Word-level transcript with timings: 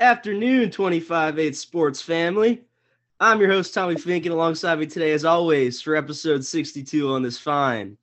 afternoon, 0.00 0.70
25 0.70 1.38
8 1.38 1.56
sports 1.56 2.00
family. 2.00 2.62
I'm 3.20 3.40
your 3.40 3.50
host, 3.50 3.74
Tommy 3.74 3.96
Fink, 3.96 4.26
and 4.26 4.32
alongside 4.32 4.78
me 4.78 4.86
today, 4.86 5.12
as 5.12 5.24
always, 5.24 5.82
for 5.82 5.96
episode 5.96 6.44
62 6.44 7.12
on 7.12 7.22
this 7.22 7.38
fine 7.38 7.96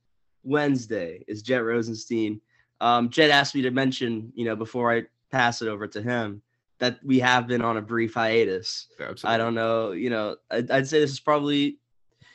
Wednesday 0.44 1.24
is 1.28 1.42
Jet 1.42 1.60
Rosenstein. 1.60 2.42
Um, 2.82 3.10
Jet 3.10 3.30
asked 3.30 3.56
me 3.56 3.62
to 3.62 3.72
mention, 3.72 4.34
you 4.36 4.44
know, 4.44 4.56
before 4.56 4.94
I 4.94 5.04
pass 5.32 5.62
it 5.62 5.70
over 5.70 5.88
to 5.88 6.02
him, 6.02 6.42
that 6.80 7.00
we 7.04 7.20
have 7.20 7.48
been 7.48 7.62
on 7.62 7.78
a 7.78 7.82
brief 7.82 8.14
hiatus. 8.14 8.88
Absolutely. 9.00 9.30
I 9.30 9.38
don't 9.38 9.56
know, 9.56 9.92
you 9.92 10.10
know, 10.10 10.36
I'd, 10.52 10.70
I'd 10.70 10.88
say 10.88 11.00
this 11.00 11.12
is 11.12 11.22
probably 11.22 11.80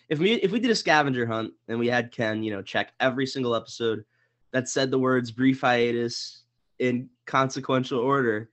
if 0.08 0.18
we 0.18 0.32
if 0.34 0.50
we 0.50 0.58
did 0.58 0.70
a 0.70 0.74
scavenger 0.74 1.26
hunt 1.26 1.52
and 1.68 1.78
we 1.78 1.88
had 1.88 2.10
Ken, 2.10 2.42
you 2.42 2.50
know, 2.50 2.62
check 2.62 2.92
every 2.98 3.26
single 3.26 3.54
episode 3.54 4.04
that 4.52 4.68
said 4.68 4.90
the 4.90 4.98
words 4.98 5.30
brief 5.30 5.60
hiatus 5.60 6.44
in 6.78 7.10
consequential 7.26 8.00
order, 8.00 8.48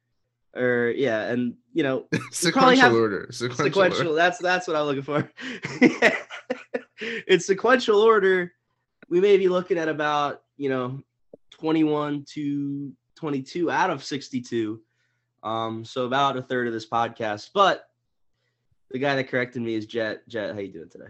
or 0.56 0.94
yeah, 0.96 1.24
and 1.24 1.56
you 1.74 1.84
know, 1.84 2.06
sequential 2.32 2.82
have- 2.82 2.94
order. 2.94 3.28
Sequential. 3.32 3.66
sequential. 3.66 4.08
order. 4.08 4.16
That's 4.16 4.40
that's 4.40 4.68
what 4.68 4.76
I'm 4.76 4.86
looking 4.86 5.04
for. 5.04 5.32
in 7.28 7.40
sequential 7.40 8.02
order, 8.02 8.54
we 9.10 9.22
may 9.22 9.38
be 9.38 9.48
looking 9.48 9.78
at 9.78 9.90
about 9.90 10.44
you 10.58 10.70
know 10.70 11.02
21 11.52 12.26
to 12.34 12.92
22 13.16 13.72
out 13.72 13.90
of 13.90 14.04
62. 14.04 14.82
Um, 15.44 15.86
so 15.86 16.06
about 16.06 16.38
a 16.38 16.42
third 16.42 16.68
of 16.68 16.74
this 16.74 16.88
podcast. 16.88 17.52
But 17.54 17.88
the 18.92 19.00
guy 19.00 19.16
that 19.16 19.30
corrected 19.30 19.62
me 19.62 19.76
is 19.76 19.86
Jet. 19.86 20.28
Jet, 20.28 20.54
how 20.54 20.60
you 20.60 20.72
doing 20.72 20.90
today? 20.90 21.10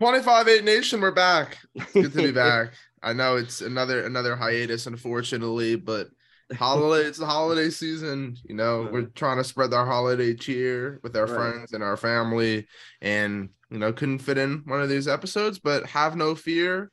25-8 0.00 0.62
Nation, 0.62 1.00
we're 1.00 1.10
back. 1.10 1.58
It's 1.74 1.92
good 1.92 2.12
to 2.12 2.18
be 2.18 2.30
back. 2.32 2.72
I 3.02 3.12
know 3.12 3.36
it's 3.36 3.60
another 3.60 4.04
another 4.04 4.36
hiatus, 4.36 4.86
unfortunately, 4.86 5.76
but 5.76 6.08
holiday 6.56 7.06
it's 7.06 7.18
the 7.18 7.26
holiday 7.26 7.70
season. 7.70 8.36
You 8.48 8.54
know, 8.54 8.88
we're 8.90 9.02
trying 9.14 9.36
to 9.38 9.44
spread 9.44 9.72
our 9.74 9.86
holiday 9.86 10.34
cheer 10.34 11.00
with 11.02 11.16
our 11.16 11.26
Right. 11.26 11.34
friends 11.52 11.72
and 11.72 11.82
our 11.82 11.96
family, 11.96 12.66
and 13.00 13.50
you 13.70 13.78
know, 13.78 13.92
couldn't 13.92 14.20
fit 14.20 14.38
in 14.38 14.62
one 14.64 14.80
of 14.80 14.88
these 14.88 15.06
episodes, 15.08 15.58
but 15.58 15.84
have 15.86 16.16
no 16.16 16.34
fear. 16.34 16.90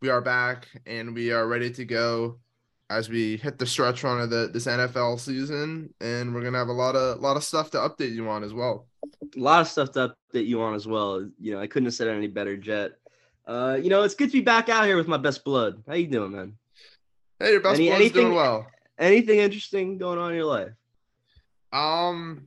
We 0.00 0.10
are 0.10 0.20
back 0.20 0.68
and 0.86 1.12
we 1.14 1.32
are 1.32 1.46
ready 1.48 1.70
to 1.72 1.84
go 1.84 2.38
as 2.90 3.08
we 3.08 3.36
hit 3.38 3.58
the 3.58 3.66
stretch 3.66 4.04
run 4.04 4.20
of 4.20 4.30
the 4.30 4.48
this 4.52 4.66
NFL 4.66 5.18
season, 5.18 5.92
and 6.00 6.34
we're 6.34 6.42
gonna 6.42 6.58
have 6.58 6.68
a 6.68 6.72
lot 6.72 6.94
of 6.94 7.18
a 7.18 7.20
lot 7.20 7.36
of 7.36 7.42
stuff 7.42 7.70
to 7.72 7.78
update 7.78 8.12
you 8.12 8.28
on 8.28 8.44
as 8.44 8.52
well. 8.54 8.86
a 9.36 9.38
lot 9.40 9.60
of 9.60 9.68
stuff 9.68 9.90
to 9.92 10.14
update 10.32 10.46
you 10.46 10.62
on 10.62 10.74
as 10.74 10.86
well. 10.86 11.28
You 11.38 11.52
know, 11.54 11.60
I 11.60 11.66
couldn't 11.66 11.86
have 11.86 11.94
said 11.94 12.06
it 12.08 12.12
any 12.12 12.26
better, 12.28 12.56
Jet. 12.56 12.92
Uh, 13.46 13.78
you 13.82 13.90
know, 13.90 14.02
it's 14.02 14.14
good 14.14 14.28
to 14.28 14.32
be 14.32 14.40
back 14.40 14.68
out 14.70 14.86
here 14.86 14.96
with 14.96 15.08
my 15.08 15.16
best 15.18 15.44
blood. 15.44 15.82
How 15.86 15.94
you 15.94 16.06
doing, 16.06 16.32
man? 16.32 16.56
Hey, 17.38 17.52
your 17.52 17.60
best 17.60 17.78
Any- 17.80 17.90
buddy's 17.90 18.12
doing 18.12 18.34
well. 18.34 18.66
Anything 18.98 19.40
interesting 19.40 19.98
going 19.98 20.18
on 20.18 20.30
in 20.30 20.36
your 20.36 20.46
life? 20.46 20.72
Um. 21.72 22.46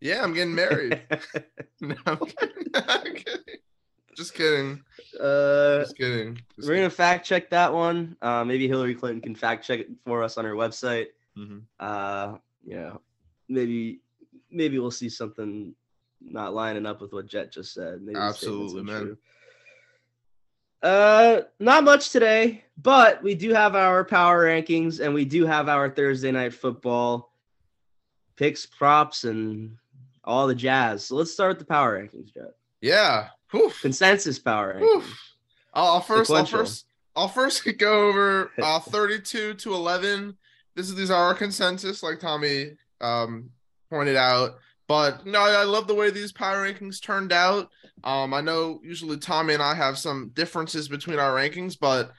Yeah, 0.00 0.22
I'm 0.24 0.34
getting 0.34 0.54
married. 0.54 1.00
no, 1.80 1.94
I'm 2.06 2.18
kidding. 2.18 2.64
I'm 2.74 3.02
kidding. 3.14 3.56
Just 4.16 4.34
kidding. 4.34 4.82
uh, 5.20 5.80
Just 5.80 5.96
kidding. 5.96 6.38
Just 6.56 6.68
we're 6.68 6.74
gonna 6.76 6.90
fact 6.90 7.24
check 7.24 7.48
that 7.50 7.72
one. 7.72 8.16
Uh, 8.20 8.44
maybe 8.44 8.66
Hillary 8.68 8.94
Clinton 8.94 9.20
can 9.22 9.34
fact 9.34 9.64
check 9.64 9.80
it 9.80 9.88
for 10.04 10.22
us 10.22 10.36
on 10.36 10.44
her 10.44 10.54
website. 10.54 11.06
Mhm. 11.38 11.62
Uh, 11.80 12.36
you 12.64 12.74
know, 12.76 13.00
maybe 13.48 14.00
maybe 14.50 14.78
we'll 14.78 14.90
see 14.90 15.08
something 15.08 15.74
not 16.20 16.52
lining 16.52 16.84
up 16.84 17.00
with 17.00 17.12
what 17.12 17.26
Jet 17.26 17.52
just 17.52 17.72
said. 17.72 18.02
Maybe 18.02 18.18
Absolutely, 18.18 18.82
man. 18.82 19.00
true. 19.02 19.18
Uh, 20.82 21.42
not 21.60 21.84
much 21.84 22.10
today, 22.10 22.64
but 22.76 23.22
we 23.22 23.34
do 23.34 23.54
have 23.54 23.76
our 23.76 24.04
power 24.04 24.46
rankings 24.46 24.98
and 24.98 25.14
we 25.14 25.24
do 25.24 25.46
have 25.46 25.68
our 25.68 25.88
Thursday 25.88 26.32
night 26.32 26.52
football 26.52 27.32
picks, 28.36 28.66
props, 28.66 29.24
and 29.24 29.76
all 30.24 30.46
the 30.46 30.54
jazz. 30.54 31.06
So 31.06 31.16
let's 31.16 31.32
start 31.32 31.50
with 31.50 31.58
the 31.60 31.64
power 31.64 32.00
rankings, 32.00 32.32
Jet. 32.34 32.54
Yeah. 32.80 33.28
Whew. 33.50 33.70
Consensus 33.80 34.38
power 34.38 34.80
rankings. 34.80 35.04
I'll, 35.74 35.86
I'll 35.86 36.00
first. 36.00 36.30
I'll 36.30 36.46
first. 36.46 36.86
I'll 37.14 37.28
first 37.28 37.66
go 37.78 38.08
over 38.08 38.50
uh, 38.60 38.80
32 38.80 39.54
to 39.54 39.74
11. 39.74 40.36
This 40.74 40.88
is 40.88 40.94
these 40.94 41.10
are 41.10 41.26
our 41.26 41.34
consensus, 41.34 42.02
like 42.02 42.18
Tommy 42.18 42.72
um 43.00 43.50
pointed 43.90 44.16
out. 44.16 44.56
But 44.92 45.24
no, 45.24 45.40
I 45.40 45.64
love 45.64 45.86
the 45.86 45.94
way 45.94 46.10
these 46.10 46.32
power 46.32 46.70
rankings 46.70 47.00
turned 47.00 47.32
out. 47.32 47.70
Um, 48.04 48.34
I 48.34 48.42
know 48.42 48.78
usually 48.84 49.16
Tommy 49.16 49.54
and 49.54 49.62
I 49.62 49.74
have 49.74 49.96
some 49.96 50.32
differences 50.34 50.86
between 50.86 51.18
our 51.18 51.34
rankings, 51.34 51.80
but 51.80 52.12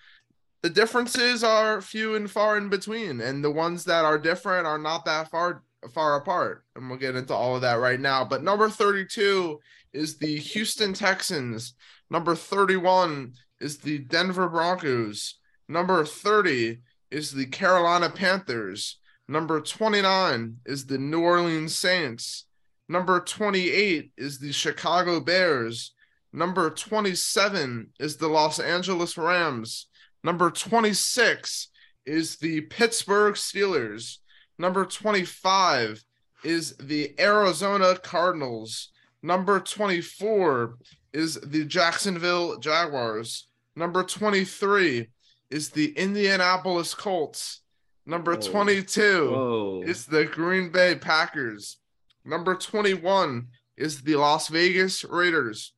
the 0.63 0.72
differences 0.72 1.44
are 1.44 1.81
few 1.81 2.16
and 2.16 2.28
far 2.28 2.57
in 2.57 2.69
between, 2.69 3.22
and 3.22 3.44
the 3.44 3.51
ones 3.51 3.85
that 3.85 4.06
are 4.06 4.17
different 4.17 4.66
are 4.66 4.79
not 4.79 5.06
that 5.06 5.29
far 5.29 5.61
far 5.94 6.16
apart. 6.16 6.66
And 6.75 6.89
we'll 6.89 6.97
get 6.97 7.16
into 7.16 7.35
all 7.35 7.56
of 7.56 7.61
that 7.61 7.75
right 7.75 8.00
now. 8.00 8.25
But 8.25 8.44
number 8.44 8.67
32 8.67 9.59
is 9.94 10.17
the 10.17 10.35
Houston 10.38 10.94
Texans. 10.94 11.75
Number 12.09 12.34
31 12.34 13.34
is 13.59 13.78
the 13.78 14.00
Denver 14.00 14.50
Broncos. 14.50 15.35
Number 15.67 16.03
30 16.05 16.79
is 17.11 17.34
the 17.34 17.45
Carolina 17.45 18.09
Panthers. 18.09 18.97
Number 19.28 19.61
29 19.61 20.57
is 20.66 20.88
the 20.88 20.97
New 20.97 21.22
Orleans 21.22 21.75
Saints. 21.75 22.45
Number 22.90 23.20
28 23.20 24.12
is 24.18 24.40
the 24.40 24.52
Chicago 24.52 25.20
Bears. 25.20 25.94
Number 26.32 26.70
27 26.70 27.90
is 28.00 28.18
the 28.18 28.28
Los 28.28 28.60
Angeles 28.60 29.18
Rams. 29.18 29.88
Number 30.24 30.50
26 30.50 31.70
is 32.06 32.38
the 32.38 32.62
Pittsburgh 32.62 33.36
Steelers. 33.36 34.18
Number 34.58 34.86
25 34.86 36.04
is 36.44 36.76
the 36.78 37.14
Arizona 37.20 37.96
Cardinals. 37.98 38.90
Number 39.22 39.60
24 39.60 40.78
is 41.14 41.40
the 41.40 41.66
Jacksonville 41.66 42.58
Jaguars. 42.60 43.48
Number 43.76 44.04
23 44.04 45.08
is 45.50 45.70
the 45.70 45.92
Indianapolis 45.98 46.94
Colts. 46.94 47.62
Number 48.06 48.34
Whoa. 48.34 48.52
22 48.52 49.30
Whoa. 49.30 49.84
is 49.86 50.06
the 50.06 50.26
Green 50.26 50.72
Bay 50.72 50.96
Packers. 50.96 51.78
Number 52.25 52.56
21 52.56 53.47
is 53.78 54.01
the 54.01 54.16
Las 54.16 54.47
Vegas 54.47 55.03
Raiders. 55.03 55.73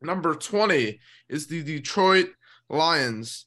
Number 0.00 0.34
20 0.34 0.98
is 1.28 1.46
the 1.46 1.62
Detroit 1.62 2.30
Lions. 2.68 3.46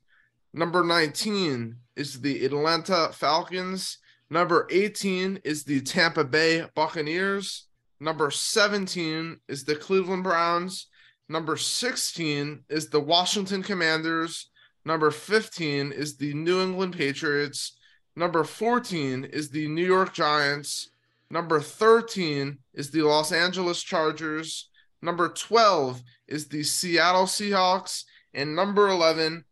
Number 0.54 0.84
19 0.84 1.76
is 1.96 2.22
the 2.22 2.46
Atlanta 2.46 3.12
Falcons. 3.14 3.98
Number 4.30 4.68
18 4.72 5.42
is 5.44 5.64
the 5.64 5.82
Tampa 5.82 6.24
Bay 6.24 6.66
Buccaneers. 6.76 7.68
Number 8.00 8.32
17 8.32 9.40
is 9.48 9.66
the 9.66 9.76
Cleveland 9.76 10.24
Browns. 10.24 10.88
Number 11.28 11.58
16 11.58 12.64
is 12.70 12.90
the 12.90 13.00
Washington 13.00 13.62
Commanders. 13.62 14.50
Number 14.86 15.12
15 15.12 15.92
is 15.92 16.18
the 16.18 16.34
New 16.34 16.62
England 16.62 16.96
Patriots. 16.96 17.78
Number 18.16 18.44
14 18.44 19.26
is 19.26 19.50
the 19.50 19.68
New 19.68 19.86
York 19.86 20.14
Giants. 20.14 20.90
Number 21.32 21.60
13 21.60 22.58
is 22.74 22.90
the 22.90 23.04
Los 23.04 23.32
Angeles 23.32 23.84
Chargers. 23.84 24.70
Number 25.02 25.30
12 25.30 26.02
is 26.28 26.48
the 26.48 26.64
Seattle 26.64 27.26
Seahawks. 27.26 28.04
And 28.34 28.56
number 28.56 28.88
11 28.90 29.46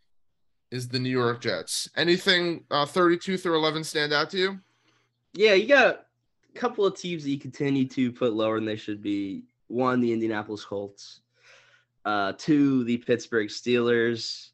is 0.72 0.88
the 0.88 1.00
New 1.00 1.10
York 1.10 1.42
Jets. 1.42 1.90
Anything 1.96 2.64
uh, 2.72 2.86
32 2.86 3.38
through 3.38 3.56
11 3.56 3.84
stand 3.84 4.14
out 4.14 4.30
to 4.32 4.38
you? 4.38 4.60
Yeah, 5.34 5.54
you 5.54 5.68
got 5.68 6.08
a 6.56 6.60
couple 6.60 6.86
of 6.86 6.98
teams 6.98 7.24
that 7.24 7.30
you 7.30 7.40
continue 7.40 7.88
to 7.90 8.12
put 8.12 8.34
lower 8.34 8.56
than 8.56 8.66
they 8.66 8.76
should 8.76 9.02
be. 9.02 9.44
One, 9.68 10.02
the 10.02 10.14
Indianapolis 10.14 10.66
Colts. 10.66 11.22
Uh, 12.06 12.34
two, 12.38 12.84
the 12.86 12.98
Pittsburgh 12.98 13.50
Steelers. 13.50 14.50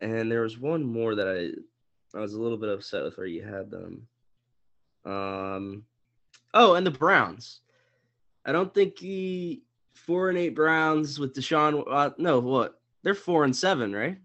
And 0.00 0.30
there 0.30 0.42
was 0.42 0.58
one 0.58 0.84
more 0.84 1.14
that 1.14 1.28
I 1.28 2.16
I 2.16 2.20
was 2.20 2.34
a 2.34 2.40
little 2.40 2.58
bit 2.58 2.68
upset 2.68 3.04
with 3.04 3.16
where 3.16 3.26
you 3.26 3.42
had 3.42 3.70
them. 3.70 4.06
Um 5.04 5.84
oh, 6.54 6.74
and 6.74 6.86
the 6.86 6.90
Browns. 6.90 7.60
I 8.44 8.52
don't 8.52 8.72
think 8.72 8.96
the 8.98 9.62
four 9.94 10.28
and 10.28 10.38
eight 10.38 10.54
Browns 10.54 11.18
with 11.18 11.34
Deshaun 11.34 11.84
uh, 11.88 12.10
no, 12.18 12.40
what? 12.40 12.80
They're 13.02 13.14
four 13.14 13.44
and 13.44 13.54
seven, 13.54 13.92
right? 13.94 14.18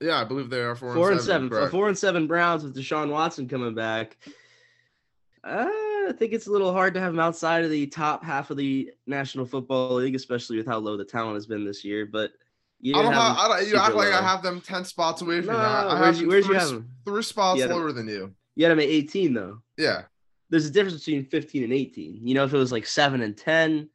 Yeah, 0.00 0.20
I 0.20 0.24
believe 0.24 0.48
they 0.48 0.60
are 0.60 0.76
four, 0.76 0.94
four 0.94 1.10
and 1.10 1.20
seven. 1.20 1.48
correct. 1.48 1.70
Four 1.72 1.88
and 1.88 1.98
seven 1.98 2.26
Browns 2.26 2.62
with 2.62 2.76
Deshaun 2.76 3.10
Watson 3.10 3.48
coming 3.48 3.74
back. 3.74 4.16
Uh, 5.42 5.66
I 6.08 6.12
think 6.16 6.32
it's 6.32 6.46
a 6.46 6.52
little 6.52 6.72
hard 6.72 6.94
to 6.94 7.00
have 7.00 7.12
him 7.12 7.20
outside 7.20 7.64
of 7.64 7.70
the 7.70 7.86
top 7.86 8.24
half 8.24 8.50
of 8.50 8.56
the 8.56 8.90
National 9.06 9.44
Football 9.44 9.94
League, 9.94 10.14
especially 10.14 10.56
with 10.56 10.66
how 10.66 10.78
low 10.78 10.96
the 10.96 11.04
talent 11.04 11.34
has 11.34 11.46
been 11.46 11.64
this 11.64 11.84
year. 11.84 12.06
But 12.06 12.32
you 12.80 12.94
I 12.94 13.02
don't 13.02 13.12
have 13.12 13.36
I 13.38 13.48
don't, 13.48 13.68
you 13.68 13.76
act 13.76 13.94
like 13.94 14.12
I 14.12 14.22
have 14.22 14.42
them 14.42 14.60
10 14.60 14.84
spots 14.84 15.20
away 15.22 15.40
from 15.40 15.54
No, 15.54 15.58
that. 15.58 15.86
I 15.88 16.00
where's 16.00 16.06
have 16.06 16.14
you, 16.16 16.20
them 16.22 16.28
where's 16.28 16.46
you 16.46 16.54
have 16.54 16.70
him? 16.70 16.90
three 17.04 17.22
spots 17.22 17.60
lower 17.64 17.92
than 17.92 18.06
you. 18.08 18.34
You 18.54 18.64
had 18.64 18.72
him 18.72 18.80
at 18.80 18.86
18 18.86 19.34
though. 19.34 19.62
Yeah. 19.76 20.02
There's 20.50 20.66
a 20.66 20.70
difference 20.70 21.04
between 21.04 21.24
15 21.26 21.64
and 21.64 21.72
18. 21.72 22.20
You 22.26 22.34
know, 22.34 22.44
if 22.44 22.54
it 22.54 22.56
was 22.58 22.72
like 22.72 22.86
seven 22.86 23.20
and 23.20 23.36
10, 23.36 23.88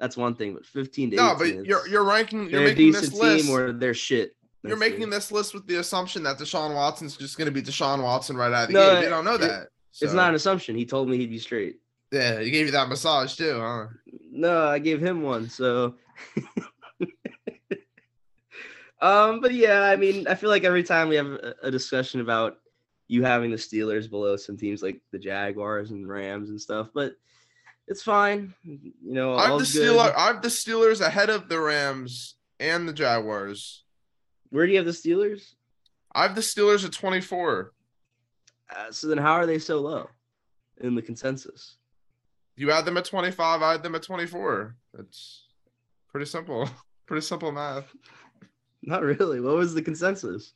that's 0.00 0.16
one 0.16 0.34
thing. 0.34 0.54
But 0.54 0.66
15 0.66 1.10
to 1.10 1.16
18, 1.16 1.26
No, 1.26 1.34
but 1.38 1.64
you're 1.66 1.86
you're 1.86 2.04
ranking 2.04 2.50
you're 2.50 2.60
they're 2.60 2.60
a 2.60 2.70
making 2.70 2.92
this 2.92 3.00
decent 3.02 3.20
list. 3.22 3.46
team 3.46 3.54
or 3.54 3.72
they're 3.72 3.94
shit. 3.94 4.34
You're 4.64 4.76
making 4.76 5.10
this 5.10 5.32
list 5.32 5.54
with 5.54 5.66
the 5.66 5.76
assumption 5.76 6.22
that 6.22 6.38
Deshaun 6.38 6.74
Watson's 6.74 7.16
just 7.16 7.36
going 7.36 7.46
to 7.46 7.52
be 7.52 7.62
Deshaun 7.62 8.00
Watson 8.02 8.36
right 8.36 8.52
out 8.52 8.62
of 8.64 8.68
the 8.68 8.74
No, 8.74 8.94
gate. 8.94 9.00
They 9.02 9.08
don't 9.10 9.24
know 9.24 9.34
it- 9.34 9.40
that. 9.40 9.68
It's 10.00 10.12
not 10.14 10.30
an 10.30 10.34
assumption. 10.36 10.74
He 10.76 10.86
told 10.86 11.08
me 11.08 11.18
he'd 11.18 11.30
be 11.30 11.38
straight. 11.38 11.76
Yeah, 12.12 12.40
he 12.40 12.50
gave 12.50 12.66
you 12.66 12.72
that 12.72 12.88
massage 12.88 13.34
too, 13.36 13.58
huh? 13.60 13.86
No, 14.30 14.66
I 14.68 14.78
gave 14.78 15.00
him 15.02 15.20
one. 15.22 15.48
So, 15.50 15.96
um, 19.00 19.40
but 19.40 19.52
yeah, 19.52 19.82
I 19.82 19.96
mean, 19.96 20.26
I 20.28 20.34
feel 20.34 20.50
like 20.50 20.64
every 20.64 20.82
time 20.82 21.08
we 21.08 21.16
have 21.16 21.26
a 21.62 21.70
discussion 21.70 22.20
about 22.20 22.58
you 23.08 23.24
having 23.24 23.50
the 23.50 23.56
Steelers 23.56 24.08
below 24.08 24.36
some 24.36 24.56
teams 24.56 24.82
like 24.82 25.00
the 25.10 25.18
Jaguars 25.18 25.90
and 25.90 26.08
Rams 26.08 26.50
and 26.50 26.60
stuff, 26.60 26.88
but 26.94 27.14
it's 27.88 28.02
fine. 28.02 28.54
You 28.64 28.92
know, 29.02 29.34
I 29.34 29.48
have 29.48 29.58
the. 29.58 29.64
Steelers. 29.64 30.14
I 30.14 30.26
have 30.28 30.42
the 30.42 30.48
Steelers 30.48 31.00
ahead 31.00 31.30
of 31.30 31.48
the 31.48 31.60
Rams 31.60 32.36
and 32.60 32.88
the 32.88 32.92
Jaguars. 32.92 33.84
Where 34.50 34.66
do 34.66 34.72
you 34.72 34.78
have 34.78 34.86
the 34.86 34.92
Steelers? 34.92 35.54
I 36.14 36.22
have 36.22 36.34
the 36.34 36.40
Steelers 36.40 36.84
at 36.84 36.92
24. 36.92 37.72
Uh, 38.70 38.90
so 38.90 39.08
then, 39.08 39.18
how 39.18 39.32
are 39.32 39.46
they 39.46 39.58
so 39.58 39.80
low 39.80 40.08
in 40.80 40.94
the 40.94 41.02
consensus? 41.02 41.76
You 42.56 42.70
had 42.70 42.84
them 42.84 42.96
at 42.96 43.04
25. 43.04 43.62
I 43.62 43.72
had 43.72 43.82
them 43.82 43.94
at 43.94 44.02
24. 44.02 44.76
It's 44.98 45.44
pretty 46.10 46.26
simple. 46.26 46.68
Pretty 47.04 47.26
simple 47.26 47.50
math. 47.50 47.92
Not 48.80 49.02
really. 49.02 49.40
What 49.40 49.56
was 49.56 49.74
the 49.74 49.82
consensus? 49.82 50.54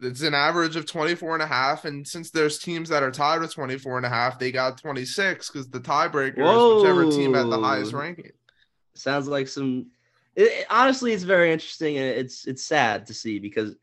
It's 0.00 0.20
an 0.22 0.34
average 0.34 0.76
of 0.76 0.84
24 0.86 1.34
and 1.34 1.42
a 1.42 1.46
half. 1.46 1.84
And 1.86 2.06
since 2.06 2.30
there's 2.30 2.58
teams 2.58 2.88
that 2.90 3.02
are 3.02 3.10
tied 3.10 3.40
with 3.40 3.54
24 3.54 3.96
and 3.96 4.04
a 4.06 4.10
half, 4.10 4.38
they 4.38 4.52
got 4.52 4.76
26 4.78 5.50
because 5.50 5.68
the 5.70 5.80
tiebreaker 5.80 6.38
is 6.38 6.82
whichever 6.82 7.10
team 7.10 7.32
had 7.34 7.46
the 7.48 7.58
highest 7.58 7.92
ranking. 7.94 8.32
sounds 8.94 9.26
like 9.28 9.48
some 9.48 9.86
it, 10.34 10.42
it- 10.42 10.66
honestly 10.70 11.12
it's 11.12 11.22
very 11.22 11.50
interesting 11.52 11.96
and 11.96 12.06
it's 12.06 12.46
it's 12.46 12.62
sad 12.62 13.06
to 13.06 13.14
see 13.14 13.38
because 13.38 13.74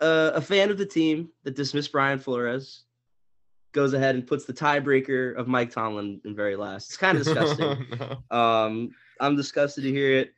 uh, 0.00 0.32
a 0.34 0.40
fan 0.40 0.70
of 0.70 0.78
the 0.78 0.84
team 0.86 1.28
that 1.44 1.54
dismissed 1.54 1.92
Brian 1.92 2.18
Flores 2.18 2.82
goes 3.72 3.92
ahead 3.94 4.14
and 4.14 4.26
puts 4.26 4.44
the 4.46 4.52
tiebreaker 4.52 5.34
of 5.36 5.46
Mike 5.48 5.70
Tomlin 5.70 6.20
in 6.24 6.34
very 6.34 6.56
last. 6.56 6.88
It's 6.88 6.96
kind 6.96 7.16
of 7.18 7.24
disgusting. 7.24 7.86
No. 8.30 8.36
um, 8.36 8.90
I'm 9.20 9.36
disgusted 9.36 9.84
to 9.84 9.90
hear 9.90 10.12
it, 10.18 10.32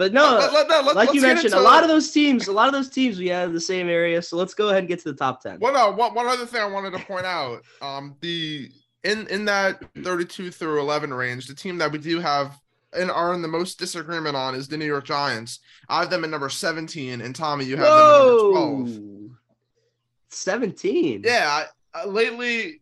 but 0.00 0.14
no, 0.14 0.38
Let- 0.38 0.52
let- 0.70 0.84
let- 0.86 0.96
like 0.96 1.12
you 1.12 1.20
mentioned, 1.20 1.52
a 1.52 1.60
lot 1.60 1.82
of 1.82 1.90
those 1.90 2.10
teams, 2.10 2.48
a 2.48 2.52
lot 2.52 2.68
of 2.68 2.72
those 2.72 2.88
teams 2.88 3.18
we 3.18 3.28
have 3.28 3.52
the 3.52 3.60
same 3.60 3.90
area. 3.90 4.22
So 4.22 4.38
let's 4.38 4.54
go 4.54 4.70
ahead 4.70 4.78
and 4.78 4.88
get 4.88 4.98
to 5.00 5.12
the 5.12 5.18
top 5.18 5.42
ten. 5.42 5.60
Well, 5.60 5.74
no. 5.74 5.90
One, 5.90 6.14
one 6.14 6.26
other 6.26 6.46
thing 6.46 6.62
I 6.62 6.64
wanted 6.64 6.94
to 6.94 7.04
point 7.04 7.26
out, 7.26 7.60
um, 7.82 8.16
the 8.22 8.70
in 9.04 9.26
in 9.26 9.44
that 9.44 9.82
32 10.02 10.52
through 10.52 10.80
11 10.80 11.12
range, 11.12 11.48
the 11.48 11.54
team 11.54 11.76
that 11.78 11.92
we 11.92 11.98
do 11.98 12.18
have 12.18 12.58
and 12.94 13.10
are 13.10 13.34
in 13.34 13.42
the 13.42 13.48
most 13.48 13.78
disagreement 13.78 14.36
on 14.36 14.54
is 14.54 14.68
the 14.68 14.78
New 14.78 14.86
York 14.86 15.04
Giants. 15.04 15.58
I 15.90 16.00
have 16.00 16.08
them 16.08 16.24
at 16.24 16.30
number 16.30 16.48
17, 16.48 17.20
and 17.20 17.36
Tommy, 17.36 17.66
you 17.66 17.76
have 17.76 17.84
them 17.84 17.92
at 17.92 18.18
number 18.26 18.96
12. 18.96 19.30
Seventeen. 20.30 21.22
Yeah, 21.26 21.46
I, 21.94 22.00
uh, 22.00 22.08
lately 22.08 22.79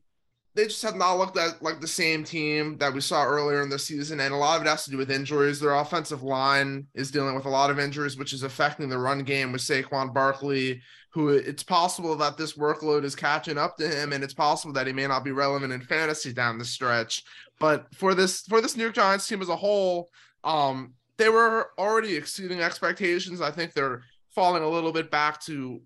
they 0.58 0.64
just 0.64 0.82
have 0.82 0.96
not 0.96 1.18
looked 1.18 1.38
at 1.38 1.62
like 1.62 1.80
the 1.80 1.86
same 1.86 2.24
team 2.24 2.76
that 2.78 2.92
we 2.92 3.00
saw 3.00 3.24
earlier 3.24 3.62
in 3.62 3.68
the 3.68 3.78
season, 3.78 4.18
and 4.18 4.34
a 4.34 4.36
lot 4.36 4.56
of 4.56 4.66
it 4.66 4.68
has 4.68 4.84
to 4.84 4.90
do 4.90 4.96
with 4.96 5.08
injuries. 5.08 5.60
Their 5.60 5.74
offensive 5.74 6.24
line 6.24 6.88
is 6.94 7.12
dealing 7.12 7.36
with 7.36 7.44
a 7.44 7.48
lot 7.48 7.70
of 7.70 7.78
injuries, 7.78 8.18
which 8.18 8.32
is 8.32 8.42
affecting 8.42 8.88
the 8.88 8.98
run 8.98 9.22
game 9.22 9.52
with 9.52 9.60
Saquon 9.60 10.12
Barkley. 10.12 10.82
Who 11.10 11.28
it's 11.28 11.62
possible 11.62 12.16
that 12.16 12.36
this 12.36 12.54
workload 12.54 13.04
is 13.04 13.14
catching 13.14 13.56
up 13.56 13.76
to 13.76 13.88
him, 13.88 14.12
and 14.12 14.24
it's 14.24 14.34
possible 14.34 14.74
that 14.74 14.88
he 14.88 14.92
may 14.92 15.06
not 15.06 15.22
be 15.22 15.30
relevant 15.30 15.72
in 15.72 15.80
fantasy 15.80 16.32
down 16.32 16.58
the 16.58 16.64
stretch. 16.64 17.22
But 17.60 17.86
for 17.94 18.14
this 18.14 18.40
for 18.40 18.60
this 18.60 18.76
New 18.76 18.82
York 18.82 18.96
Giants 18.96 19.28
team 19.28 19.40
as 19.40 19.48
a 19.48 19.56
whole, 19.56 20.10
um, 20.42 20.94
they 21.18 21.28
were 21.28 21.70
already 21.78 22.16
exceeding 22.16 22.60
expectations. 22.60 23.40
I 23.40 23.52
think 23.52 23.74
they're 23.74 24.02
falling 24.34 24.64
a 24.64 24.68
little 24.68 24.92
bit 24.92 25.08
back 25.08 25.40
to 25.42 25.80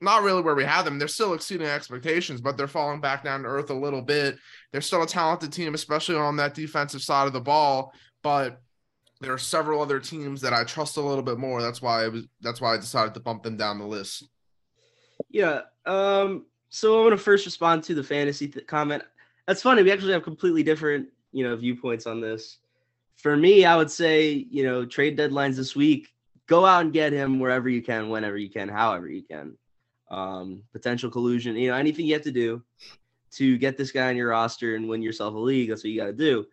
not 0.00 0.22
really 0.22 0.42
where 0.42 0.54
we 0.54 0.64
had 0.64 0.82
them. 0.82 0.98
They're 0.98 1.08
still 1.08 1.34
exceeding 1.34 1.66
expectations, 1.66 2.40
but 2.40 2.56
they're 2.56 2.66
falling 2.66 3.00
back 3.00 3.22
down 3.22 3.42
to 3.42 3.48
earth 3.48 3.70
a 3.70 3.74
little 3.74 4.02
bit. 4.02 4.38
They're 4.72 4.80
still 4.80 5.02
a 5.02 5.06
talented 5.06 5.52
team, 5.52 5.74
especially 5.74 6.16
on 6.16 6.36
that 6.36 6.54
defensive 6.54 7.02
side 7.02 7.26
of 7.26 7.32
the 7.32 7.40
ball. 7.40 7.92
But 8.22 8.60
there 9.20 9.32
are 9.32 9.38
several 9.38 9.82
other 9.82 10.00
teams 10.00 10.40
that 10.40 10.54
I 10.54 10.64
trust 10.64 10.96
a 10.96 11.02
little 11.02 11.22
bit 11.22 11.38
more. 11.38 11.60
That's 11.60 11.82
why 11.82 12.04
I 12.04 12.08
was. 12.08 12.26
That's 12.40 12.60
why 12.60 12.74
I 12.74 12.78
decided 12.78 13.14
to 13.14 13.20
bump 13.20 13.42
them 13.42 13.56
down 13.56 13.78
the 13.78 13.86
list. 13.86 14.28
Yeah. 15.28 15.60
Um. 15.84 16.46
So 16.70 16.98
I'm 16.98 17.04
gonna 17.04 17.18
first 17.18 17.44
respond 17.44 17.84
to 17.84 17.94
the 17.94 18.04
fantasy 18.04 18.48
th- 18.48 18.66
comment. 18.66 19.02
That's 19.46 19.62
funny. 19.62 19.82
We 19.82 19.92
actually 19.92 20.12
have 20.12 20.22
completely 20.22 20.62
different, 20.62 21.08
you 21.32 21.44
know, 21.44 21.56
viewpoints 21.56 22.06
on 22.06 22.20
this. 22.20 22.58
For 23.16 23.36
me, 23.36 23.66
I 23.66 23.76
would 23.76 23.90
say, 23.90 24.46
you 24.50 24.64
know, 24.64 24.86
trade 24.86 25.18
deadlines 25.18 25.56
this 25.56 25.76
week. 25.76 26.08
Go 26.46 26.64
out 26.64 26.84
and 26.84 26.92
get 26.92 27.12
him 27.12 27.38
wherever 27.38 27.68
you 27.68 27.82
can, 27.82 28.08
whenever 28.08 28.38
you 28.38 28.48
can, 28.48 28.68
however 28.68 29.08
you 29.08 29.22
can. 29.22 29.56
Um, 30.10 30.64
potential 30.72 31.10
collusion, 31.10 31.56
you 31.56 31.70
know, 31.70 31.76
anything 31.76 32.04
you 32.04 32.14
have 32.14 32.22
to 32.22 32.32
do 32.32 32.62
to 33.32 33.56
get 33.58 33.76
this 33.76 33.92
guy 33.92 34.08
on 34.08 34.16
your 34.16 34.30
roster 34.30 34.74
and 34.74 34.88
win 34.88 35.02
yourself 35.02 35.34
a 35.34 35.38
league. 35.38 35.68
That's 35.68 35.84
what 35.84 35.90
you 35.90 36.00
got 36.00 36.06
to 36.06 36.12
do. 36.12 36.46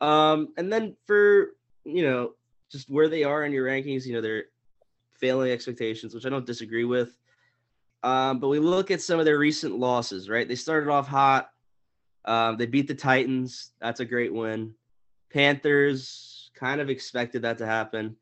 Um, 0.00 0.48
and 0.56 0.72
then 0.72 0.96
for 1.06 1.52
you 1.86 2.02
know, 2.02 2.34
just 2.70 2.90
where 2.90 3.08
they 3.08 3.24
are 3.24 3.44
in 3.44 3.52
your 3.52 3.66
rankings, 3.66 4.04
you 4.04 4.12
know, 4.12 4.20
they're 4.20 4.46
failing 5.14 5.52
expectations, 5.52 6.14
which 6.14 6.26
I 6.26 6.28
don't 6.28 6.44
disagree 6.44 6.84
with. 6.84 7.16
Um, 8.02 8.40
but 8.40 8.48
we 8.48 8.58
look 8.58 8.90
at 8.90 9.00
some 9.00 9.18
of 9.18 9.24
their 9.24 9.38
recent 9.38 9.78
losses, 9.78 10.28
right? 10.28 10.46
They 10.46 10.56
started 10.56 10.90
off 10.90 11.08
hot. 11.08 11.50
Um, 12.24 12.56
they 12.56 12.66
beat 12.66 12.88
the 12.88 12.94
Titans. 12.94 13.72
That's 13.80 14.00
a 14.00 14.04
great 14.04 14.34
win. 14.34 14.74
Panthers 15.32 16.50
kind 16.54 16.80
of 16.80 16.90
expected 16.90 17.42
that 17.42 17.58
to 17.58 17.66
happen. 17.66 18.16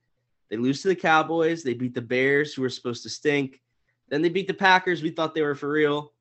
They 0.50 0.56
lose 0.56 0.82
to 0.82 0.88
the 0.88 0.96
Cowboys. 0.96 1.62
They 1.62 1.74
beat 1.74 1.94
the 1.94 2.02
Bears, 2.02 2.54
who 2.54 2.62
were 2.62 2.70
supposed 2.70 3.02
to 3.04 3.08
stink. 3.08 3.60
Then 4.08 4.22
they 4.22 4.28
beat 4.28 4.46
the 4.46 4.54
Packers. 4.54 5.02
We 5.02 5.10
thought 5.10 5.34
they 5.34 5.42
were 5.42 5.54
for 5.54 5.70
real. 5.70 6.12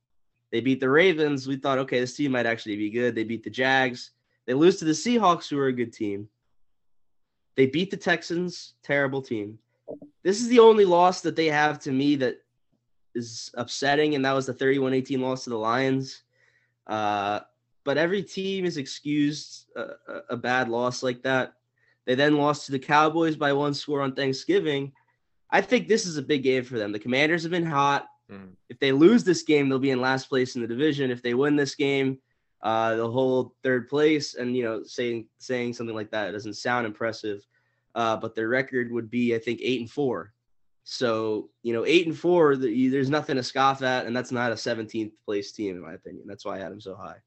They 0.52 0.62
beat 0.62 0.80
the 0.80 0.90
Ravens. 0.90 1.48
We 1.48 1.58
thought, 1.58 1.80
okay, 1.80 2.00
this 2.00 2.16
team 2.16 2.32
might 2.32 2.46
actually 2.46 2.78
be 2.78 2.90
good. 2.90 3.16
They 3.16 3.24
beat 3.24 3.44
the 3.44 3.50
Jags. 3.50 4.12
They 4.46 4.54
lose 4.54 4.78
to 4.78 4.86
the 4.86 4.92
Seahawks, 4.92 5.50
who 5.50 5.58
are 5.58 5.68
a 5.68 5.74
good 5.74 5.94
team. 5.94 6.30
They 7.56 7.68
beat 7.68 7.92
the 7.92 7.98
Texans, 7.98 8.74
terrible 8.84 9.22
team. 9.22 9.60
This 10.24 10.42
is 10.42 10.48
the 10.48 10.60
only 10.60 10.86
loss 10.86 11.22
that 11.22 11.36
they 11.36 11.48
have 11.48 11.80
to 11.80 11.92
me 11.92 12.16
that 12.18 12.38
is 13.16 13.52
upsetting, 13.56 14.16
and 14.16 14.26
that 14.26 14.34
was 14.34 14.46
the 14.46 14.54
31 14.54 14.94
18 14.94 15.22
loss 15.22 15.44
to 15.44 15.50
the 15.50 15.58
Lions. 15.58 16.24
Uh, 16.88 17.42
but 17.84 17.98
every 17.98 18.24
team 18.24 18.66
is 18.66 18.78
excused 18.78 19.68
a, 19.76 19.82
a, 19.82 20.22
a 20.32 20.38
bad 20.38 20.70
loss 20.70 21.04
like 21.04 21.22
that. 21.24 21.54
They 22.06 22.16
then 22.16 22.38
lost 22.38 22.66
to 22.66 22.72
the 22.72 22.80
Cowboys 22.80 23.36
by 23.36 23.54
one 23.54 23.74
score 23.74 24.02
on 24.02 24.14
Thanksgiving. 24.14 24.92
I 25.54 25.62
think 25.62 25.88
this 25.88 26.08
is 26.08 26.18
a 26.18 26.22
big 26.24 26.42
game 26.44 26.64
for 26.64 26.80
them. 26.80 26.92
The 26.92 27.00
Commanders 27.00 27.44
have 27.44 27.52
been 27.52 27.66
hot. 27.66 28.08
Mhm. 28.30 28.56
If 28.70 28.80
they 28.80 28.92
lose 28.92 29.24
this 29.24 29.44
game, 29.44 29.70
they'll 29.70 29.78
be 29.80 29.92
in 29.92 30.02
last 30.02 30.28
place 30.28 30.56
in 30.56 30.62
the 30.62 30.68
division. 30.68 31.12
If 31.12 31.22
they 31.22 31.36
win 31.36 31.56
this 31.56 31.76
game, 31.76 32.20
uh, 32.64 32.96
they'll 32.96 33.12
hold 33.12 33.52
third 33.62 33.88
place. 33.88 34.34
And 34.34 34.58
you 34.58 34.64
know, 34.64 34.84
saying 34.84 35.28
saying 35.38 35.74
something 35.74 35.96
like 35.96 36.10
that 36.12 36.32
doesn't 36.32 36.56
sound 36.56 36.88
impressive, 36.88 37.46
uh, 37.94 38.18
but 38.18 38.34
their 38.34 38.50
record 38.50 38.92
would 38.92 39.10
be, 39.12 39.36
I 39.36 39.40
think, 39.40 39.60
eight 39.62 39.80
and 39.80 39.90
four. 39.90 40.34
So 40.86 41.52
you 41.62 41.72
know, 41.72 41.86
eight 41.86 42.08
and 42.08 42.18
four, 42.18 42.56
the, 42.56 42.90
there's 42.90 43.10
nothing 43.10 43.36
to 43.36 43.44
scoff 43.44 43.84
at, 43.84 44.06
and 44.08 44.16
that's 44.16 44.32
not 44.32 44.52
a 44.52 44.56
17th 44.56 45.14
place 45.24 45.52
team 45.52 45.76
in 45.76 45.82
my 45.82 45.94
opinion. 45.94 46.26
That's 46.28 46.46
why 46.46 46.56
I 46.56 46.60
had 46.60 46.72
them 46.72 46.82
so 46.82 46.96
high. 46.96 47.18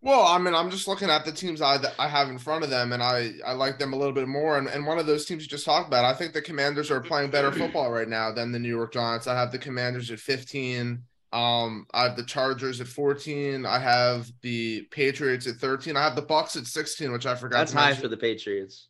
Well, 0.00 0.22
I 0.22 0.38
mean, 0.38 0.54
I'm 0.54 0.70
just 0.70 0.86
looking 0.86 1.10
at 1.10 1.24
the 1.24 1.32
teams 1.32 1.60
I 1.60 1.78
I 1.98 2.08
have 2.08 2.28
in 2.28 2.38
front 2.38 2.62
of 2.62 2.70
them, 2.70 2.92
and 2.92 3.02
I 3.02 3.32
I 3.44 3.52
like 3.52 3.78
them 3.78 3.92
a 3.92 3.96
little 3.96 4.12
bit 4.12 4.28
more. 4.28 4.56
And, 4.56 4.68
and 4.68 4.86
one 4.86 4.98
of 4.98 5.06
those 5.06 5.24
teams 5.26 5.42
you 5.42 5.48
just 5.48 5.64
talked 5.64 5.88
about, 5.88 6.04
I 6.04 6.14
think 6.14 6.32
the 6.32 6.42
Commanders 6.42 6.90
are 6.90 7.00
playing 7.00 7.30
better 7.30 7.50
football 7.50 7.90
right 7.90 8.08
now 8.08 8.30
than 8.32 8.52
the 8.52 8.58
New 8.58 8.68
York 8.68 8.92
Giants. 8.92 9.26
I 9.26 9.34
have 9.34 9.50
the 9.50 9.58
Commanders 9.58 10.10
at 10.10 10.20
15. 10.20 11.02
Um, 11.32 11.86
I 11.92 12.04
have 12.04 12.16
the 12.16 12.24
Chargers 12.24 12.80
at 12.80 12.86
14. 12.86 13.66
I 13.66 13.78
have 13.78 14.30
the 14.40 14.82
Patriots 14.90 15.46
at 15.46 15.56
13. 15.56 15.96
I 15.96 16.02
have 16.04 16.16
the 16.16 16.22
Bucks 16.22 16.56
at 16.56 16.66
16, 16.66 17.12
which 17.12 17.26
I 17.26 17.34
forgot. 17.34 17.58
That's 17.58 17.72
high 17.72 17.88
mention. 17.88 18.02
for 18.02 18.08
the 18.08 18.16
Patriots. 18.16 18.88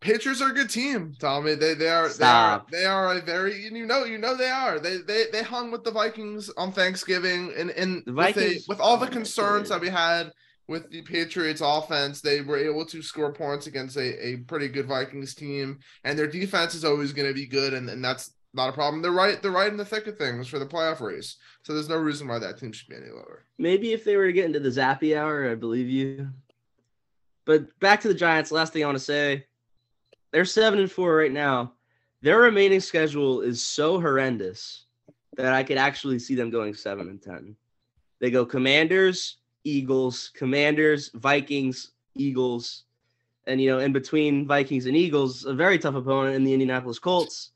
Patriots 0.00 0.40
are 0.40 0.50
a 0.50 0.54
good 0.54 0.70
team, 0.70 1.14
Tommy. 1.18 1.54
They 1.54 1.74
they 1.74 1.88
are 1.88 2.08
Stop. 2.08 2.70
they 2.70 2.84
are 2.84 3.12
they 3.12 3.16
are 3.16 3.18
a 3.18 3.20
very 3.24 3.60
you 3.64 3.84
know 3.86 4.04
you 4.04 4.18
know 4.18 4.36
they 4.36 4.48
are. 4.50 4.78
They 4.78 4.98
they 4.98 5.24
they 5.32 5.42
hung 5.42 5.70
with 5.72 5.82
the 5.82 5.90
Vikings 5.90 6.50
on 6.56 6.70
Thanksgiving 6.72 7.52
and 7.56 7.70
and 7.70 8.04
The 8.06 8.12
with, 8.12 8.28
a- 8.28 8.32
Vikings- 8.32 8.68
with 8.68 8.80
all 8.80 8.96
the 8.96 9.08
concerns 9.08 9.68
that 9.70 9.80
we 9.80 9.88
had 9.88 10.32
with 10.68 10.88
the 10.90 11.02
Patriots 11.02 11.62
offense, 11.64 12.20
they 12.20 12.42
were 12.42 12.58
able 12.58 12.84
to 12.86 13.02
score 13.02 13.32
points 13.32 13.66
against 13.66 13.96
a, 13.96 14.26
a 14.28 14.36
pretty 14.36 14.68
good 14.68 14.86
Vikings 14.86 15.34
team. 15.34 15.78
And 16.04 16.16
their 16.18 16.26
defense 16.26 16.74
is 16.74 16.84
always 16.84 17.12
going 17.14 17.26
to 17.26 17.34
be 17.34 17.46
good, 17.46 17.72
and, 17.72 17.88
and 17.88 18.04
that's 18.04 18.32
not 18.52 18.68
a 18.68 18.72
problem. 18.72 19.00
They're 19.00 19.10
right, 19.10 19.40
they're 19.40 19.50
right 19.50 19.70
in 19.70 19.78
the 19.78 19.84
thick 19.86 20.06
of 20.06 20.18
things 20.18 20.46
for 20.46 20.58
the 20.58 20.66
playoff 20.66 21.00
race. 21.00 21.36
So 21.62 21.72
there's 21.72 21.88
no 21.88 21.96
reason 21.96 22.28
why 22.28 22.38
that 22.40 22.58
team 22.58 22.72
should 22.72 22.88
be 22.88 22.96
any 22.96 23.08
lower. 23.10 23.46
Maybe 23.56 23.94
if 23.94 24.04
they 24.04 24.16
were 24.16 24.26
to 24.26 24.32
get 24.32 24.44
into 24.44 24.60
the 24.60 24.68
Zappe 24.68 25.16
hour, 25.16 25.50
I 25.50 25.54
believe 25.54 25.88
you. 25.88 26.28
But 27.46 27.78
back 27.80 28.02
to 28.02 28.08
the 28.08 28.14
Giants. 28.14 28.52
Last 28.52 28.74
thing 28.74 28.82
I 28.82 28.86
want 28.86 28.98
to 28.98 29.04
say, 29.04 29.46
they're 30.32 30.44
seven 30.44 30.78
and 30.78 30.90
four 30.90 31.14
right 31.14 31.32
now. 31.32 31.72
Their 32.22 32.40
remaining 32.40 32.80
schedule 32.80 33.42
is 33.42 33.62
so 33.62 34.00
horrendous 34.00 34.86
that 35.36 35.54
I 35.54 35.62
could 35.62 35.78
actually 35.78 36.18
see 36.18 36.34
them 36.34 36.50
going 36.50 36.74
seven 36.74 37.08
and 37.08 37.22
ten. 37.22 37.56
They 38.20 38.30
go 38.30 38.44
Commanders, 38.44 39.36
Eagles, 39.64 40.30
Commanders, 40.34 41.10
Vikings, 41.14 41.92
Eagles, 42.16 42.84
and 43.46 43.60
you 43.60 43.70
know, 43.70 43.78
in 43.78 43.92
between 43.92 44.46
Vikings 44.46 44.86
and 44.86 44.96
Eagles, 44.96 45.44
a 45.44 45.54
very 45.54 45.78
tough 45.78 45.94
opponent 45.94 46.34
in 46.34 46.44
the 46.44 46.52
Indianapolis 46.52 46.98
Colts. 46.98 47.52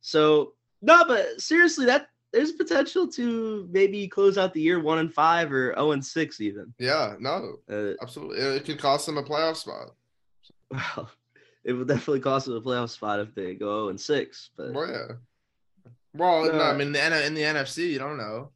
So 0.00 0.54
no, 0.82 1.04
but 1.06 1.40
seriously, 1.40 1.86
that 1.86 2.08
there's 2.32 2.52
potential 2.52 3.06
to 3.08 3.68
maybe 3.70 4.08
close 4.08 4.36
out 4.38 4.52
the 4.52 4.60
year 4.60 4.80
one 4.80 4.98
and 4.98 5.12
five 5.12 5.52
or 5.52 5.74
zero 5.74 5.92
and 5.92 6.04
six 6.04 6.40
even. 6.40 6.72
Yeah, 6.78 7.14
no, 7.18 7.56
Uh, 7.70 7.92
absolutely. 8.02 8.38
It 8.38 8.64
could 8.64 8.78
cost 8.78 9.06
them 9.06 9.18
a 9.18 9.22
playoff 9.22 9.56
spot. 9.56 9.94
well, 10.70 11.10
it 11.66 11.72
would 11.72 11.88
definitely 11.88 12.20
cost 12.20 12.46
them 12.46 12.54
a 12.56 12.60
playoff 12.60 12.90
spot 12.90 13.20
if 13.20 13.34
they 13.34 13.54
go 13.54 13.66
zero 13.66 13.88
and 13.88 14.00
six. 14.00 14.50
But 14.56 14.72
Well, 14.72 14.88
yeah. 14.88 15.12
Well, 16.14 16.44
no, 16.52 16.58
I 16.60 16.70
Uh, 16.70 16.74
mean 16.74 16.92
the 16.92 17.26
in 17.26 17.34
the 17.34 17.42
NFC, 17.42 17.90
you 17.90 17.98
don't 17.98 18.16
know. 18.16 18.50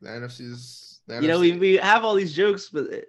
The 0.00 0.10
NFC's. 0.10 1.00
The 1.06 1.20
you 1.22 1.28
know, 1.28 1.40
we, 1.40 1.52
we 1.58 1.76
have 1.78 2.04
all 2.04 2.14
these 2.14 2.32
jokes, 2.34 2.68
but 2.72 2.84
it, 2.86 3.08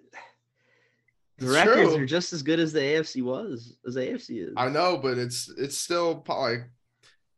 the 1.37 1.45
It's 1.45 1.53
records 1.53 1.93
true. 1.93 2.01
are 2.03 2.05
just 2.05 2.33
as 2.33 2.41
good 2.41 2.59
as 2.59 2.73
the 2.73 2.79
AFC 2.79 3.21
was 3.21 3.75
as 3.85 3.93
the 3.95 4.01
AFC 4.01 4.47
is. 4.47 4.53
I 4.57 4.69
know, 4.69 4.97
but 4.97 5.17
it's 5.17 5.49
it's 5.57 5.77
still 5.77 6.23
like 6.27 6.63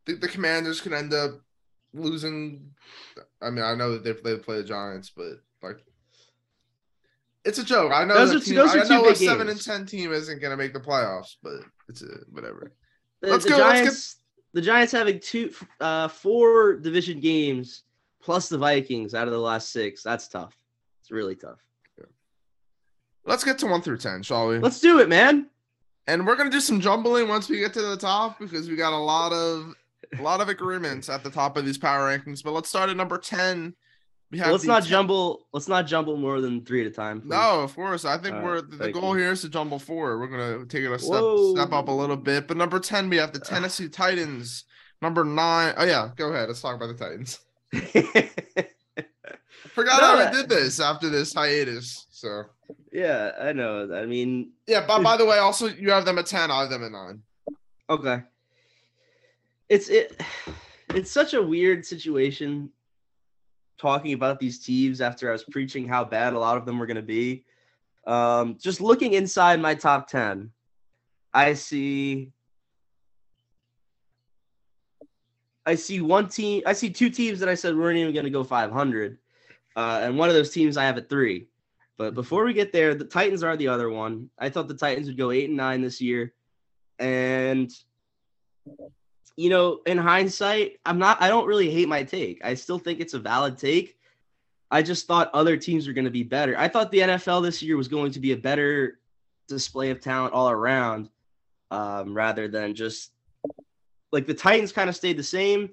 the, 0.06 0.14
the 0.14 0.28
Commanders 0.30 0.80
could 0.82 0.94
end 0.94 1.14
up 1.14 1.42
losing. 1.94 2.72
I 3.42 3.50
mean, 3.50 3.64
I 3.66 3.76
know 3.76 3.92
that 3.94 4.04
they 4.04 4.14
play 4.14 4.38
play 4.38 4.58
the 4.58 4.64
Giants, 4.64 5.10
but 5.10 5.42
like. 5.62 5.84
It's 7.46 7.58
a 7.60 7.64
joke. 7.64 7.92
I 7.94 8.06
know 8.06 8.14
Those 8.26 8.36
are 8.36 8.40
team, 8.46 8.56
those 8.56 8.74
are 8.76 8.80
I 8.80 8.84
two 8.84 8.90
know 8.90 9.06
a 9.06 9.08
big 9.10 9.18
seven 9.18 9.50
and 9.50 9.62
ten 9.62 9.86
team 9.86 10.12
isn't 10.14 10.40
going 10.40 10.52
to 10.52 10.58
make 10.58 10.74
the 10.74 10.80
playoffs, 10.80 11.36
but 11.44 11.54
it's 11.90 12.02
a, 12.02 12.08
whatever. 12.32 12.72
The, 13.22 13.28
Let's 13.32 13.44
the 13.44 13.50
go, 13.52 13.58
let's 13.58 13.74
get- 13.74 13.84
Giants, 13.84 14.16
the 14.54 14.62
Giants 14.62 14.92
having 14.94 15.20
two, 15.20 15.52
uh, 15.82 16.08
four 16.08 16.76
division 16.76 17.20
games 17.20 17.84
plus 18.22 18.48
the 18.50 18.58
Vikings 18.58 19.14
out 19.14 19.28
of 19.28 19.34
the 19.34 19.40
last 19.40 19.72
six. 19.74 20.04
That's 20.04 20.28
tough. 20.28 20.56
It's 21.02 21.12
really 21.12 21.36
tough. 21.36 21.60
Let's 23.26 23.44
get 23.46 23.58
to 23.60 23.68
one 23.68 23.82
through 23.82 23.98
ten, 24.00 24.22
shall 24.22 24.50
we? 24.50 24.60
Let's 24.60 24.80
do 24.82 25.00
it, 25.00 25.08
man. 25.10 25.48
and 26.08 26.28
we're 26.28 26.36
gonna 26.36 26.50
do 26.50 26.60
some 26.60 26.82
jumbling 26.82 27.30
once 27.30 27.48
we 27.50 27.60
get 27.60 27.74
to 27.74 27.82
the 27.82 27.96
top 27.96 28.38
because 28.40 28.70
we 28.70 28.76
got 28.76 28.92
a 28.92 28.98
lot 28.98 29.32
of 29.32 29.74
a 30.20 30.22
lot 30.22 30.42
of 30.42 30.50
agreements 30.50 31.08
at 31.10 31.24
the 31.24 31.30
top 31.30 31.56
of 31.56 31.66
these 31.66 31.78
power 31.78 32.10
rankings. 32.10 32.44
But 32.44 32.52
let's 32.52 32.68
start 32.68 32.90
at 32.90 32.98
number 32.98 33.18
ten. 33.18 33.76
We 34.34 34.40
have 34.40 34.52
let's 34.52 34.64
not 34.64 34.82
10 34.82 34.90
jumble. 34.90 35.46
Let's 35.54 35.68
not 35.68 35.86
jumble 35.86 36.18
more 36.18 36.42
than 36.42 36.66
three 36.66 36.82
at 36.82 36.88
a 36.88 36.90
time. 36.90 37.22
please. 37.22 37.30
No, 37.30 37.62
of 37.62 37.76
course. 37.76 38.04
I 38.04 38.18
think 38.18 38.38
Uh, 38.38 38.42
we're 38.44 38.62
the, 38.62 38.92
goal 38.92 39.16
you. 39.16 39.22
here 39.22 39.32
is 39.34 39.42
to 39.42 39.50
jumble 39.50 39.78
four. 39.78 40.18
We're 40.18 40.26
gonna 40.28 40.66
take 40.66 40.84
it 40.84 40.92
a 40.92 40.98
step 40.98 41.22
Whoa. 41.22 41.54
step 41.54 41.72
up 41.72 41.88
a 41.88 41.92
little 41.92 42.18
bit. 42.18 42.48
But 42.48 42.58
number 42.58 42.80
ten, 42.80 43.12
we 43.12 43.18
have 43.18 43.32
the 43.32 43.38
Tennessee 43.40 43.90
Titans. 43.90 44.64
Number 45.04 45.24
nine. 45.24 45.76
Oh 45.78 45.86
yeah, 45.86 46.10
go 46.16 46.30
ahead. 46.34 46.48
Let's 46.48 46.62
talk 46.62 46.76
about 46.76 46.88
the 46.88 46.96
Titans. 46.96 47.40
Forgot 49.76 50.02
No, 50.02 50.08
how 50.08 50.16
that- 50.18 50.34
did 50.34 50.50
this 50.50 50.80
after 50.80 51.10
this 51.10 51.34
hiatus. 51.36 52.08
So 52.10 52.44
yeah, 52.92 53.34
I 53.40 53.54
know. 53.54 53.94
I 53.94 54.08
mean, 54.08 54.52
yeah. 54.66 54.84
But 54.88 55.04
by 55.04 55.16
the 55.16 55.26
way, 55.26 55.38
also 55.38 55.68
you 55.68 55.92
have 55.92 56.06
them 56.06 56.18
at 56.18 56.26
ten. 56.26 56.50
I 56.50 56.62
have 56.62 56.70
them 56.72 56.84
at 56.84 56.92
nine. 56.92 57.22
okay. 57.90 58.24
It's 59.70 59.90
it. 59.90 60.20
It's 60.96 61.10
such 61.10 61.34
a 61.34 61.42
weird 61.42 61.84
situation 61.86 62.70
talking 63.84 64.14
about 64.14 64.40
these 64.40 64.60
teams 64.60 65.02
after 65.02 65.28
I 65.28 65.34
was 65.34 65.44
preaching 65.44 65.86
how 65.86 66.06
bad 66.06 66.32
a 66.32 66.40
lot 66.40 66.56
of 66.56 66.66
them 66.66 66.80
were 66.80 66.86
going 66.86 66.96
to 66.96 67.02
be. 67.02 67.44
Um, 68.08 68.58
just 68.58 68.80
looking 68.80 69.14
inside 69.14 69.60
my 69.60 69.76
top 69.76 70.08
10, 70.08 70.50
I 71.34 71.54
see 71.54 72.32
I 75.66 75.76
see 75.76 76.00
one 76.02 76.28
team, 76.30 76.62
I 76.66 76.74
see 76.74 76.90
two 76.90 77.10
teams 77.10 77.40
that 77.40 77.50
I 77.50 77.56
said 77.56 77.76
weren't 77.76 77.98
even 77.98 78.14
going 78.14 78.26
to 78.26 78.30
go 78.30 78.44
500. 78.44 79.18
Uh, 79.76 80.00
and 80.04 80.18
one 80.18 80.30
of 80.30 80.36
those 80.36 80.52
teams 80.52 80.78
I 80.78 80.84
have 80.84 80.98
at 80.98 81.10
3. 81.10 81.48
But 81.98 82.14
before 82.14 82.44
we 82.44 82.54
get 82.54 82.72
there, 82.72 82.96
the 82.96 83.06
Titans 83.06 83.44
are 83.44 83.56
the 83.56 83.68
other 83.68 83.90
one. 83.90 84.30
I 84.40 84.50
thought 84.50 84.68
the 84.68 84.74
Titans 84.74 85.08
would 85.08 85.18
go 85.18 85.32
8 85.32 85.50
and 85.50 85.58
9 85.58 85.82
this 85.82 86.02
year. 86.02 86.34
And 87.00 87.72
you 89.36 89.50
know, 89.50 89.82
in 89.86 89.98
hindsight, 89.98 90.80
I'm 90.86 91.00
not 91.00 91.22
I 91.22 91.28
don't 91.28 91.48
really 91.48 91.70
hate 91.70 91.88
my 91.88 92.04
take. 92.04 92.44
I 92.44 92.54
still 92.54 92.80
think 92.80 93.00
it's 93.00 93.14
a 93.14 93.20
valid 93.20 93.58
take. 93.58 93.98
I 94.70 94.82
just 94.82 95.06
thought 95.06 95.30
other 95.34 95.58
teams 95.58 95.88
were 95.88 95.94
going 95.94 96.06
to 96.06 96.12
be 96.12 96.24
better. 96.24 96.58
I 96.58 96.68
thought 96.68 96.92
the 96.92 97.00
NFL 97.00 97.44
this 97.44 97.62
year 97.62 97.78
was 97.78 97.88
going 97.88 98.12
to 98.12 98.20
be 98.20 98.32
a 98.32 98.38
better 98.38 99.00
display 99.48 99.92
of 99.92 100.02
talent 100.02 100.34
all 100.34 100.50
around, 100.50 101.10
um, 101.72 102.14
rather 102.14 102.48
than 102.48 102.74
just 102.74 103.12
like 104.12 104.26
the 104.26 104.34
Titans 104.34 104.72
kind 104.72 104.90
of 104.90 104.96
stayed 104.96 105.18
the 105.18 105.24
same 105.24 105.70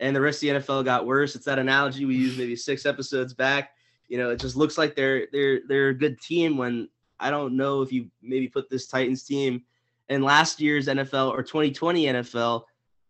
and 0.00 0.16
the 0.16 0.20
rest 0.20 0.42
of 0.42 0.48
the 0.48 0.60
NFL 0.60 0.84
got 0.84 1.06
worse. 1.06 1.36
It's 1.36 1.44
that 1.44 1.58
analogy 1.58 2.04
we 2.04 2.16
used 2.16 2.38
maybe 2.38 2.56
six 2.56 2.84
episodes 2.86 3.32
back. 3.32 3.72
You 4.08 4.18
know, 4.18 4.30
it 4.30 4.40
just 4.40 4.56
looks 4.56 4.76
like 4.76 4.96
they're 4.96 5.28
they're 5.32 5.60
they're 5.68 5.88
a 5.88 5.94
good 5.94 6.20
team 6.20 6.56
when 6.56 6.88
I 7.20 7.30
don't 7.30 7.56
know 7.56 7.82
if 7.82 7.92
you 7.92 8.10
maybe 8.20 8.48
put 8.48 8.68
this 8.68 8.86
Titans 8.86 9.22
team 9.22 9.62
in 10.08 10.22
last 10.22 10.60
year's 10.60 10.88
NFL 10.88 11.30
or 11.30 11.42
2020 11.42 12.06
NFL. 12.06 12.64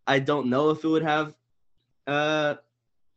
I 0.07 0.19
don't 0.19 0.49
know 0.49 0.71
if 0.71 0.85
it 0.85 0.89
would 0.89 1.03
have 1.03 1.35
uh 2.07 2.57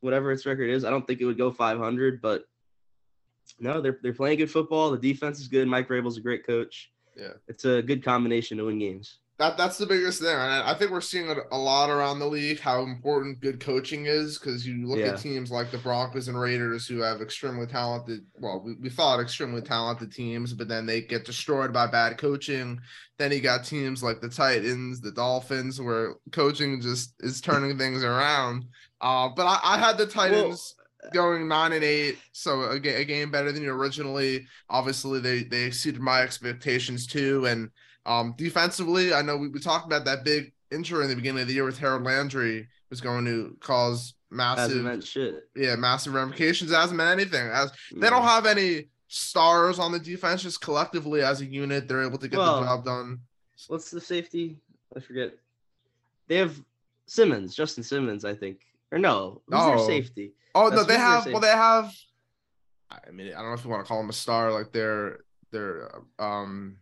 whatever 0.01 0.31
its 0.31 0.45
record 0.45 0.69
is. 0.69 0.85
I 0.85 0.91
don't 0.91 1.05
think 1.05 1.21
it 1.21 1.25
would 1.25 1.37
go 1.37 1.51
500, 1.51 2.21
but 2.21 2.45
no, 3.59 3.81
they're 3.81 3.99
they're 4.01 4.13
playing 4.13 4.37
good 4.37 4.51
football. 4.51 4.91
The 4.91 4.97
defense 4.97 5.39
is 5.39 5.47
good. 5.47 5.67
Mike 5.67 5.87
Vrabel's 5.87 6.17
a 6.17 6.21
great 6.21 6.45
coach. 6.45 6.91
Yeah. 7.15 7.33
It's 7.47 7.65
a 7.65 7.81
good 7.81 8.03
combination 8.03 8.57
to 8.57 8.65
win 8.65 8.79
games. 8.79 9.19
That 9.37 9.57
that's 9.57 9.77
the 9.77 9.85
biggest 9.85 10.21
thing, 10.21 10.29
and 10.29 10.39
I 10.41 10.71
I 10.71 10.75
think 10.75 10.91
we're 10.91 11.01
seeing 11.01 11.29
it 11.29 11.37
a 11.51 11.57
lot 11.57 11.89
around 11.89 12.19
the 12.19 12.25
league 12.25 12.57
how 12.61 12.83
important 12.83 13.41
good 13.41 13.59
coaching 13.59 14.05
is. 14.05 14.39
Because 14.39 14.65
you 14.65 14.87
look 14.87 14.99
Yeah. 14.99 15.07
at 15.07 15.19
teams 15.19 15.51
like 15.51 15.71
the 15.71 15.77
Broncos 15.77 16.29
and 16.29 16.39
Raiders 16.39 16.87
who 16.87 16.99
have 17.01 17.21
extremely 17.21 17.67
talented, 17.67 18.21
well, 18.39 18.61
we, 18.63 18.75
we 18.75 18.89
thought 18.89 19.19
extremely 19.19 19.61
talented 19.61 20.13
teams, 20.13 20.53
but 20.53 20.69
then 20.69 20.85
they 20.85 21.01
get 21.01 21.25
destroyed 21.25 21.73
by 21.73 21.85
bad 21.85 22.17
coaching. 22.17 22.79
Then 23.17 23.33
you 23.33 23.41
got 23.41 23.65
teams 23.65 24.01
like 24.01 24.21
the 24.21 24.29
Titans, 24.29 25.01
the 25.01 25.11
Dolphins, 25.11 25.81
where 25.81 26.15
coaching 26.31 26.79
just 26.79 27.13
is 27.19 27.41
turning 27.41 27.77
things 27.77 28.05
around. 28.05 28.63
Uh, 29.01 29.27
but 29.35 29.45
I, 29.47 29.59
I 29.63 29.77
had 29.77 29.97
the 29.97 30.05
Titans 30.07 30.75
going 31.13 31.47
nine 31.49 31.73
and 31.73 31.83
eight, 31.83 32.17
so 32.31 32.61
a, 32.61 32.75
a 32.75 33.03
game 33.03 33.31
better 33.31 33.51
than 33.51 33.63
you 33.63 33.71
originally. 33.73 34.47
Obviously, 34.69 35.19
they 35.19 35.43
they 35.43 35.63
exceeded 35.65 35.99
my 35.99 36.21
expectations 36.21 37.05
too, 37.05 37.45
and 37.47 37.69
um, 38.05 38.33
defensively, 38.37 39.13
I 39.13 39.21
know 39.21 39.37
we, 39.37 39.47
we 39.49 39.59
talked 39.59 39.85
about 39.85 40.05
that 40.05 40.23
big 40.23 40.53
injury 40.71 41.03
in 41.03 41.09
the 41.09 41.15
beginning 41.15 41.41
of 41.43 41.47
the 41.47 41.53
year 41.53 41.63
with 41.65 41.77
Harold 41.77 42.03
Landry 42.03 42.67
was 42.89 43.01
going 43.01 43.25
to 43.25 43.55
cause 43.61 44.13
massive, 44.29 44.83
meant 44.83 45.03
shit. 45.03 45.47
yeah, 45.55 45.75
massive 45.75 46.13
ramifications. 46.13 46.71
It 46.71 46.75
hasn't 46.75 46.97
meant 46.97 47.11
anything. 47.19 47.47
As 47.47 47.71
they 47.95 48.09
don't 48.09 48.23
have 48.23 48.45
any 48.45 48.89
stars 49.07 49.79
on 49.79 49.91
the 49.91 49.99
defense, 49.99 50.43
just 50.43 50.61
collectively 50.61 51.21
as 51.21 51.41
a 51.41 51.45
unit, 51.45 51.87
they're 51.87 52.03
able 52.03 52.17
to 52.17 52.27
get 52.27 52.37
Well, 52.37 52.59
the 52.61 52.65
job 52.65 52.85
done. 52.85 53.19
What's 53.67 53.89
the 53.91 54.01
safety? 54.01 54.57
I 54.95 54.99
forget. 54.99 55.33
They 56.27 56.37
have 56.37 56.59
Simmons, 57.05 57.55
Justin 57.55 57.83
Simmons, 57.83 58.25
I 58.25 58.33
think. 58.33 58.61
Or 58.91 58.97
no, 58.99 59.41
who's 59.47 59.59
their 59.65 59.75
Oh. 59.77 59.87
safety? 59.87 60.33
Oh 60.53 60.63
no, 60.63 60.69
That's 60.69 60.81
they 60.83 60.93
they're 60.93 60.99
have. 60.99 61.25
Well, 61.27 61.39
they 61.41 61.47
have. 61.49 61.91
I 62.89 63.11
mean, 63.11 63.27
I 63.27 63.39
don't 63.41 63.47
know 63.47 63.53
if 63.53 63.63
you 63.63 63.69
want 63.69 63.83
to 63.83 63.87
call 63.87 63.99
him 63.99 64.09
a 64.09 64.13
star, 64.13 64.51
like 64.51 64.71
they're 64.71 65.19
they're 65.51 65.91
um, 66.19 66.77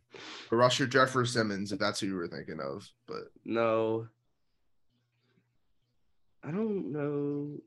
Rusher 0.52 0.86
Jeffrey 0.88 1.26
Simmons, 1.28 1.72
if 1.72 1.80
that's 1.80 2.00
who 2.00 2.08
you 2.08 2.16
were 2.16 2.28
thinking 2.28 2.60
of. 2.60 2.88
But 3.08 3.32
No. 3.46 4.08
I 6.44 6.52
don't 6.52 6.92
know. 6.92 7.60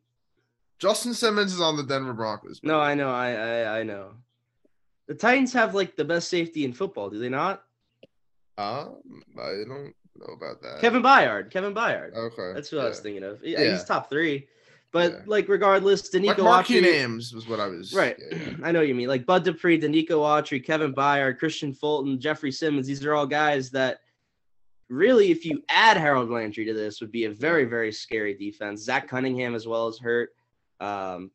Justin 0.79 1.15
Simmons 1.15 1.55
is 1.55 1.61
on 1.61 1.77
the 1.77 1.83
Denver 1.83 2.13
Broncos. 2.13 2.61
No, 2.63 2.79
I 2.79 2.95
know. 2.95 3.11
I, 3.11 3.31
I 3.33 3.79
I 3.79 3.83
know. 3.83 4.11
The 5.07 5.15
Titans 5.15 5.53
have 5.55 5.75
like 5.75 5.97
the 5.97 6.05
best 6.05 6.29
safety 6.29 6.65
in 6.65 6.73
football, 6.73 7.09
do 7.09 7.19
they 7.19 7.29
not? 7.31 7.63
Um, 8.59 8.97
I 9.39 9.63
don't 9.67 9.95
know 10.17 10.35
about 10.35 10.61
that. 10.63 10.81
Kevin 10.81 11.03
Byard. 11.03 11.51
Kevin 11.51 11.73
Byard. 11.75 12.15
Okay, 12.15 12.53
That's 12.55 12.71
what 12.73 12.83
I 12.85 12.89
was 12.89 13.01
thinking 13.01 13.23
of. 13.23 13.43
Yeah, 13.43 13.61
Yeah. 13.63 13.73
he's 13.73 13.85
top 13.85 14.11
three. 14.11 14.49
But 14.97 15.13
Yeah. 15.13 15.19
like 15.27 15.47
regardless, 15.49 16.09
Denico 16.09 16.39
Like 16.39 16.65
Autry- 16.67 16.81
names 16.81 17.35
was 17.35 17.47
what 17.47 17.61
I 17.61 17.67
was 17.67 17.93
Right. 17.93 18.17
yeah, 18.19 18.39
yeah. 18.39 18.57
I 18.63 18.73
know 18.73 18.79
what 18.79 18.89
you 18.89 18.95
mean. 18.95 19.09
Like 19.09 19.27
Bud 19.27 19.45
Dupree, 19.45 19.79
Denico 19.79 20.21
Autry, 20.25 20.65
Kevin 20.65 20.95
Byard, 20.95 21.39
Kristian 21.39 21.77
Fulton, 21.77 22.19
Jeffrey 22.19 22.51
Simmons. 22.51 22.87
These 22.87 23.05
are 23.05 23.13
all 23.13 23.27
guys 23.27 23.69
that 23.73 24.01
really, 24.89 25.31
if 25.31 25.45
you 25.45 25.63
add 25.69 25.99
Harold 25.99 26.31
Landry 26.31 26.65
to 26.65 26.73
this, 26.73 27.03
would 27.03 27.13
be 27.13 27.25
a 27.27 27.31
very, 27.31 27.65
very 27.67 27.93
scary 27.93 28.33
defense. 28.33 28.81
Zach 28.83 29.07
Cunningham 29.07 29.55
as 29.55 29.67
well 29.67 29.87
as 29.87 29.99
hurt. 29.99 30.31
Um, 30.81 31.31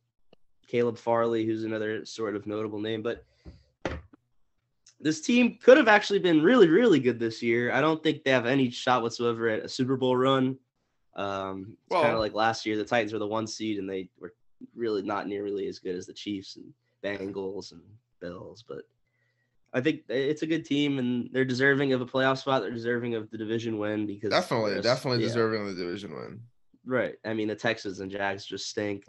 Caleb 0.68 0.98
Farley, 0.98 1.46
who's 1.46 1.64
another 1.64 2.04
sort 2.04 2.36
of 2.36 2.48
notable 2.48 2.80
name. 2.80 3.04
But 3.04 3.24
this 5.00 5.22
team 5.22 5.60
could 5.62 5.78
have 5.78 5.88
actually 5.88 6.20
been 6.20 6.42
really, 6.42 6.68
really 6.68 7.00
good 7.00 7.20
this 7.20 7.44
year. 7.44 7.72
I 7.72 7.82
don't 7.82 8.02
think 8.02 8.24
they 8.24 8.32
have 8.32 8.46
any 8.48 8.72
shot 8.72 9.04
whatsoever 9.04 9.50
at 9.50 9.66
a 9.66 9.70
Super 9.70 9.98
Bowl 9.98 10.16
run. 10.18 10.58
Um, 11.16 11.78
it's 11.90 12.02
kind 12.02 12.14
of 12.14 12.20
like 12.20 12.34
last 12.34 12.66
year, 12.66 12.78
the 12.78 12.84
Titans 12.86 13.14
were 13.14 13.20
the 13.20 13.28
one 13.28 13.48
seed 13.48 13.80
and 13.80 13.90
they 13.90 14.10
were 14.20 14.34
really 14.76 15.02
not 15.02 15.28
nearly 15.28 15.68
as 15.68 15.80
good 15.80 15.96
as 15.96 16.06
the 16.06 16.14
Chiefs 16.14 16.56
and 16.58 16.74
Bengals 17.04 17.72
and 17.72 17.82
Bills. 18.20 18.64
But 18.68 18.84
I 19.74 19.82
think 19.82 20.02
it's 20.10 20.42
a 20.42 20.48
good 20.48 20.66
team 20.66 21.00
and 21.00 21.30
they're 21.32 21.46
deserving 21.46 21.94
of 21.94 22.02
a 22.02 22.06
playoff 22.06 22.38
spot. 22.40 22.62
They're 22.62 22.72
deserving 22.72 23.16
of 23.16 23.30
the 23.32 23.38
division 23.38 23.78
win 23.78 24.06
because 24.06 24.30
Definitely, 24.30 24.72
there's- 24.72 24.86
definitely 24.86 25.22
yeah, 25.22 25.28
deserving 25.28 25.62
of 25.68 25.76
the 25.76 25.84
division 25.84 26.14
win. 26.16 26.42
Right. 26.86 27.16
I 27.26 27.34
mean, 27.34 27.48
the 27.48 27.56
Texans 27.56 28.00
and 28.00 28.10
Jags 28.10 28.46
just 28.46 28.68
stink. 28.68 29.04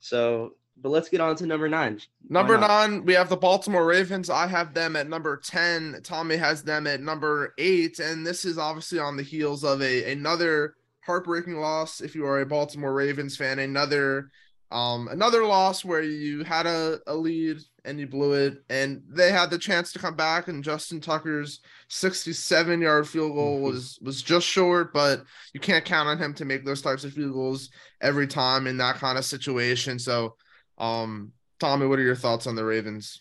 So, 0.00 0.56
but 0.82 0.90
let's 0.90 1.08
get 1.08 1.20
on 1.20 1.36
to 1.36 1.46
number 1.46 1.68
nine. 1.68 2.00
Number 2.28 2.58
nine, 2.58 3.04
we 3.04 3.14
have 3.14 3.28
the 3.28 3.36
Baltimore 3.36 3.86
Ravens. 3.86 4.28
I 4.28 4.46
have 4.46 4.74
them 4.74 4.96
at 4.96 5.08
number 5.08 5.36
10. 5.36 6.00
Tommy 6.02 6.36
has 6.36 6.62
them 6.64 6.86
at 6.86 7.00
number 7.00 7.54
eight. 7.58 7.98
And 8.00 8.26
this 8.26 8.44
is 8.44 8.58
obviously 8.58 8.98
on 8.98 9.16
the 9.16 9.22
heels 9.22 9.62
of 9.64 9.80
a 9.80 10.10
another 10.12 10.74
heartbreaking 11.06 11.56
loss. 11.56 12.00
If 12.00 12.14
you 12.14 12.26
are 12.26 12.40
a 12.40 12.46
Baltimore 12.46 12.94
Ravens 12.94 13.36
fan, 13.36 13.58
another 13.58 14.30
Um, 14.70 15.06
another 15.08 15.44
loss 15.44 15.84
where 15.84 16.02
you 16.02 16.42
had 16.42 16.66
a, 16.66 16.98
a 17.06 17.14
lead 17.14 17.58
and 17.84 18.00
you 18.00 18.08
blew 18.08 18.32
it, 18.32 18.64
and 18.68 19.02
they 19.08 19.30
had 19.30 19.50
the 19.50 19.58
chance 19.58 19.92
to 19.92 20.00
come 20.00 20.16
back, 20.16 20.48
and 20.48 20.64
Justin 20.64 21.00
Tucker's 21.00 21.60
67 21.88 22.80
yard 22.80 23.06
field 23.08 23.34
goal 23.34 23.60
Mhm. 23.60 23.62
was 23.62 23.98
was 24.02 24.20
just 24.22 24.46
short, 24.48 24.92
but 24.92 25.22
you 25.52 25.60
can't 25.60 25.84
count 25.84 26.08
on 26.08 26.18
him 26.18 26.34
to 26.34 26.44
make 26.44 26.64
those 26.64 26.82
types 26.82 27.04
of 27.04 27.12
field 27.12 27.34
goals 27.34 27.70
every 28.00 28.26
time 28.26 28.66
in 28.66 28.78
that 28.78 28.96
kind 28.96 29.16
of 29.18 29.24
situation. 29.24 29.98
So, 29.98 30.34
um, 30.78 31.32
Tommy, 31.60 31.86
what 31.86 31.98
are 31.98 32.02
your 32.02 32.16
thoughts 32.16 32.46
on 32.48 32.56
the 32.56 32.64
Ravens? 32.64 33.20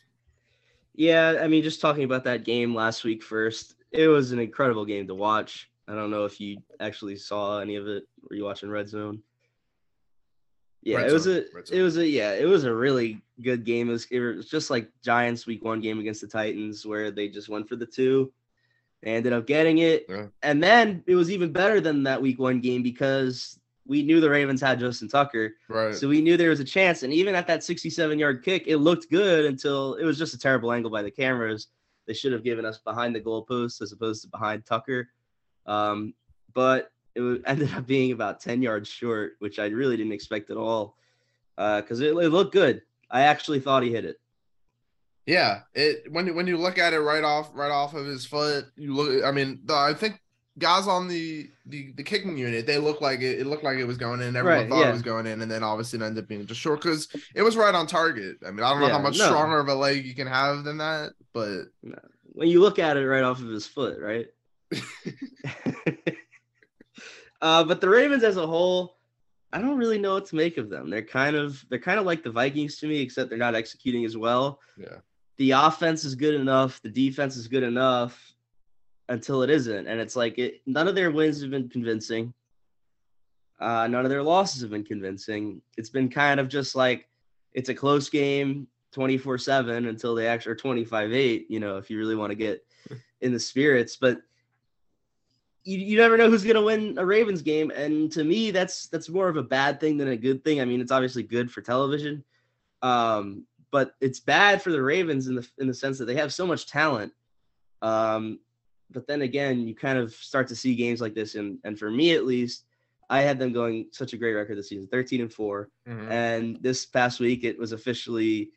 Yeah, 0.96 1.40
I 1.42 1.48
mean, 1.48 1.64
just 1.64 1.82
talking 1.82 2.04
about 2.04 2.24
that 2.26 2.44
game 2.46 2.76
last 2.76 3.04
week 3.04 3.24
first, 3.24 3.76
it 3.92 4.08
was 4.08 4.32
an 4.32 4.40
incredible 4.40 4.86
game 4.86 5.08
to 5.08 5.16
watch. 5.16 5.70
I 5.88 5.96
don't 5.96 6.12
know 6.12 6.26
if 6.26 6.40
you 6.40 6.58
actually 6.80 7.18
saw 7.18 7.60
any 7.60 7.76
of 7.76 7.88
it. 7.88 8.04
Were 8.30 8.36
you 8.36 8.46
watching 8.46 8.70
Red 8.70 8.88
Zone? 8.88 9.22
Yeah, 10.82 10.98
Red 10.98 11.10
it 11.10 11.14
was 11.14 11.24
Zone, 11.24 11.44
a 11.54 11.76
it 11.76 11.82
was 11.82 11.98
a 11.98 12.08
yeah, 12.08 12.34
it 12.34 12.46
was 12.46 12.64
a 12.64 12.74
really 12.74 13.22
good 13.42 13.66
game. 13.66 13.90
It 13.90 13.94
was, 13.94 14.06
it 14.12 14.20
was 14.20 14.50
just 14.50 14.70
like 14.70 14.90
Giants 15.04 15.46
week 15.46 15.64
one 15.64 15.82
game 15.82 16.00
against 16.00 16.22
the 16.22 16.28
Titans 16.28 16.86
where 16.86 17.12
they 17.12 17.28
just 17.28 17.50
went 17.50 17.68
for 17.68 17.76
the 17.76 17.86
two. 17.86 18.32
They 19.02 19.12
ended 19.12 19.34
up 19.34 19.46
getting 19.46 19.80
it. 19.80 20.06
Yeah. 20.08 20.28
And 20.42 20.64
then 20.64 21.04
it 21.08 21.16
was 21.16 21.30
even 21.30 21.52
better 21.52 21.82
than 21.82 22.04
that 22.04 22.22
week 22.22 22.40
one 22.40 22.62
game 22.62 22.84
because 22.84 23.60
we 23.86 24.02
knew 24.02 24.22
the 24.22 24.30
Ravens 24.30 24.62
had 24.62 24.80
Justin 24.80 25.10
Tucker. 25.10 25.56
Right. 25.68 25.94
So 25.94 26.08
we 26.08 26.22
knew 26.22 26.38
there 26.38 26.50
was 26.50 26.62
a 26.62 26.66
chance. 26.66 27.04
And 27.04 27.12
even 27.12 27.36
at 27.36 27.48
that 27.48 27.64
67 27.64 28.18
yard 28.18 28.44
kick, 28.44 28.64
it 28.68 28.78
looked 28.78 29.10
good 29.12 29.46
until 29.46 29.96
it 29.96 30.06
was 30.06 30.18
just 30.18 30.34
a 30.34 30.38
terrible 30.38 30.72
angle 30.72 30.92
by 30.92 31.02
the 31.02 31.12
cameras. 31.12 31.68
They 32.08 32.14
should 32.14 32.32
have 32.32 32.44
given 32.44 32.66
us 32.66 32.78
behind 32.78 33.14
the 33.16 33.22
goalpost 33.22 33.82
as 33.82 33.92
opposed 33.92 34.22
to 34.24 34.30
behind 34.30 34.66
Tucker. 34.66 35.10
Um, 35.66 36.14
but 36.54 36.92
it 37.16 37.42
ended 37.46 37.74
up 37.74 37.86
being 37.88 38.12
about 38.12 38.40
10 38.42 38.62
yards 38.62 38.90
short, 38.90 39.34
which 39.40 39.60
I 39.60 39.68
really 39.68 39.98
didn't 39.98 40.14
expect 40.14 40.50
at 40.50 40.58
all 40.58 40.98
Uh 41.58 41.82
because 41.82 42.00
it, 42.02 42.10
it 42.16 42.30
looked 42.30 42.54
good. 42.54 42.82
I 43.12 43.22
actually 43.22 43.60
thought 43.60 43.84
he 43.84 43.92
hit 43.92 44.06
it. 44.06 44.20
Yeah, 45.26 45.62
it 45.74 46.12
when 46.12 46.28
you- 46.28 46.34
when 46.34 46.48
you 46.48 46.58
look 46.58 46.78
at 46.78 46.94
it 46.94 47.00
right 47.00 47.24
off 47.24 47.50
right 47.54 47.72
off 47.72 47.94
of 47.94 48.06
his 48.06 48.26
foot, 48.26 48.66
you 48.76 48.94
look. 48.94 49.24
I 49.24 49.32
mean, 49.32 49.60
the, 49.66 49.74
I 49.74 49.94
think 49.94 50.20
guys 50.60 50.86
on 50.88 51.08
the, 51.08 51.50
the 51.66 51.94
the 51.94 52.04
kicking 52.04 52.38
unit 52.38 52.68
they 52.68 52.78
look 52.78 53.00
like 53.02 53.22
it. 53.22 53.40
It 53.40 53.48
looked 53.48 53.64
like 53.64 53.78
it 53.78 53.86
was 53.86 53.98
going 53.98 54.22
in. 54.22 54.36
Everyone 54.36 54.60
Right, 54.62 54.70
thought 54.70 54.82
yeah. 54.82 54.90
it 54.90 54.94
was 54.94 55.02
going 55.02 55.26
in, 55.28 55.42
and 55.42 55.50
then 55.50 55.64
obviously 55.64 56.00
it 56.00 56.04
ended 56.04 56.24
up 56.24 56.28
being 56.28 56.46
just 56.46 56.60
short 56.60 56.82
because 56.82 57.08
it 57.34 57.42
was 57.42 57.56
right 57.56 57.74
on 57.74 57.88
target. 57.88 58.38
I 58.46 58.52
mean, 58.52 58.64
I 58.66 58.72
don't 58.72 58.82
know 58.82 58.90
how 58.90 59.00
much 59.00 59.18
no. 59.18 59.26
stronger 59.26 59.60
of 59.60 59.68
a 59.70 59.76
leg 59.76 60.06
you 60.06 60.14
can 60.14 60.28
have 60.28 60.64
than 60.66 60.78
that, 60.80 61.14
but 61.32 61.68
When 62.34 62.50
you 62.50 62.60
look 62.60 62.78
at 62.80 62.98
it 62.98 63.08
right 63.08 63.24
off 63.24 63.40
of 63.42 63.48
his 63.48 63.66
foot, 63.66 64.00
right? 64.02 64.28
uh, 67.42 67.64
but 67.64 67.82
the 67.82 67.90
Ravens 67.90 68.24
as 68.24 68.38
a 68.38 68.48
whole, 68.48 68.98
I 69.52 69.60
don't 69.60 69.78
really 69.78 70.00
know 70.00 70.14
what 70.14 70.26
to 70.28 70.36
make 70.36 70.58
of 70.58 70.70
them. 70.70 70.90
They're 70.90 71.02
kind 71.02 71.36
of 71.36 71.64
they're 71.70 71.80
kind 71.80 72.00
of 72.00 72.06
like 72.06 72.24
the 72.24 72.32
Vikings 72.32 72.78
to 72.78 72.88
me, 72.88 73.02
except 73.02 73.30
they're 73.30 73.38
not 73.38 73.56
executing 73.56 74.06
as 74.06 74.18
well. 74.18 74.60
yeah, 74.78 74.98
the 75.38 75.52
offense 75.52 76.04
is 76.04 76.16
good 76.16 76.36
enough, 76.36 76.82
the 76.82 76.90
defense 76.90 77.36
is 77.38 77.48
good 77.48 77.64
enough 77.64 78.34
until 79.10 79.44
it 79.44 79.50
isn't. 79.50 79.88
And 79.88 80.00
it's 80.00 80.16
like 80.16 80.38
it 80.38 80.62
none 80.66 80.88
of 80.88 80.96
their 80.96 81.12
wins 81.12 81.42
have 81.42 81.52
been 81.52 81.70
convincing. 81.70 82.34
Uh, 83.60 83.88
none 83.88 84.04
of 84.04 84.10
their 84.10 84.24
losses 84.24 84.62
have 84.62 84.72
been 84.72 84.84
convincing. 84.84 85.62
It's 85.78 85.90
been 85.90 86.10
kind 86.10 86.40
of 86.40 86.48
just 86.48 86.76
like 86.76 87.08
it's 87.54 87.70
a 87.70 87.74
close 87.74 88.10
game 88.10 88.68
24-7 88.96 89.88
until 89.88 90.16
they 90.16 90.28
actually 90.28 90.54
are 90.54 90.56
25-8, 90.56 91.46
you 91.50 91.60
know, 91.60 91.78
if 91.78 91.90
you 91.90 91.98
really 91.98 92.16
want 92.16 92.32
to 92.32 92.36
get 92.36 92.66
in 93.22 93.32
the 93.32 93.40
spirits. 93.40 93.96
But 93.96 94.22
you, 95.64 95.78
you 95.78 95.98
never 95.98 96.18
know 96.18 96.30
who's 96.30 96.44
gonna 96.44 96.62
win 96.62 96.98
a 96.98 97.06
Ravens 97.06 97.42
game. 97.42 97.72
And 97.72 98.12
to 98.12 98.24
me, 98.24 98.52
that's 98.52 98.88
that's 98.88 99.10
more 99.10 99.30
of 99.30 99.38
a 99.38 99.44
bad 99.44 99.80
thing 99.80 99.98
than 99.98 100.10
a 100.10 100.18
good 100.18 100.44
thing. 100.44 100.60
I 100.62 100.66
mean, 100.66 100.82
it's 100.82 100.92
obviously 100.92 101.24
good 101.24 101.52
for 101.52 101.62
television. 101.62 102.24
Um, 102.82 103.46
but 103.72 103.96
it's 104.02 104.20
bad 104.20 104.62
for 104.62 104.72
the 104.72 104.82
Ravens 104.82 105.28
in 105.28 105.36
the 105.36 105.48
in 105.58 105.68
the 105.68 105.74
sense 105.74 105.98
that 105.98 106.06
they 106.06 106.16
have 106.16 106.34
so 106.34 106.46
much 106.46 106.68
talent. 106.68 107.14
Um, 107.82 108.40
but 108.92 109.08
then 109.08 109.22
again, 109.24 109.68
you 109.68 109.74
kind 109.76 109.98
of 109.98 110.14
start 110.14 110.48
to 110.50 110.56
see 110.56 110.76
games 110.76 111.02
like 111.02 111.16
this, 111.16 111.36
and 111.36 111.58
and 111.64 111.80
for 111.80 111.90
me 111.90 112.14
at 112.14 112.26
least, 112.26 112.66
I 113.10 113.22
had 113.22 113.40
them 113.40 113.52
going 113.54 113.88
such 113.92 114.14
a 114.14 114.18
great 114.18 114.34
record 114.34 114.58
this 114.58 114.70
season, 114.70 114.88
thirteen 114.88 115.22
and 115.22 115.34
4 115.34 115.70
Mhm. 115.88 116.10
and 116.12 116.58
this 116.62 116.86
past 116.86 117.20
week 117.20 117.44
it 117.44 117.58
was 117.58 117.72
officially 117.72 118.52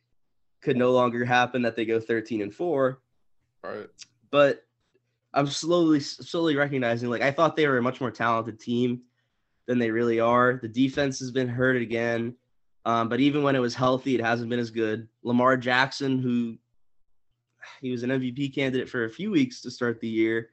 could 0.60 0.76
no 0.76 0.92
longer 0.92 1.24
happen 1.24 1.62
that 1.62 1.76
they 1.76 1.84
go 1.86 1.98
thirteen 2.00 2.42
and 2.42 2.54
four. 2.54 3.00
right. 3.62 3.86
But 4.30 4.65
I'm 5.36 5.46
slowly 5.46 6.00
slowly 6.00 6.56
recognizing 6.56 7.10
like 7.10 7.22
I 7.22 7.30
thought 7.30 7.54
they 7.54 7.68
were 7.68 7.78
a 7.78 7.82
much 7.82 8.00
more 8.00 8.10
talented 8.10 8.58
team 8.58 9.02
than 9.66 9.78
they 9.78 9.90
really 9.90 10.18
are. 10.18 10.58
The 10.60 10.68
defense 10.68 11.18
has 11.18 11.30
been 11.30 11.48
hurt 11.48 11.76
again. 11.76 12.34
Um, 12.86 13.08
but 13.08 13.20
even 13.20 13.42
when 13.42 13.56
it 13.56 13.60
was 13.60 13.74
healthy, 13.74 14.14
it 14.14 14.24
hasn't 14.24 14.48
been 14.48 14.60
as 14.60 14.70
good. 14.70 15.08
Lamar 15.22 15.56
Jackson, 15.56 16.20
who 16.20 16.56
he 17.80 17.90
was 17.90 18.02
an 18.02 18.10
MVP 18.10 18.54
candidate 18.54 18.88
for 18.88 19.04
a 19.04 19.10
few 19.10 19.30
weeks 19.30 19.60
to 19.62 19.70
start 19.70 20.00
the 20.00 20.08
year, 20.08 20.50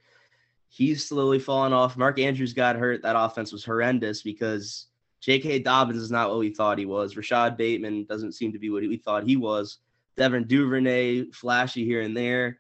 he's 0.68 1.08
slowly 1.08 1.40
fallen 1.40 1.74
off. 1.74 1.96
Mark 1.96 2.20
Andrews 2.20 2.54
got 2.54 2.76
hurt. 2.76 3.04
That 3.04 3.16
offense 3.16 3.52
was 3.52 3.64
horrendous 3.64 4.24
because 4.24 4.88
J.K. 5.22 5.60
Dobbins 5.60 6.02
is 6.02 6.12
not 6.12 6.30
what 6.30 6.40
we 6.40 6.50
thought 6.50 6.80
he 6.80 6.88
was. 6.88 7.16
Rashod 7.16 7.56
Bateman 7.56 8.06
doesn't 8.06 8.34
seem 8.34 8.52
to 8.52 8.60
be 8.60 8.72
what 8.72 8.82
we 8.82 8.98
thought 8.98 9.28
he 9.28 9.38
was. 9.38 9.78
Devin 10.18 10.46
Duvernay, 10.46 11.26
flashy 11.32 11.86
here 11.86 12.02
and 12.02 12.18
there. 12.18 12.60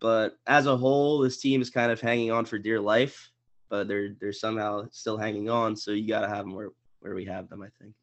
But 0.00 0.36
as 0.46 0.66
a 0.66 0.76
whole, 0.76 1.20
this 1.20 1.38
team 1.38 1.62
is 1.62 1.70
kind 1.70 1.90
of 1.90 2.00
hanging 2.00 2.30
on 2.30 2.44
for 2.44 2.58
dear 2.58 2.80
life, 2.80 3.30
but 3.68 3.88
they're 3.88 4.14
they're 4.20 4.32
somehow 4.32 4.86
still 4.90 5.16
hanging 5.16 5.48
on. 5.48 5.76
So 5.76 5.92
you 5.92 6.06
got 6.08 6.20
to 6.20 6.28
have 6.28 6.44
them 6.44 6.54
where, 6.54 6.70
where 7.00 7.14
we 7.14 7.24
have 7.26 7.48
them, 7.48 7.62
I 7.62 7.68
think. 7.80 7.94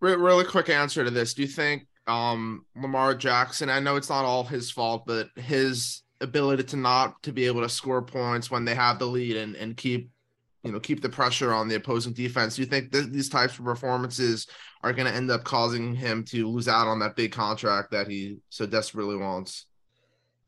Really 0.00 0.44
quick 0.44 0.68
answer 0.68 1.04
to 1.04 1.10
this. 1.10 1.34
Do 1.34 1.42
you 1.42 1.48
think 1.48 1.86
um 2.06 2.64
Lamar 2.76 3.14
Jackson, 3.14 3.70
I 3.70 3.80
know 3.80 3.96
it's 3.96 4.10
not 4.10 4.24
all 4.24 4.44
his 4.44 4.70
fault, 4.70 5.04
but 5.06 5.28
his 5.36 6.02
ability 6.20 6.62
to 6.62 6.76
not 6.76 7.20
to 7.24 7.32
be 7.32 7.46
able 7.46 7.62
to 7.62 7.68
score 7.68 8.02
points 8.02 8.50
when 8.50 8.64
they 8.64 8.74
have 8.74 8.98
the 8.98 9.06
lead 9.06 9.36
and, 9.36 9.56
and 9.56 9.76
keep 9.76 10.10
you 10.62 10.72
know 10.72 10.80
keep 10.80 11.02
the 11.02 11.08
pressure 11.08 11.52
on 11.52 11.68
the 11.68 11.74
opposing 11.74 12.12
defense. 12.12 12.56
Do 12.56 12.62
you 12.62 12.66
think 12.66 12.92
th- 12.92 13.10
these 13.10 13.28
types 13.28 13.58
of 13.58 13.64
performances 13.64 14.46
are 14.82 14.92
going 14.92 15.10
to 15.10 15.14
end 15.14 15.30
up 15.30 15.44
causing 15.44 15.94
him 15.94 16.24
to 16.26 16.48
lose 16.48 16.68
out 16.68 16.86
on 16.88 17.00
that 17.00 17.16
big 17.16 17.32
contract 17.32 17.90
that 17.90 18.08
he 18.08 18.38
so 18.48 18.66
desperately 18.66 19.16
wants? 19.16 19.66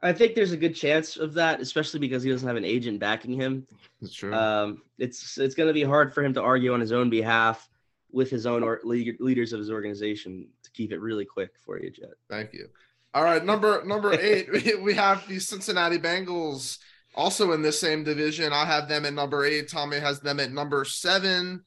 I 0.04 0.12
think 0.12 0.34
there's 0.34 0.52
a 0.52 0.56
good 0.56 0.74
chance 0.76 1.16
of 1.16 1.34
that, 1.34 1.60
especially 1.60 1.98
because 1.98 2.22
he 2.22 2.30
doesn't 2.30 2.46
have 2.46 2.56
an 2.56 2.64
agent 2.64 3.00
backing 3.00 3.32
him. 3.32 3.66
That's 4.00 4.14
true. 4.14 4.34
Um, 4.34 4.82
it's 4.98 5.38
it's 5.38 5.54
going 5.54 5.66
to 5.68 5.72
be 5.74 5.82
hard 5.82 6.12
for 6.14 6.22
him 6.22 6.34
to 6.34 6.42
argue 6.42 6.72
on 6.74 6.80
his 6.80 6.92
own 6.92 7.08
behalf 7.10 7.68
with 8.12 8.30
his 8.30 8.46
own 8.46 8.62
or 8.62 8.80
leader, 8.84 9.14
leaders 9.18 9.52
of 9.52 9.58
his 9.58 9.70
organization. 9.70 10.46
To 10.62 10.70
keep 10.72 10.92
it 10.92 11.00
really 11.00 11.24
quick 11.24 11.50
for 11.64 11.80
you, 11.80 11.90
Jet. 11.90 12.10
Thank 12.28 12.52
you. 12.52 12.68
All 13.14 13.24
right, 13.24 13.44
number 13.44 13.82
number 13.84 14.12
eight, 14.12 14.52
we- 14.52 14.74
we 14.76 14.94
have 14.94 15.26
the 15.26 15.38
Cincinnati 15.38 15.98
Bengals 15.98 16.78
also 17.14 17.52
in 17.52 17.62
this 17.62 17.80
same 17.80 18.04
division. 18.04 18.52
I 18.52 18.64
have 18.66 18.88
them 18.88 19.06
at 19.06 19.14
number 19.14 19.44
eight. 19.44 19.68
Tommy 19.70 19.98
has 20.00 20.20
them 20.20 20.38
at 20.38 20.52
number 20.52 20.84
seven. 20.84 21.64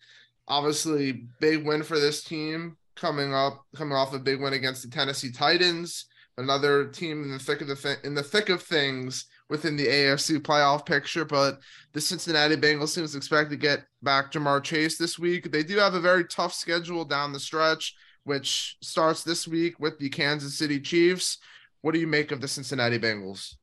Obviously, 0.48 1.26
big 1.40 1.66
win 1.66 1.84
for 1.84 2.00
this 2.00 2.24
team 2.24 2.78
coming 2.96 3.34
up, 3.34 3.66
coming 3.76 3.94
off 3.96 4.14
a 4.14 4.20
big 4.20 4.42
win 4.42 4.54
against 4.54 4.84
the 4.84 4.90
Tennessee 4.90 5.32
Titans. 5.32 6.06
Another 6.38 6.86
team 6.86 7.24
in 7.24 7.32
the 7.32 7.40
thick 7.40 7.62
of 7.62 7.68
the 7.68 7.76
thi- 7.76 8.04
in 8.04 8.14
the 8.14 8.24
thick 8.24 8.50
of 8.50 8.62
things 8.62 9.26
within 9.50 9.76
the 9.76 9.88
AFC 9.88 10.38
playoff 10.40 10.86
picture. 10.86 11.26
But 11.26 11.60
the 11.94 12.02
Cincinnati 12.02 12.56
Bengals 12.56 12.90
seems 12.90 13.16
expect 13.16 13.50
to 13.50 13.56
get 13.58 13.86
back 14.04 14.32
Ja'Marr 14.32 14.64
Chase 14.64 14.98
this 14.98 15.18
week. 15.18 15.52
They 15.52 15.64
do 15.64 15.78
have 15.78 15.96
a 15.96 16.00
very 16.00 16.26
tough 16.26 16.54
schedule 16.54 17.06
down 17.06 17.34
the 17.34 17.40
stretch 17.40 17.96
which 18.28 18.76
starts 18.82 19.24
this 19.24 19.48
week 19.48 19.80
with 19.80 19.98
the 20.00 20.10
Kansas 20.10 20.58
City 20.58 20.82
Chiefs. 20.82 21.38
What 21.82 21.94
do 21.94 22.00
you 22.00 22.08
make 22.08 22.34
of 22.34 22.42
the 22.42 22.48
Cincinnati 22.48 23.00
Bengals? 23.00 23.56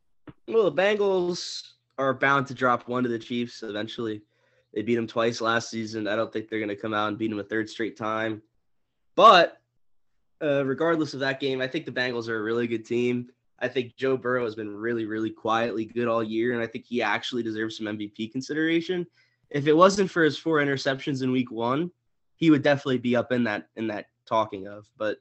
Well, 0.48 0.70
the 0.70 0.82
Bengals 0.82 1.62
are 1.98 2.14
bound 2.14 2.46
to 2.46 2.54
drop 2.54 2.88
one 2.88 3.02
to 3.02 3.10
the 3.10 3.18
Chiefs 3.18 3.62
eventually. 3.62 4.22
They 4.72 4.80
beat 4.80 4.94
them 4.94 5.06
twice 5.06 5.42
last 5.42 5.68
season. 5.68 6.08
I 6.08 6.16
don't 6.16 6.32
think 6.32 6.48
they're 6.48 6.60
going 6.60 6.70
to 6.70 6.76
come 6.76 6.94
out 6.94 7.08
and 7.08 7.18
beat 7.18 7.28
them 7.28 7.40
a 7.40 7.44
third 7.44 7.68
straight 7.68 7.98
time. 7.98 8.40
But 9.16 9.58
uh, 10.42 10.64
regardless 10.64 11.14
of 11.14 11.20
that 11.20 11.40
game, 11.40 11.60
I 11.60 11.66
think 11.66 11.86
the 11.86 11.92
Bengals 11.92 12.28
are 12.28 12.38
a 12.38 12.42
really 12.42 12.66
good 12.66 12.84
team. 12.84 13.28
I 13.60 13.68
think 13.68 13.96
Joe 13.96 14.16
Burrow 14.16 14.44
has 14.44 14.54
been 14.54 14.74
really, 14.74 15.06
really 15.06 15.30
quietly 15.30 15.84
good 15.84 16.08
all 16.08 16.22
year, 16.22 16.52
and 16.52 16.62
I 16.62 16.66
think 16.66 16.84
he 16.86 17.02
actually 17.02 17.42
deserves 17.42 17.76
some 17.78 17.86
MVP 17.86 18.32
consideration. 18.32 19.06
If 19.50 19.66
it 19.66 19.72
wasn't 19.72 20.10
for 20.10 20.24
his 20.24 20.36
four 20.36 20.58
interceptions 20.58 21.22
in 21.22 21.30
Week 21.30 21.50
One, 21.50 21.90
he 22.36 22.50
would 22.50 22.62
definitely 22.62 22.98
be 22.98 23.14
up 23.16 23.32
in 23.32 23.44
that 23.44 23.68
in 23.76 23.86
that 23.88 24.06
talking 24.26 24.66
of. 24.66 24.86
But 24.98 25.18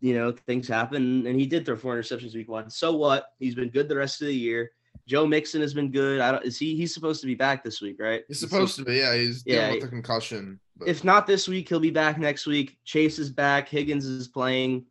you 0.00 0.14
know, 0.14 0.32
things 0.32 0.68
happen, 0.68 1.26
and 1.26 1.38
he 1.38 1.46
did 1.46 1.64
throw 1.64 1.76
four 1.76 1.96
interceptions 1.96 2.34
Week 2.34 2.48
One. 2.48 2.68
So 2.68 2.94
what? 2.94 3.28
He's 3.38 3.54
been 3.54 3.70
good 3.70 3.88
the 3.88 3.96
rest 3.96 4.20
of 4.20 4.26
the 4.26 4.34
year. 4.34 4.72
Joe 5.06 5.26
Mixon 5.26 5.60
has 5.60 5.74
been 5.74 5.90
good. 5.90 6.20
I 6.20 6.32
don't. 6.32 6.44
Is 6.44 6.58
he? 6.58 6.76
He's 6.76 6.92
supposed 6.92 7.20
to 7.20 7.26
be 7.26 7.34
back 7.34 7.62
this 7.62 7.80
week, 7.80 7.96
right? 8.00 8.22
He's 8.28 8.40
supposed 8.40 8.76
to 8.76 8.84
be, 8.84 8.96
yeah. 8.96 9.14
He's 9.14 9.44
Yeah, 9.46 9.66
dealing 9.66 9.74
with 9.76 9.84
a 9.84 9.88
concussion. 9.88 10.60
But 10.76 10.88
if 10.88 11.04
not 11.04 11.26
this 11.26 11.46
week, 11.46 11.68
he'll 11.68 11.80
be 11.80 11.90
back 11.90 12.18
next 12.18 12.46
week. 12.46 12.76
Chase 12.84 13.18
is 13.18 13.30
back. 13.30 13.68
Higgins 13.68 14.04
is 14.04 14.28
playing. 14.28 14.86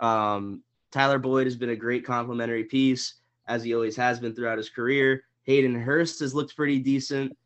Um, 0.00 0.62
Tyler 0.90 1.18
Boyd 1.18 1.46
has 1.46 1.56
been 1.56 1.70
a 1.70 1.76
great 1.76 2.04
complimentary 2.04 2.64
piece, 2.64 3.14
as 3.48 3.64
he 3.64 3.74
always 3.74 3.96
has 3.96 4.20
been 4.20 4.34
throughout 4.34 4.58
his 4.58 4.68
career. 4.68 5.24
Hayden 5.44 5.74
Hurst 5.74 6.20
has 6.20 6.34
looked 6.34 6.54
pretty 6.54 6.78
decent. 6.78 7.36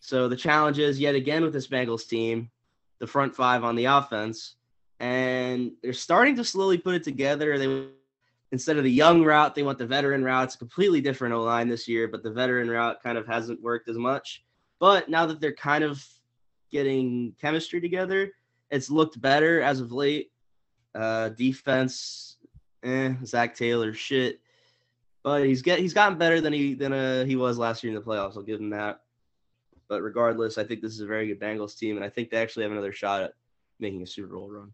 So 0.00 0.28
the 0.28 0.36
challenge 0.36 0.78
is 0.78 0.98
yet 0.98 1.14
again 1.14 1.42
with 1.42 1.52
this 1.52 1.68
Bengals 1.68 2.08
team, 2.08 2.50
the 2.98 3.06
front 3.06 3.34
five 3.34 3.64
on 3.64 3.76
the 3.76 3.86
offense. 3.86 4.56
and 5.00 5.72
they're 5.82 5.92
starting 5.92 6.36
to 6.36 6.44
slowly 6.44 6.78
put 6.78 6.94
it 6.94 7.04
together. 7.04 7.58
They 7.58 7.86
instead 8.52 8.76
of 8.78 8.84
the 8.84 8.90
young 8.90 9.22
route, 9.24 9.54
they 9.54 9.62
want 9.62 9.78
the 9.78 9.86
veteran 9.86 10.24
route. 10.24 10.44
It's 10.44 10.54
a 10.54 10.58
completely 10.58 11.00
different 11.00 11.34
O 11.34 11.42
line 11.42 11.68
this 11.68 11.88
year, 11.88 12.08
but 12.08 12.22
the 12.22 12.30
veteran 12.30 12.70
route 12.70 13.02
kind 13.02 13.18
of 13.18 13.26
hasn't 13.26 13.60
worked 13.62 13.88
as 13.88 13.98
much. 13.98 14.44
But 14.78 15.08
now 15.08 15.26
that 15.26 15.40
they're 15.40 15.52
kind 15.54 15.84
of 15.84 16.04
getting 16.70 17.34
chemistry 17.40 17.80
together, 17.80 18.32
it's 18.70 18.90
looked 18.90 19.20
better 19.20 19.62
as 19.62 19.80
of 19.80 19.92
late. 19.92 20.30
Uh, 20.94 21.28
defense, 21.30 22.36
eh, 22.82 23.14
Zac 23.24 23.54
Taylor, 23.54 23.92
shit. 23.92 24.40
But 25.22 25.44
he's 25.44 25.60
get 25.60 25.78
he's 25.78 25.92
gotten 25.92 26.18
better 26.18 26.40
than 26.40 26.52
he 26.52 26.74
than 26.74 26.92
uh, 26.92 27.24
he 27.24 27.36
was 27.36 27.58
last 27.58 27.82
year 27.82 27.92
in 27.92 27.98
the 27.98 28.04
playoffs. 28.04 28.36
I'll 28.36 28.42
give 28.42 28.60
him 28.60 28.70
that. 28.70 29.00
But 29.88 30.02
regardless, 30.02 30.58
I 30.58 30.64
think 30.64 30.80
this 30.80 30.92
is 30.92 31.00
a 31.00 31.06
very 31.06 31.26
good 31.26 31.40
Bengals 31.40 31.78
team, 31.78 31.96
and 31.96 32.04
I 32.04 32.08
think 32.08 32.30
they 32.30 32.38
actually 32.38 32.62
have 32.62 32.72
another 32.72 32.92
shot 32.92 33.22
at 33.22 33.32
making 33.78 34.02
a 34.02 34.06
Super 34.06 34.34
Bowl 34.34 34.48
run. 34.48 34.72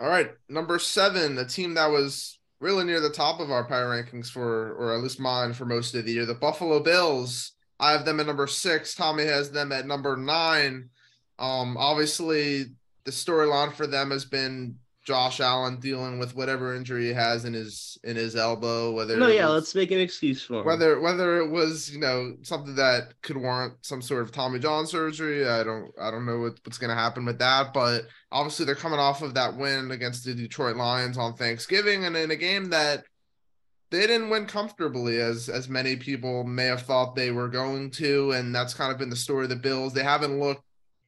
All 0.00 0.08
right, 0.08 0.30
number 0.48 0.78
seven, 0.78 1.34
the 1.34 1.44
team 1.44 1.74
that 1.74 1.90
was 1.90 2.38
really 2.60 2.84
near 2.84 3.00
the 3.00 3.10
top 3.10 3.40
of 3.40 3.50
our 3.50 3.64
power 3.64 3.86
rankings 3.86 4.28
for, 4.30 4.72
or 4.74 4.94
at 4.94 5.02
least 5.02 5.20
mine 5.20 5.52
for 5.52 5.64
most 5.64 5.94
of 5.94 6.04
the 6.04 6.12
year, 6.12 6.26
the 6.26 6.34
Buffalo 6.34 6.80
Bills. 6.80 7.52
I 7.80 7.92
have 7.92 8.04
them 8.04 8.20
at 8.20 8.26
number 8.26 8.46
six. 8.46 8.94
Tommy 8.94 9.24
has 9.24 9.50
them 9.50 9.72
at 9.72 9.86
number 9.86 10.16
nine. 10.16 10.90
Um, 11.38 11.76
obviously, 11.76 12.66
the 13.04 13.10
storyline 13.10 13.72
for 13.72 13.86
them 13.86 14.10
has 14.10 14.24
been 14.24 14.76
Josh 15.08 15.40
Allen 15.40 15.80
dealing 15.80 16.18
with 16.18 16.36
whatever 16.36 16.76
injury 16.76 17.06
he 17.06 17.14
has 17.14 17.46
in 17.46 17.54
his 17.54 17.96
in 18.04 18.14
his 18.14 18.36
elbow. 18.36 18.92
Whether 18.92 19.16
no, 19.16 19.28
yeah, 19.28 19.46
was, 19.46 19.54
let's 19.54 19.74
make 19.74 19.90
an 19.90 20.00
excuse 20.00 20.42
for 20.42 20.60
him. 20.60 20.66
Whether 20.66 21.00
whether 21.00 21.38
it 21.38 21.48
was 21.48 21.90
you 21.90 21.98
know 21.98 22.34
something 22.42 22.74
that 22.74 23.14
could 23.22 23.38
warrant 23.38 23.72
some 23.80 24.02
sort 24.02 24.20
of 24.20 24.32
Tommy 24.32 24.58
John 24.58 24.86
surgery, 24.86 25.48
I 25.48 25.64
don't 25.64 25.90
I 25.98 26.10
don't 26.10 26.26
know 26.26 26.40
what, 26.40 26.60
what's 26.62 26.76
going 26.76 26.90
to 26.90 26.94
happen 26.94 27.24
with 27.24 27.38
that. 27.38 27.72
But 27.72 28.06
obviously 28.30 28.66
they're 28.66 28.74
coming 28.74 28.98
off 28.98 29.22
of 29.22 29.32
that 29.32 29.56
win 29.56 29.92
against 29.92 30.26
the 30.26 30.34
Detroit 30.34 30.76
Lions 30.76 31.16
on 31.16 31.36
Thanksgiving, 31.36 32.04
and 32.04 32.14
in 32.14 32.30
a 32.30 32.36
game 32.36 32.68
that 32.68 33.04
they 33.90 34.06
didn't 34.06 34.30
win 34.30 34.46
comfortably 34.46 35.18
as 35.18 35.48
as 35.48 35.68
many 35.68 35.96
people 35.96 36.44
may 36.44 36.66
have 36.66 36.82
thought 36.82 37.14
they 37.14 37.30
were 37.30 37.48
going 37.48 37.90
to, 37.92 38.32
and 38.32 38.54
that's 38.54 38.74
kind 38.74 38.92
of 38.92 38.98
been 38.98 39.10
the 39.10 39.16
story 39.16 39.44
of 39.44 39.50
the 39.50 39.56
Bills. 39.56 39.92
They 39.92 40.02
haven't 40.02 40.38
looked 40.40 40.62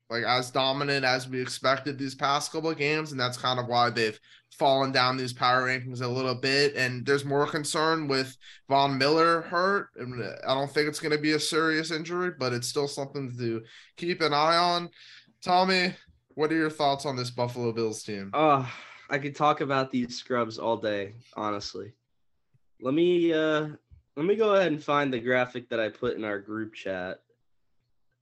like 0.08 0.24
as 0.24 0.50
dominant 0.50 1.04
as 1.04 1.28
we 1.28 1.40
expected 1.40 1.96
these 1.96 2.14
past 2.14 2.52
couple 2.52 2.70
of 2.70 2.78
games, 2.78 3.12
and 3.12 3.20
that's 3.20 3.38
kind 3.38 3.60
of 3.60 3.66
why 3.66 3.90
they've 3.90 4.18
fallen 4.58 4.90
down 4.90 5.16
these 5.16 5.32
power 5.32 5.68
rankings 5.68 6.02
a 6.02 6.06
little 6.06 6.34
bit. 6.34 6.74
And 6.74 7.06
there's 7.06 7.24
more 7.24 7.46
concern 7.46 8.08
with 8.08 8.36
Von 8.68 8.98
Miller 8.98 9.42
hurt. 9.42 9.90
And 9.96 10.22
I 10.46 10.54
don't 10.54 10.70
think 10.70 10.88
it's 10.88 10.98
going 10.98 11.16
to 11.16 11.22
be 11.22 11.32
a 11.32 11.40
serious 11.40 11.92
injury, 11.92 12.32
but 12.38 12.52
it's 12.52 12.68
still 12.68 12.88
something 12.88 13.32
to 13.38 13.62
keep 13.96 14.20
an 14.20 14.34
eye 14.34 14.56
on. 14.56 14.90
Tommy, 15.42 15.94
what 16.34 16.50
are 16.50 16.56
your 16.56 16.70
thoughts 16.70 17.06
on 17.06 17.16
this 17.16 17.30
Buffalo 17.30 17.72
Bills 17.72 18.02
team? 18.02 18.30
Oh, 18.34 18.70
I 19.08 19.18
could 19.18 19.36
talk 19.36 19.60
about 19.60 19.92
these 19.92 20.16
scrubs 20.18 20.58
all 20.58 20.76
day, 20.76 21.14
honestly. 21.36 21.92
Let 22.82 22.94
me 22.94 23.32
uh 23.32 23.68
let 24.16 24.26
me 24.26 24.36
go 24.36 24.54
ahead 24.54 24.72
and 24.72 24.82
find 24.82 25.12
the 25.12 25.20
graphic 25.20 25.68
that 25.68 25.80
I 25.80 25.88
put 25.88 26.16
in 26.16 26.24
our 26.24 26.38
group 26.38 26.74
chat. 26.74 27.20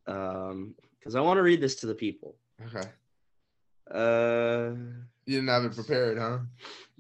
Um 0.07 0.75
because 0.99 1.15
I 1.15 1.21
want 1.21 1.39
to 1.39 1.43
read 1.43 1.61
this 1.61 1.77
to 1.77 1.87
the 1.87 1.95
people. 1.95 2.37
Okay. 2.67 2.87
Uh, 3.91 4.73
you 5.25 5.37
didn't 5.37 5.49
have 5.49 5.65
it 5.65 5.75
prepared, 5.75 6.19
huh? 6.19 6.39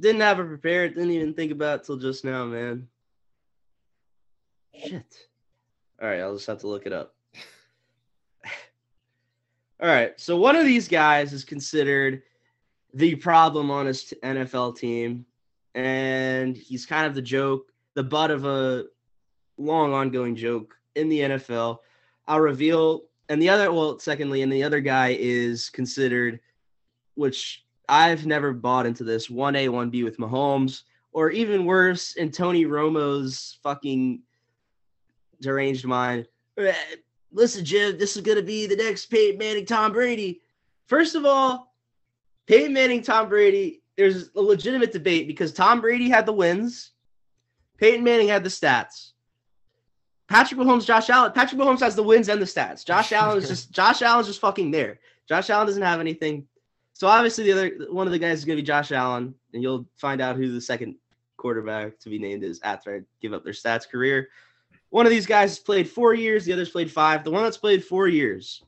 Didn't 0.00 0.22
have 0.22 0.40
it 0.40 0.46
prepared. 0.46 0.94
Didn't 0.94 1.10
even 1.10 1.34
think 1.34 1.52
about 1.52 1.80
it 1.80 1.84
till 1.84 1.96
just 1.96 2.24
now, 2.24 2.46
man. 2.46 2.88
Shit. 4.74 5.28
All 6.00 6.08
right, 6.08 6.20
I'll 6.20 6.34
just 6.34 6.46
have 6.46 6.60
to 6.60 6.68
look 6.68 6.86
it 6.86 6.92
up. 6.92 7.14
All 9.82 9.88
right, 9.88 10.18
so 10.18 10.36
one 10.36 10.56
of 10.56 10.64
these 10.64 10.88
guys 10.88 11.32
is 11.32 11.44
considered 11.44 12.22
the 12.94 13.16
problem 13.16 13.70
on 13.70 13.86
his 13.86 14.14
NFL 14.22 14.78
team, 14.78 15.26
and 15.78 16.56
he's 16.56 16.84
kind 16.84 17.06
of 17.06 17.14
the 17.14 17.22
joke, 17.22 17.72
the 17.94 18.02
butt 18.02 18.32
of 18.32 18.44
a 18.44 18.86
long 19.58 19.92
ongoing 19.92 20.34
joke 20.34 20.76
in 20.96 21.08
the 21.08 21.20
NFL. 21.20 21.78
I'll 22.26 22.40
reveal 22.40 23.04
and 23.28 23.40
the 23.40 23.48
other, 23.48 23.70
well, 23.70 23.98
secondly, 24.00 24.42
and 24.42 24.52
the 24.52 24.64
other 24.64 24.80
guy 24.80 25.16
is 25.18 25.70
considered, 25.70 26.40
which 27.14 27.64
I've 27.88 28.26
never 28.26 28.52
bought 28.52 28.86
into 28.86 29.04
this 29.04 29.30
one 29.30 29.54
A, 29.54 29.68
one 29.68 29.90
B 29.90 30.02
with 30.02 30.18
Mahomes, 30.18 30.82
or 31.12 31.30
even 31.30 31.64
worse, 31.64 32.16
in 32.16 32.32
Tony 32.32 32.64
Romo's 32.64 33.58
fucking 33.62 34.22
deranged 35.40 35.84
mind. 35.84 36.26
Listen, 37.30 37.64
Jim, 37.64 37.98
this 37.98 38.16
is 38.16 38.22
gonna 38.22 38.42
be 38.42 38.66
the 38.66 38.76
next 38.76 39.06
Peyton 39.06 39.38
Manning, 39.38 39.66
Tom 39.66 39.92
Brady. 39.92 40.40
First 40.86 41.14
of 41.14 41.24
all, 41.24 41.72
Peyton 42.46 42.72
Manning, 42.72 43.02
Tom 43.02 43.28
Brady. 43.28 43.77
There's 43.98 44.30
a 44.36 44.40
legitimate 44.40 44.92
debate 44.92 45.26
because 45.26 45.52
Tom 45.52 45.80
Brady 45.80 46.08
had 46.08 46.24
the 46.24 46.32
wins, 46.32 46.92
Peyton 47.78 48.04
Manning 48.04 48.28
had 48.28 48.44
the 48.44 48.48
stats. 48.48 49.10
Patrick 50.28 50.60
Mahomes, 50.60 50.86
Josh 50.86 51.10
Allen. 51.10 51.32
Patrick 51.32 51.60
Mahomes 51.60 51.80
has 51.80 51.96
the 51.96 52.02
wins 52.02 52.28
and 52.28 52.40
the 52.40 52.46
stats. 52.46 52.86
Josh 52.86 53.10
Allen 53.10 53.38
is 53.38 53.48
just 53.48 53.72
Josh 53.72 54.00
Allen's 54.02 54.28
just 54.28 54.40
fucking 54.40 54.70
there. 54.70 55.00
Josh 55.28 55.50
Allen 55.50 55.66
doesn't 55.66 55.82
have 55.82 55.98
anything. 55.98 56.46
So 56.92 57.08
obviously 57.08 57.44
the 57.44 57.52
other 57.52 57.92
one 57.92 58.06
of 58.06 58.12
the 58.12 58.20
guys 58.20 58.38
is 58.38 58.44
gonna 58.44 58.56
be 58.56 58.62
Josh 58.62 58.92
Allen, 58.92 59.34
and 59.52 59.62
you'll 59.62 59.84
find 59.96 60.20
out 60.20 60.36
who 60.36 60.52
the 60.52 60.60
second 60.60 60.94
quarterback 61.36 61.98
to 61.98 62.08
be 62.08 62.20
named 62.20 62.44
is 62.44 62.60
after 62.62 62.94
I 62.94 63.00
give 63.20 63.32
up 63.32 63.42
their 63.42 63.52
stats 63.52 63.88
career. 63.88 64.28
One 64.90 65.06
of 65.06 65.10
these 65.10 65.26
guys 65.26 65.50
has 65.50 65.58
played 65.58 65.88
four 65.88 66.14
years, 66.14 66.44
the 66.44 66.52
other's 66.52 66.70
played 66.70 66.90
five. 66.90 67.24
The 67.24 67.32
one 67.32 67.42
that's 67.42 67.56
played 67.56 67.84
four 67.84 68.06
years, 68.06 68.62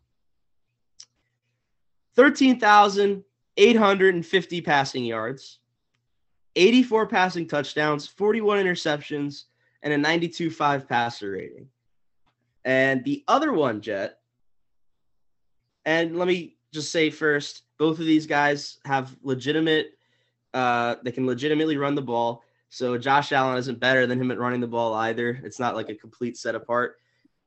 13,850 3.60 4.62
passing 4.62 5.04
yards, 5.04 5.58
84 6.56 7.06
passing 7.08 7.46
touchdowns, 7.46 8.06
41 8.06 8.64
interceptions, 8.64 9.44
and 9.82 9.92
a 9.92 9.98
92.5 9.98 10.88
passer 10.88 11.32
rating. 11.32 11.66
And 12.64 13.04
the 13.04 13.22
other 13.28 13.52
one, 13.52 13.82
Jet, 13.82 14.18
and 15.84 16.18
let 16.18 16.26
me 16.26 16.56
just 16.72 16.90
say 16.90 17.10
first, 17.10 17.64
both 17.76 17.98
of 17.98 18.06
these 18.06 18.26
guys 18.26 18.78
have 18.86 19.14
legitimate, 19.22 19.88
uh, 20.54 20.94
they 21.04 21.12
can 21.12 21.26
legitimately 21.26 21.76
run 21.76 21.94
the 21.94 22.00
ball. 22.00 22.42
So 22.70 22.96
Josh 22.96 23.30
Allen 23.30 23.58
isn't 23.58 23.78
better 23.78 24.06
than 24.06 24.18
him 24.18 24.30
at 24.30 24.38
running 24.38 24.60
the 24.60 24.68
ball 24.68 24.94
either. 24.94 25.38
It's 25.44 25.60
not 25.60 25.76
like 25.76 25.90
a 25.90 25.94
complete 25.94 26.38
set 26.38 26.54
apart. 26.54 26.96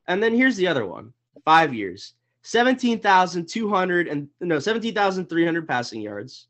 And 0.07 0.21
then 0.21 0.35
here's 0.35 0.57
the 0.57 0.67
other 0.67 0.85
one 0.85 1.11
five 1.43 1.73
years, 1.73 2.13
17,200 2.43 4.07
and 4.07 4.27
no, 4.41 4.59
17,300 4.59 5.67
passing 5.67 6.01
yards, 6.01 6.47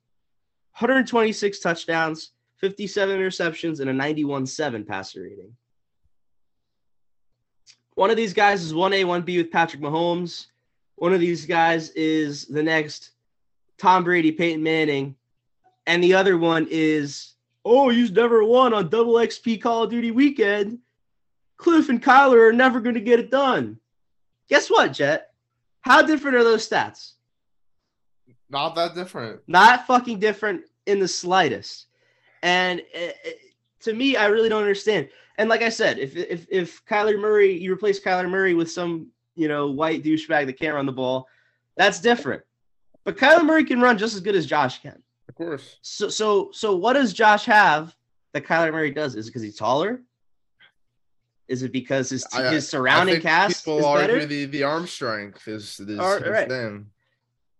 126 0.77 1.60
touchdowns, 1.60 2.32
57 2.58 3.17
interceptions, 3.17 3.79
and 3.79 3.89
a 3.89 3.93
91 3.93 4.45
7 4.45 4.84
passer 4.86 5.21
rating. 5.21 5.56
One 7.95 8.10
of 8.10 8.17
these 8.17 8.34
guys 8.34 8.63
is 8.63 8.73
1A, 8.73 9.06
1B 9.06 9.38
with 9.38 9.51
Patrick 9.51 9.82
Mahomes. 9.82 10.47
One 10.95 11.13
of 11.13 11.19
these 11.19 11.45
guys 11.45 11.91
is 11.91 12.45
the 12.45 12.63
next 12.63 13.12
Tom 13.77 14.03
Brady, 14.03 14.32
Peyton 14.32 14.63
Manning. 14.63 15.15
And 15.86 16.03
the 16.03 16.15
other 16.15 16.38
one 16.38 16.67
is, 16.71 17.34
oh, 17.63 17.89
he's 17.89 18.10
never 18.10 18.43
won 18.43 18.73
on 18.73 18.89
double 18.89 19.15
XP 19.15 19.62
Call 19.62 19.84
of 19.84 19.91
Duty 19.91 20.10
weekend. 20.10 20.79
Cliff 21.58 21.89
and 21.89 22.01
Kyler 22.01 22.49
are 22.49 22.53
never 22.53 22.79
going 22.79 22.95
to 22.95 23.01
get 23.01 23.19
it 23.19 23.29
done. 23.29 23.77
Guess 24.49 24.69
what, 24.69 24.93
Jet? 24.93 25.33
How 25.84 26.02
different 26.02 26.38
are 26.38 26.43
those 26.43 26.67
stats? 26.67 27.13
Not 28.50 28.76
that 28.76 28.96
different. 28.96 29.41
Not 29.48 29.86
fucking 29.86 30.19
different 30.19 30.63
in 30.86 31.00
the 31.00 31.08
slightest. 31.08 31.88
And 32.41 32.80
it, 32.80 33.15
it, 33.24 33.39
to 33.82 33.93
me, 33.93 34.15
I 34.15 34.28
really 34.28 34.50
don't 34.50 34.62
understand. 34.62 35.10
And 35.38 35.50
like 35.50 35.62
I 35.62 35.69
said, 35.69 36.00
if 36.00 36.15
if 36.15 36.46
if 36.50 36.86
Kyler 36.86 37.19
Murray, 37.19 37.58
you 37.58 37.74
replace 37.74 38.00
Kyler 38.00 38.30
Murray 38.30 38.54
with 38.54 38.72
some 38.72 39.08
you 39.36 39.48
know 39.48 39.72
white 39.72 40.04
douchebag 40.04 40.46
that 40.46 40.60
can't 40.60 40.76
run 40.76 40.86
the 40.86 40.91
ball, 40.91 41.28
that's 41.76 42.00
different. 42.00 42.43
But 43.04 43.17
Kyler 43.17 43.43
Murray 43.43 43.65
can 43.65 43.82
run 43.82 43.98
just 43.98 44.15
as 44.15 44.22
good 44.22 44.36
as 44.36 44.46
Josh 44.46 44.82
can. 44.82 45.02
Of 45.28 45.36
course. 45.36 45.80
So 45.82 46.08
so 46.08 46.50
so 46.54 46.76
what 46.76 46.93
does 46.93 47.12
Josh 47.12 47.46
have 47.46 47.96
that 48.34 48.46
Kyler 48.46 48.72
Murray 48.72 48.91
does? 48.91 49.15
Is 49.15 49.28
it 49.28 49.30
because 49.32 49.41
he's 49.41 49.58
taller? 49.58 50.02
Is 51.54 51.62
it 51.62 51.72
because 51.72 52.10
his 52.10 52.26
I, 52.34 52.50
his 52.50 52.68
surrounding 52.68 53.22
cast 53.22 53.63
people 53.63 53.78
is 53.78 53.86
argue 53.86 54.08
better? 54.08 54.26
The 54.26 54.46
the 54.46 54.63
arm 54.63 54.88
strength 54.88 55.48
is, 55.48 55.80
is 55.80 56.00
All 56.00 56.20
right. 56.20 56.50
thing. 56.50 56.88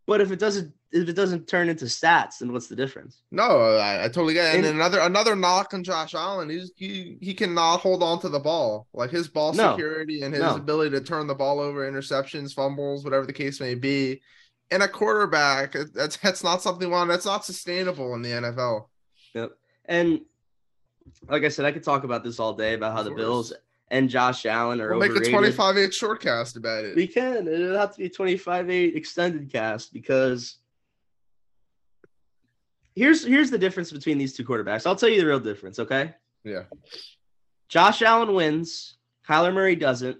But 0.08 0.19
if 0.19 0.32
it 0.32 0.39
doesn't 0.39 0.73
if 0.91 1.08
it 1.08 1.13
doesn't 1.13 1.47
turn 1.47 1.69
into 1.69 1.86
stats, 1.86 2.39
then 2.39 2.51
what's 2.51 2.65
the 2.65 2.75
difference? 2.75 3.21
No, 3.29 3.75
I, 3.77 4.06
I 4.06 4.08
totally 4.08 4.34
get 4.34 4.56
it. 4.56 4.58
And, 4.58 4.65
and, 4.65 4.75
another 4.75 4.99
another 5.01 5.36
knock 5.36 5.75
on 5.75 5.84
Josh 5.84 6.15
Allen, 6.15 6.49
he's 6.49 6.71
he 6.75 7.19
he 7.21 7.36
cannot 7.36 7.82
hold 7.82 8.01
on 8.01 8.19
to 8.21 8.29
the 8.29 8.39
ball. 8.39 8.88
Like 8.93 9.12
his 9.12 9.27
ball 9.27 9.53
no, 9.53 9.73
security 9.73 10.23
and 10.23 10.34
his 10.34 10.41
no. 10.41 10.56
ability 10.56 10.89
to 10.97 11.01
turn 11.01 11.27
the 11.27 11.36
ball 11.36 11.60
over, 11.60 11.88
interceptions, 11.89 12.56
fumbles, 12.56 13.03
whatever 13.03 13.27
the 13.27 13.34
case 13.34 13.60
may 13.60 13.75
be. 13.75 14.21
And 14.71 14.82
a 14.82 14.88
quarterback, 14.88 15.75
that's 15.93 16.17
that's 16.17 16.43
not 16.43 16.63
something 16.63 16.89
one 16.89 17.10
that's 17.10 17.27
not 17.27 17.45
sustainable 17.45 18.15
in 18.15 18.23
the 18.23 18.32
NFL. 18.32 18.88
Yep. 19.36 19.51
And 19.86 20.21
like 21.29 21.43
I 21.43 21.49
said, 21.49 21.65
I 21.65 21.71
could 21.71 21.84
talk 21.84 22.03
about 22.03 22.23
this 22.23 22.39
all 22.39 22.53
day 22.53 22.73
about 22.73 22.93
how 22.95 23.03
the 23.03 23.12
Bills 23.12 23.53
and 23.89 24.09
Josh 24.09 24.45
Allen 24.45 24.81
are 24.81 24.89
we'll 24.89 25.03
overrated. 25.03 25.21
make 25.21 25.27
a 25.27 25.31
25 25.31 25.77
8 25.77 25.93
short 25.93 26.21
cast 26.21 26.55
about 26.57 26.85
it. 26.85 26.95
We 26.95 27.07
can. 27.07 27.47
It'll 27.47 27.77
have 27.77 27.93
to 27.93 27.99
be 27.99 28.09
25 28.09 28.69
8 28.69 28.95
extended 28.95 29.51
cast 29.51 29.93
because 29.93 30.57
here's 32.95 33.25
here's 33.25 33.51
the 33.51 33.57
difference 33.57 33.91
between 33.91 34.17
these 34.17 34.35
two 34.35 34.43
quarterbacks. 34.43 34.85
I'll 34.85 34.95
tell 34.95 35.09
you 35.09 35.19
the 35.19 35.27
real 35.27 35.39
difference, 35.39 35.79
okay? 35.79 36.13
Yeah. 36.43 36.63
Josh 37.67 38.01
Allen 38.01 38.33
wins, 38.33 38.97
Kyler 39.27 39.53
Murray 39.53 39.75
doesn't. 39.75 40.17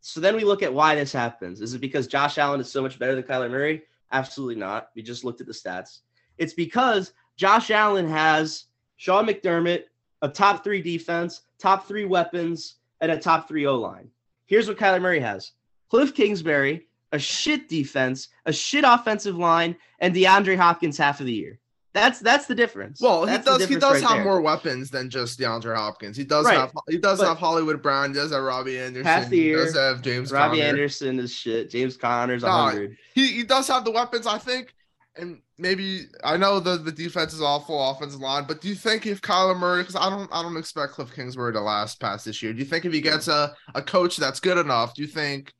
So 0.00 0.20
then 0.20 0.34
we 0.34 0.44
look 0.44 0.62
at 0.62 0.72
why 0.72 0.94
this 0.94 1.12
happens. 1.12 1.60
Is 1.60 1.74
it 1.74 1.80
because 1.80 2.06
Josh 2.06 2.38
Allen 2.38 2.60
is 2.60 2.70
so 2.70 2.82
much 2.82 2.98
better 2.98 3.14
than 3.14 3.24
Kyler 3.24 3.50
Murray? 3.50 3.82
Absolutely 4.10 4.56
not. 4.56 4.90
We 4.94 5.02
just 5.02 5.24
looked 5.24 5.40
at 5.40 5.46
the 5.46 5.52
stats. 5.52 6.00
It's 6.38 6.54
because 6.54 7.12
Josh 7.36 7.70
Allen 7.70 8.08
has 8.08 8.64
Sean 8.96 9.26
McDermott, 9.26 9.84
a 10.22 10.28
top 10.28 10.64
three 10.64 10.80
defense, 10.80 11.42
top 11.58 11.86
three 11.86 12.04
weapons, 12.04 12.76
and 13.00 13.12
a 13.12 13.18
top 13.18 13.48
three 13.48 13.66
O 13.66 13.76
line. 13.76 14.08
Here's 14.46 14.68
what 14.68 14.78
Kyler 14.78 15.00
Murray 15.02 15.20
has 15.20 15.52
Cliff 15.90 16.14
Kingsbury, 16.14 16.86
a 17.12 17.18
shit 17.18 17.68
defense, 17.68 18.28
a 18.46 18.52
shit 18.52 18.84
offensive 18.86 19.36
line, 19.36 19.76
and 19.98 20.14
DeAndre 20.14 20.56
Hopkins 20.56 20.96
half 20.96 21.20
of 21.20 21.26
the 21.26 21.32
year. 21.32 21.58
That's 21.94 22.20
that's 22.20 22.46
the 22.46 22.54
difference. 22.54 23.02
Well, 23.02 23.26
That's 23.26 23.46
he 23.46 23.58
does 23.58 23.68
he 23.68 23.74
does 23.76 23.92
right 24.00 24.02
have 24.02 24.12
there. 24.18 24.24
more 24.24 24.40
weapons 24.40 24.88
than 24.88 25.10
just 25.10 25.38
DeAndre 25.38 25.76
Hopkins. 25.76 26.16
He 26.16 26.24
does 26.24 26.46
Right. 26.46 26.56
have 26.56 26.72
he 26.88 26.96
does 26.96 27.18
But- 27.18 27.28
have 27.28 27.36
Hollywood 27.36 27.82
Brown, 27.82 28.10
he 28.10 28.14
does 28.14 28.32
have 28.32 28.42
Robbie 28.42 28.78
Anderson, 28.78 29.04
Half 29.04 29.28
the 29.28 29.36
he 29.36 29.42
year, 29.44 29.64
does 29.64 29.76
have 29.76 30.00
James 30.00 30.32
Robbie 30.32 30.56
Conner. 30.58 30.68
Anderson 30.70 31.18
is 31.18 31.34
shit. 31.34 31.68
James 31.68 31.98
Conner's 31.98 32.44
a 32.44 32.50
hundred. 32.50 32.96
He 33.14 33.26
he 33.26 33.42
does 33.42 33.68
have 33.68 33.84
the 33.84 33.90
weapons, 33.90 34.26
I 34.26 34.38
think. 34.38 34.74
And 35.16 35.42
maybe 35.62 36.06
I 36.24 36.36
know 36.36 36.60
the, 36.60 36.76
the 36.76 36.92
defense 36.92 37.32
is 37.32 37.40
awful, 37.40 37.90
offensive 37.90 38.20
line, 38.20 38.44
but 38.46 38.60
do 38.60 38.68
you 38.68 38.74
think 38.74 39.06
if 39.06 39.22
Kyler 39.22 39.58
Murray, 39.58 39.82
because 39.82 39.96
I 39.96 40.10
don't 40.10 40.28
I 40.32 40.42
don't 40.42 40.56
expect 40.56 40.92
Cliff 40.92 41.14
Kingsbury 41.14 41.52
to 41.54 41.60
last 41.60 41.98
past 42.00 42.24
this 42.26 42.42
year. 42.42 42.52
Do 42.52 42.58
you 42.58 42.64
think 42.64 42.84
if 42.84 42.92
he 42.92 43.00
gets 43.00 43.28
a, 43.28 43.54
a 43.74 43.80
coach 43.80 44.16
that's 44.18 44.40
good 44.40 44.58
enough, 44.58 44.94
do 44.94 45.02
you 45.02 45.08
think, 45.08 45.54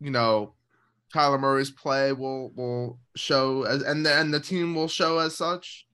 you 0.00 0.10
know, 0.10 0.54
Kyler 1.14 1.38
Murray's 1.38 1.70
play 1.70 2.12
will 2.12 2.50
will 2.56 2.98
show 3.14 3.62
as 3.62 3.82
and 3.82 4.04
the 4.04 4.12
and 4.12 4.34
the 4.34 4.40
team 4.40 4.74
will 4.74 4.88
show 4.88 5.18
as 5.18 5.36
such? 5.36 5.86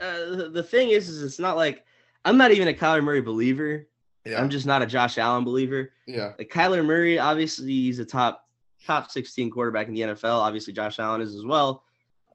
Uh, 0.00 0.36
the- 0.36 0.50
the 0.50 0.62
thing 0.62 0.90
is, 0.90 1.08
is 1.08 1.22
it's 1.22 1.38
not 1.38 1.56
like 1.56 1.84
I'm 2.24 2.36
not 2.36 2.50
even 2.52 2.68
a 2.68 2.72
Kyler 2.74 3.02
Murray 3.02 3.20
believer. 3.20 3.86
Yeah. 4.24 4.40
I'm 4.40 4.50
just 4.50 4.66
not 4.66 4.82
a 4.82 4.86
Josh 4.86 5.18
Allen 5.18 5.42
believer. 5.44 5.90
yeah. 6.06 6.32
Like 6.38 6.48
Kyler 6.50 6.84
Murray, 6.84 7.18
obviously 7.18 7.66
he's 7.72 7.98
a 7.98 8.04
top 8.04 8.46
top 8.86 9.10
16 9.10 9.50
quarterback 9.50 9.88
in 9.88 9.94
the 9.94 10.00
NFL. 10.00 10.38
Obviously 10.40 10.72
Josh 10.72 10.98
Allen 11.00 11.20
is 11.20 11.34
as 11.34 11.44
well. 11.44 11.82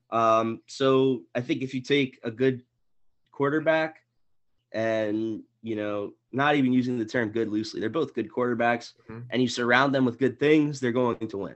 Um, 0.09 0.61
so 0.67 1.23
I 1.35 1.41
think 1.41 1.61
if 1.61 1.73
you 1.73 1.81
take 1.81 2.19
a 2.23 2.31
good 2.31 2.63
quarterback 3.31 3.97
and 4.71 5.43
you 5.63 5.75
know, 5.75 6.13
not 6.31 6.55
even 6.55 6.71
using 6.71 6.97
the 6.97 7.03
term 7.05 7.29
good 7.29 7.49
loosely, 7.49 7.79
they're 7.81 7.89
both 7.89 8.13
good 8.13 8.29
quarterbacks, 8.29 8.93
Mhm. 9.09 9.25
and 9.31 9.41
you 9.41 9.49
surround 9.49 9.93
them 9.93 10.05
with 10.05 10.17
good 10.17 10.39
things, 10.39 10.79
they're 10.79 10.93
going 10.93 11.27
to 11.27 11.37
win. 11.37 11.55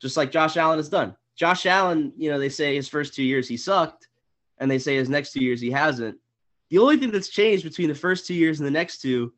Just 0.00 0.16
like 0.16 0.30
Josh 0.30 0.56
Allen 0.56 0.78
has 0.78 0.88
done. 0.88 1.16
Josh 1.34 1.66
Allen, 1.66 2.12
you 2.16 2.30
know, 2.30 2.38
they 2.38 2.48
say 2.48 2.76
his 2.76 2.86
first 2.86 3.12
two 3.14 3.24
years 3.24 3.48
he 3.48 3.56
sucked, 3.56 4.08
and 4.58 4.70
they 4.70 4.78
say 4.78 4.94
his 4.94 5.08
next 5.08 5.32
two 5.32 5.42
years 5.42 5.60
he 5.60 5.70
hasn't. 5.70 6.16
The 6.68 6.78
only 6.78 6.96
thing 6.96 7.10
that's 7.10 7.28
changed 7.28 7.64
between 7.64 7.88
the 7.88 7.94
first 7.94 8.24
two 8.26 8.34
years 8.34 8.60
and 8.60 8.66
the 8.66 8.70
next 8.70 9.00
two 9.00 9.32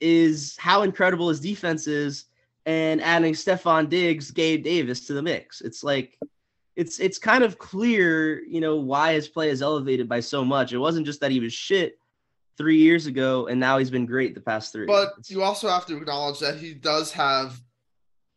is 0.00 0.56
how 0.58 0.82
incredible 0.82 1.28
his 1.28 1.40
defense 1.40 1.86
is 1.86 2.26
and 2.64 3.02
adding 3.02 3.34
Stefon 3.34 3.88
Diggs, 3.88 4.30
Gabe 4.30 4.62
Davis 4.64 5.06
to 5.08 5.12
the 5.14 5.22
mix. 5.22 5.60
It's 5.60 5.84
like 5.84 6.18
it's 6.76 6.98
it's 7.00 7.18
kind 7.18 7.44
of 7.44 7.58
clear, 7.58 8.42
you 8.44 8.60
know, 8.60 8.76
why 8.76 9.12
his 9.14 9.28
play 9.28 9.50
is 9.50 9.62
elevated 9.62 10.08
by 10.08 10.20
so 10.20 10.44
much. 10.44 10.72
It 10.72 10.78
wasn't 10.78 11.06
just 11.06 11.20
that 11.20 11.30
he 11.30 11.40
was 11.40 11.52
shit 11.52 11.98
three 12.58 12.76
years 12.78 13.06
ago 13.06 13.46
and 13.46 13.58
now 13.58 13.78
he's 13.78 13.90
been 13.90 14.06
great 14.06 14.34
the 14.34 14.40
past 14.40 14.72
three. 14.72 14.86
But 14.86 15.12
you 15.28 15.42
also 15.42 15.68
have 15.68 15.86
to 15.86 15.96
acknowledge 15.96 16.38
that 16.40 16.56
he 16.58 16.74
does 16.74 17.12
have 17.12 17.60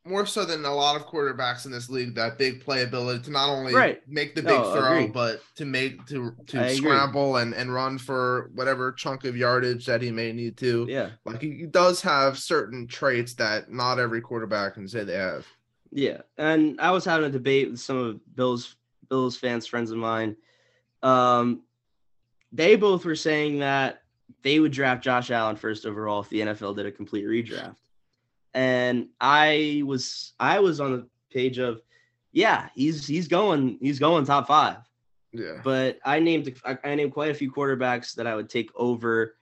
more 0.08 0.26
so 0.26 0.45
than 0.45 0.63
a 0.65 0.74
lot 0.74 0.95
of 0.95 1.08
quarterbacks 1.08 1.65
in 1.65 1.71
this 1.71 1.89
league 1.89 2.13
that 2.13 2.38
big 2.38 2.63
playability 2.63 3.24
to 3.24 3.32
not 3.32 3.50
only 3.50 3.74
Right. 3.74 4.02
make 4.08 4.36
the 4.36 4.41
oh, 4.41 4.45
big 4.45 4.60
No, 4.60 4.74
throw 4.74 5.08
but 5.08 5.41
to 5.56 5.65
make 5.65 6.06
to 6.08 6.32
I 6.39 6.43
to 6.48 6.60
agree. 6.63 6.76
scramble 6.76 7.38
and 7.38 7.54
and 7.56 7.74
run 7.74 7.98
for 7.98 8.52
whatever 8.54 8.91
chunk 8.91 9.24
of 9.26 9.36
yardage 9.36 9.86
that 9.88 10.02
he 10.02 10.12
may 10.12 10.32
need 10.32 10.58
to. 10.58 10.86
yeah. 10.89 11.10
Like 11.26 11.41
he, 11.41 11.52
he 11.58 11.65
does 11.65 12.02
have 12.02 12.38
certain 12.38 12.86
traits 12.88 13.34
that 13.36 13.71
not 13.71 13.98
every 14.00 14.21
quarterback 14.21 14.76
can 14.76 14.88
say 14.88 15.04
they 15.04 15.13
have. 15.15 15.48
Yeah, 15.95 16.23
and 16.38 16.79
I 16.81 16.91
was 16.91 17.05
having 17.05 17.25
a 17.25 17.31
debate 17.31 17.71
with 17.71 17.79
some 17.79 17.95
of 17.95 18.36
Bills 18.36 18.75
Bills 19.08 19.38
fans, 19.38 19.65
friends 19.65 19.91
of 19.91 19.97
mine. 19.97 20.36
Um, 21.01 21.62
they 22.51 22.75
both 22.75 23.05
were 23.05 23.15
saying 23.15 23.60
that 23.60 24.01
they 24.41 24.60
would 24.60 24.73
draft 24.73 25.05
Josh 25.05 25.31
Allen 25.31 25.55
first 25.55 25.86
overall 25.86 26.19
if 26.19 26.27
the 26.27 26.41
NFL 26.41 26.75
did 26.75 26.86
a 26.86 26.91
complete 26.91 27.23
redraft, 27.23 27.77
and 28.53 29.08
I 29.21 29.84
was 29.86 30.34
I 30.38 30.60
was 30.60 30.81
on 30.81 30.91
the 30.91 31.08
page 31.31 31.60
of, 31.60 31.81
yeah, 32.34 32.67
he's 32.75 33.08
he's 33.08 33.29
going 33.29 33.77
he's 33.79 33.97
going 33.97 34.25
top 34.25 34.47
five. 34.47 34.79
Yeah. 35.31 35.62
But 35.63 35.99
I 36.03 36.19
named 36.19 36.60
I, 36.65 36.77
I 36.84 36.95
named 36.95 37.13
quite 37.13 37.31
a 37.31 37.36
few 37.36 37.49
quarterbacks 37.49 38.15
that 38.15 38.27
I 38.27 38.36
would 38.36 38.49
take 38.49 38.69
over 38.75 39.38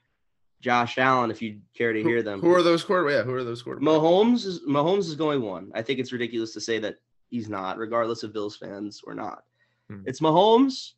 Josh 0.63 0.97
Allen 0.97 1.29
if 1.29 1.41
you 1.41 1.59
care 1.73 1.91
to 1.91 2.01
hear 2.01 2.23
them. 2.23 2.39
Who 2.39 2.53
are 2.55 2.63
those 2.63 2.85
quarterbacks? 2.85 3.11
Yeah, 3.17 3.23
who 3.23 3.33
are 3.35 3.43
those 3.43 3.61
quarterbacks? 3.61 3.81
Mahomes 3.81 4.45
is 4.45 4.61
Mahomes 4.61 4.99
is 5.09 5.15
going 5.15 5.41
one. 5.41 5.69
I 5.75 5.81
think 5.81 5.99
it's 5.99 6.13
ridiculous 6.13 6.53
to 6.53 6.61
say 6.61 6.79
that 6.79 6.95
he's 7.29 7.49
not, 7.49 7.77
regardless 7.77 8.23
of 8.23 8.31
Bills 8.31 8.55
fans 8.55 9.01
or 9.05 9.13
not. 9.13 9.43
Hmm. 9.89 10.03
It's 10.05 10.21
Mahomes, 10.21 10.93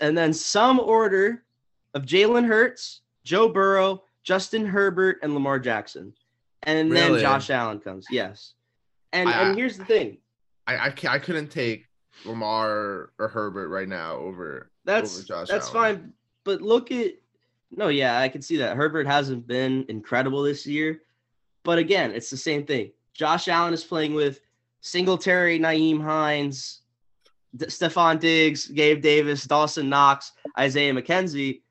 and 0.00 0.16
then 0.16 0.32
some 0.32 0.78
order 0.78 1.42
of 1.94 2.04
Jalen 2.04 2.46
Hurts, 2.46 3.00
Joe 3.24 3.48
Burrow, 3.48 4.04
Justin 4.22 4.64
Herbert, 4.64 5.18
and 5.24 5.34
Lamar 5.34 5.58
Jackson, 5.58 6.14
and 6.62 6.92
then 6.92 7.18
Josh 7.18 7.50
Allen 7.50 7.80
comes. 7.80 8.06
Yes, 8.12 8.54
and 9.12 9.28
I- 9.28 9.48
and 9.48 9.58
here's 9.58 9.76
the 9.76 9.84
thing. 9.84 10.18
I 10.68 10.76
I, 10.76 10.94
I 11.08 11.18
couldn't 11.18 11.48
take 11.48 11.86
Lamar 12.24 13.10
or 13.18 13.28
Herbert 13.28 13.70
right 13.70 13.88
now 13.88 14.18
over 14.18 14.70
That's 14.84 15.16
over 15.18 15.26
Josh 15.26 15.48
that's 15.48 15.74
Allen. 15.74 15.96
fine, 15.96 16.12
but 16.44 16.62
look 16.62 16.92
at 16.92 17.14
no, 17.70 17.88
yeah, 17.88 18.18
I 18.18 18.28
can 18.28 18.42
see 18.42 18.56
that 18.58 18.76
Herbert 18.76 19.06
hasn't 19.06 19.46
been 19.46 19.84
incredible 19.88 20.42
this 20.42 20.66
year, 20.66 21.00
but 21.64 21.78
again, 21.78 22.12
it's 22.12 22.30
the 22.30 22.36
same 22.36 22.64
thing. 22.66 22.92
Josh 23.14 23.48
Allen 23.48 23.74
is 23.74 23.84
playing 23.84 24.14
with 24.14 24.40
Singletary, 24.80 25.58
Nyheim 25.58 26.02
Hines, 26.02 26.82
D- 27.56 27.66
Stefon 27.66 28.18
Diggs, 28.20 28.66
Gabe 28.66 29.00
Davis, 29.00 29.44
Dawson 29.44 29.88
Knox, 29.88 30.32
Isaiah 30.58 30.92
McKenzie, 30.92 31.62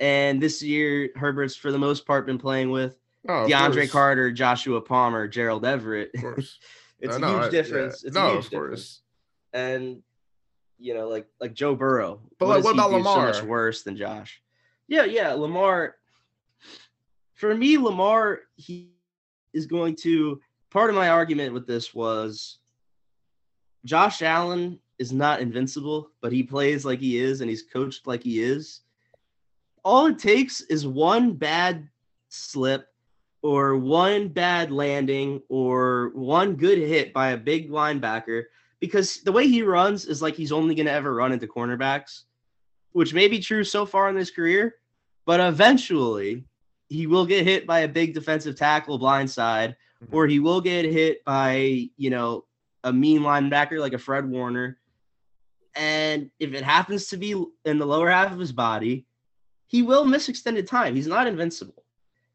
and 0.00 0.42
this 0.42 0.62
year 0.62 1.10
Herbert's 1.16 1.56
for 1.56 1.70
the 1.72 1.78
most 1.78 2.06
part 2.06 2.26
been 2.26 2.38
playing 2.38 2.70
with 2.70 2.96
Oh, 3.28 3.44
of 3.44 3.50
DeAndre. 3.50 3.90
Carter, 3.90 4.30
Joshua 4.30 4.80
Palmer, 4.80 5.26
Gerald 5.26 5.64
Everett. 5.64 6.10
Of 6.14 6.20
course. 6.20 6.58
it's 7.00 7.14
Uh, 7.14 7.16
a 7.16 7.20
no, 7.20 7.28
huge 7.28 7.40
I- 7.40 7.44
yeah. 7.44 7.50
difference. 7.50 8.04
It's 8.04 8.14
no, 8.14 8.26
a 8.28 8.32
huge 8.34 8.44
of 8.46 8.50
difference 8.50 8.70
course. 8.80 9.00
and 9.52 10.02
you 10.78 10.94
know, 10.94 11.08
like 11.08 11.26
like 11.40 11.54
Joe 11.54 11.74
Burrow. 11.74 12.20
But, 12.38 12.46
like, 12.48 12.56
does 12.58 12.64
what 12.64 12.74
about 12.74 12.90
do 12.90 13.02
So 13.02 13.16
much 13.16 13.42
worse 13.42 13.82
than 13.82 13.96
Josh. 13.96 14.40
Yeah, 14.88 15.04
yeah, 15.04 15.32
Lamar. 15.32 15.96
For 17.34 17.54
me, 17.54 17.76
Lamar, 17.78 18.40
he 18.56 18.90
is 19.52 19.66
going 19.66 19.96
to. 19.96 20.40
Part 20.70 20.90
of 20.90 20.96
my 20.96 21.08
argument 21.08 21.54
with 21.54 21.66
this 21.66 21.94
was 21.94 22.58
Josh 23.84 24.22
Allen 24.22 24.78
is 24.98 25.12
not 25.12 25.40
invincible, 25.40 26.10
but 26.20 26.32
he 26.32 26.42
plays 26.42 26.84
like 26.84 26.98
he 26.98 27.18
is, 27.18 27.40
and 27.40 27.48
he's 27.48 27.62
coached 27.62 28.06
like 28.06 28.22
he 28.22 28.42
is. 28.42 28.80
All 29.84 30.06
it 30.06 30.18
takes 30.18 30.60
is 30.62 30.86
one 30.86 31.34
bad 31.34 31.88
slip 32.28 32.88
or 33.42 33.76
one 33.76 34.28
bad 34.28 34.72
landing 34.72 35.40
or 35.48 36.10
one 36.14 36.56
good 36.56 36.78
hit 36.78 37.12
by 37.12 37.30
a 37.30 37.36
big 37.36 37.70
linebacker 37.70 38.44
because 38.80 39.18
the 39.22 39.32
way 39.32 39.46
he 39.46 39.62
runs 39.62 40.04
is 40.06 40.20
like 40.20 40.34
he's 40.34 40.52
only 40.52 40.74
going 40.74 40.86
to 40.86 40.92
ever 40.92 41.14
run 41.14 41.32
into 41.32 41.46
cornerbacks, 41.46 42.24
which 42.96 43.12
may 43.12 43.28
be 43.28 43.38
true 43.38 43.62
so 43.62 43.84
far 43.84 44.08
in 44.08 44.16
his 44.16 44.30
career, 44.30 44.76
but 45.26 45.38
eventually 45.38 46.42
he 46.88 47.06
will 47.06 47.26
get 47.26 47.44
hit 47.44 47.66
by 47.66 47.80
a 47.80 47.88
big 47.88 48.14
defensive 48.14 48.56
tackle 48.56 48.98
blindside, 48.98 49.76
mm-hmm. 50.02 50.16
or 50.16 50.26
he 50.26 50.38
will 50.38 50.62
get 50.62 50.86
hit 50.86 51.22
by, 51.22 51.90
you 51.98 52.08
know, 52.08 52.46
a 52.84 52.92
mean 52.94 53.20
linebacker 53.20 53.78
like 53.78 53.92
a 53.92 53.98
Fred 53.98 54.26
Warner. 54.26 54.78
And 55.74 56.30
if 56.40 56.54
it 56.54 56.64
happens 56.64 57.08
to 57.08 57.18
be 57.18 57.32
in 57.66 57.78
the 57.78 57.84
lower 57.84 58.08
half 58.08 58.32
of 58.32 58.38
his 58.38 58.52
body, 58.52 59.04
he 59.66 59.82
will 59.82 60.06
miss 60.06 60.30
extended 60.30 60.66
time. 60.66 60.96
He's 60.96 61.06
not 61.06 61.26
invincible. 61.26 61.84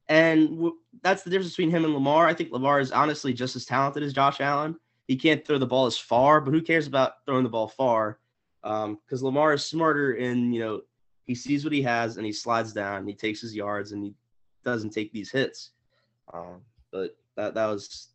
And 0.09 0.47
w- 0.49 0.77
that's 1.01 1.23
the 1.23 1.31
difference 1.31 1.53
between 1.53 1.71
him 1.71 1.85
and 1.85 1.95
Lamar. 1.95 2.27
I 2.27 2.35
think 2.35 2.51
Lamar 2.51 2.79
is 2.79 2.91
honestly 2.91 3.33
just 3.33 3.55
as 3.55 3.65
talented 3.65 4.03
as 4.03 4.13
Josh 4.13 4.39
Allen. 4.39 4.75
He 5.07 5.15
can't 5.15 5.43
throw 5.43 5.57
the 5.57 5.65
ball 5.65 5.87
as 5.87 5.97
far, 5.97 6.39
but 6.39 6.53
who 6.53 6.61
cares 6.61 6.85
about 6.85 7.13
throwing 7.25 7.41
the 7.41 7.49
ball 7.49 7.67
far? 7.67 8.19
Because 8.61 9.23
Lamar 9.23 9.53
is 9.53 9.65
smarter 9.65 10.13
and 10.13 10.53
you 10.53 10.61
know, 10.61 10.81
he 11.25 11.35
sees 11.35 11.63
what 11.63 11.73
he 11.73 11.81
has 11.81 12.17
and 12.17 12.25
he 12.25 12.31
slides 12.31 12.73
down 12.73 12.97
and 12.97 13.07
he 13.07 13.15
takes 13.15 13.41
his 13.41 13.55
yards 13.55 13.91
and 13.91 14.03
he 14.03 14.13
doesn't 14.63 14.91
take 14.91 15.11
these 15.11 15.31
hits. 15.31 15.71
Um, 16.33 16.61
but 16.91 17.15
that 17.35 17.53
that 17.55 17.65
was, 17.67 18.09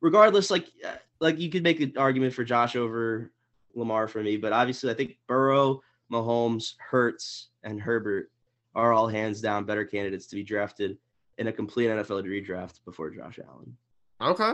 regardless, 0.00 0.50
like 0.50 0.66
uh, 0.84 0.96
like 1.20 1.38
you 1.38 1.50
could 1.50 1.62
make 1.62 1.80
an 1.80 1.94
argument 1.96 2.34
for 2.34 2.44
Josh 2.44 2.76
over 2.76 3.32
Lamar 3.74 4.08
for 4.08 4.22
me, 4.22 4.36
but 4.36 4.52
obviously 4.52 4.90
I 4.90 4.94
think 4.94 5.16
Burrow, 5.26 5.82
Mahomes, 6.12 6.74
Hurts, 6.78 7.48
and 7.62 7.80
Herbert 7.80 8.30
are 8.74 8.92
all 8.92 9.08
hands 9.08 9.40
down 9.40 9.64
better 9.64 9.84
candidates 9.84 10.26
to 10.28 10.36
be 10.36 10.42
drafted 10.42 10.98
in 11.38 11.46
a 11.46 11.52
complete 11.52 11.88
NFL 11.88 12.24
redraft 12.24 12.84
before 12.84 13.10
Josh 13.10 13.38
Allen. 13.46 13.76
Okay. 14.20 14.52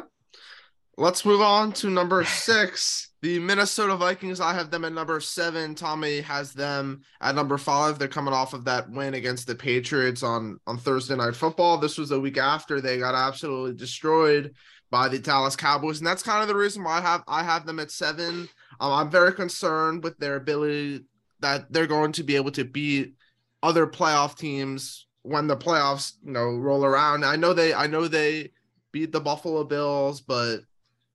Let's 0.96 1.24
move 1.24 1.40
on 1.40 1.72
to 1.74 1.90
number 1.90 2.24
six. 2.24 3.08
The 3.20 3.38
Minnesota 3.40 3.96
Vikings. 3.96 4.40
I 4.40 4.54
have 4.54 4.70
them 4.70 4.84
at 4.84 4.92
number 4.92 5.18
seven. 5.18 5.74
Tommy 5.74 6.20
has 6.20 6.52
them 6.52 7.02
at 7.20 7.34
number 7.34 7.58
five. 7.58 7.98
They're 7.98 8.06
coming 8.06 8.34
off 8.34 8.52
of 8.52 8.64
that 8.66 8.88
win 8.90 9.14
against 9.14 9.46
the 9.46 9.56
Patriots 9.56 10.22
on, 10.22 10.60
on 10.66 10.78
Thursday 10.78 11.16
Night 11.16 11.34
Football. 11.34 11.78
This 11.78 11.98
was 11.98 12.10
a 12.10 12.20
week 12.20 12.38
after 12.38 12.80
they 12.80 12.98
got 12.98 13.14
absolutely 13.14 13.74
destroyed 13.74 14.54
by 14.90 15.08
the 15.08 15.18
Dallas 15.18 15.56
Cowboys, 15.56 15.98
and 15.98 16.06
that's 16.06 16.22
kind 16.22 16.42
of 16.42 16.48
the 16.48 16.54
reason 16.54 16.84
why 16.84 16.98
I 16.98 17.00
have 17.00 17.24
I 17.26 17.42
have 17.42 17.66
them 17.66 17.80
at 17.80 17.90
seven. 17.90 18.48
Um, 18.78 18.92
I'm 18.92 19.10
very 19.10 19.32
concerned 19.32 20.04
with 20.04 20.16
their 20.18 20.36
ability 20.36 21.04
that 21.40 21.72
they're 21.72 21.88
going 21.88 22.12
to 22.12 22.22
be 22.22 22.36
able 22.36 22.52
to 22.52 22.64
beat 22.64 23.14
other 23.62 23.88
playoff 23.88 24.36
teams 24.36 25.08
when 25.22 25.48
the 25.48 25.56
playoffs 25.56 26.12
you 26.24 26.30
know 26.30 26.56
roll 26.56 26.84
around. 26.84 27.24
I 27.24 27.34
know 27.34 27.52
they 27.52 27.74
I 27.74 27.88
know 27.88 28.06
they 28.06 28.52
beat 28.92 29.10
the 29.10 29.20
Buffalo 29.20 29.64
Bills, 29.64 30.20
but 30.20 30.60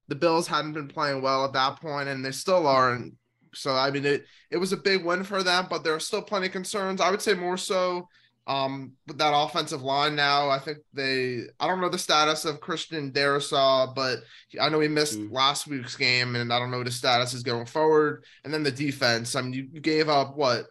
the 0.09 0.15
Bills 0.15 0.47
hadn't 0.47 0.73
been 0.73 0.87
playing 0.87 1.21
well 1.21 1.45
at 1.45 1.53
that 1.53 1.79
point, 1.79 2.09
and 2.09 2.25
they 2.25 2.31
still 2.31 2.67
aren't. 2.67 3.13
So 3.53 3.75
I 3.75 3.91
mean, 3.91 4.05
it 4.05 4.25
it 4.51 4.57
was 4.57 4.73
a 4.73 4.77
big 4.77 5.05
win 5.05 5.23
for 5.23 5.43
them, 5.43 5.67
but 5.69 5.83
there 5.83 5.93
are 5.93 5.99
still 5.99 6.21
plenty 6.21 6.47
of 6.47 6.51
concerns. 6.51 6.99
I 6.99 7.11
would 7.11 7.21
say 7.21 7.33
more 7.33 7.57
so 7.57 8.09
um, 8.47 8.93
with 9.07 9.19
that 9.19 9.33
offensive 9.35 9.83
line 9.83 10.15
now. 10.15 10.49
I 10.49 10.57
think 10.57 10.79
they 10.93 11.43
I 11.59 11.67
don't 11.67 11.79
know 11.79 11.89
the 11.89 11.99
status 11.99 12.43
of 12.45 12.59
Christian 12.59 13.11
Darrisaw, 13.11 13.93
but 13.93 14.19
I 14.59 14.69
know 14.69 14.79
he 14.79 14.87
missed 14.87 15.19
mm. 15.19 15.31
last 15.31 15.67
week's 15.67 15.95
game, 15.95 16.35
and 16.35 16.51
I 16.51 16.57
don't 16.57 16.71
know 16.71 16.77
what 16.77 16.87
his 16.87 16.95
status 16.95 17.33
is 17.33 17.43
going 17.43 17.67
forward. 17.67 18.25
And 18.43 18.53
then 18.53 18.63
the 18.63 18.71
defense. 18.71 19.35
I 19.35 19.41
mean, 19.41 19.53
you, 19.53 19.67
you 19.71 19.79
gave 19.79 20.09
up 20.09 20.35
what 20.35 20.65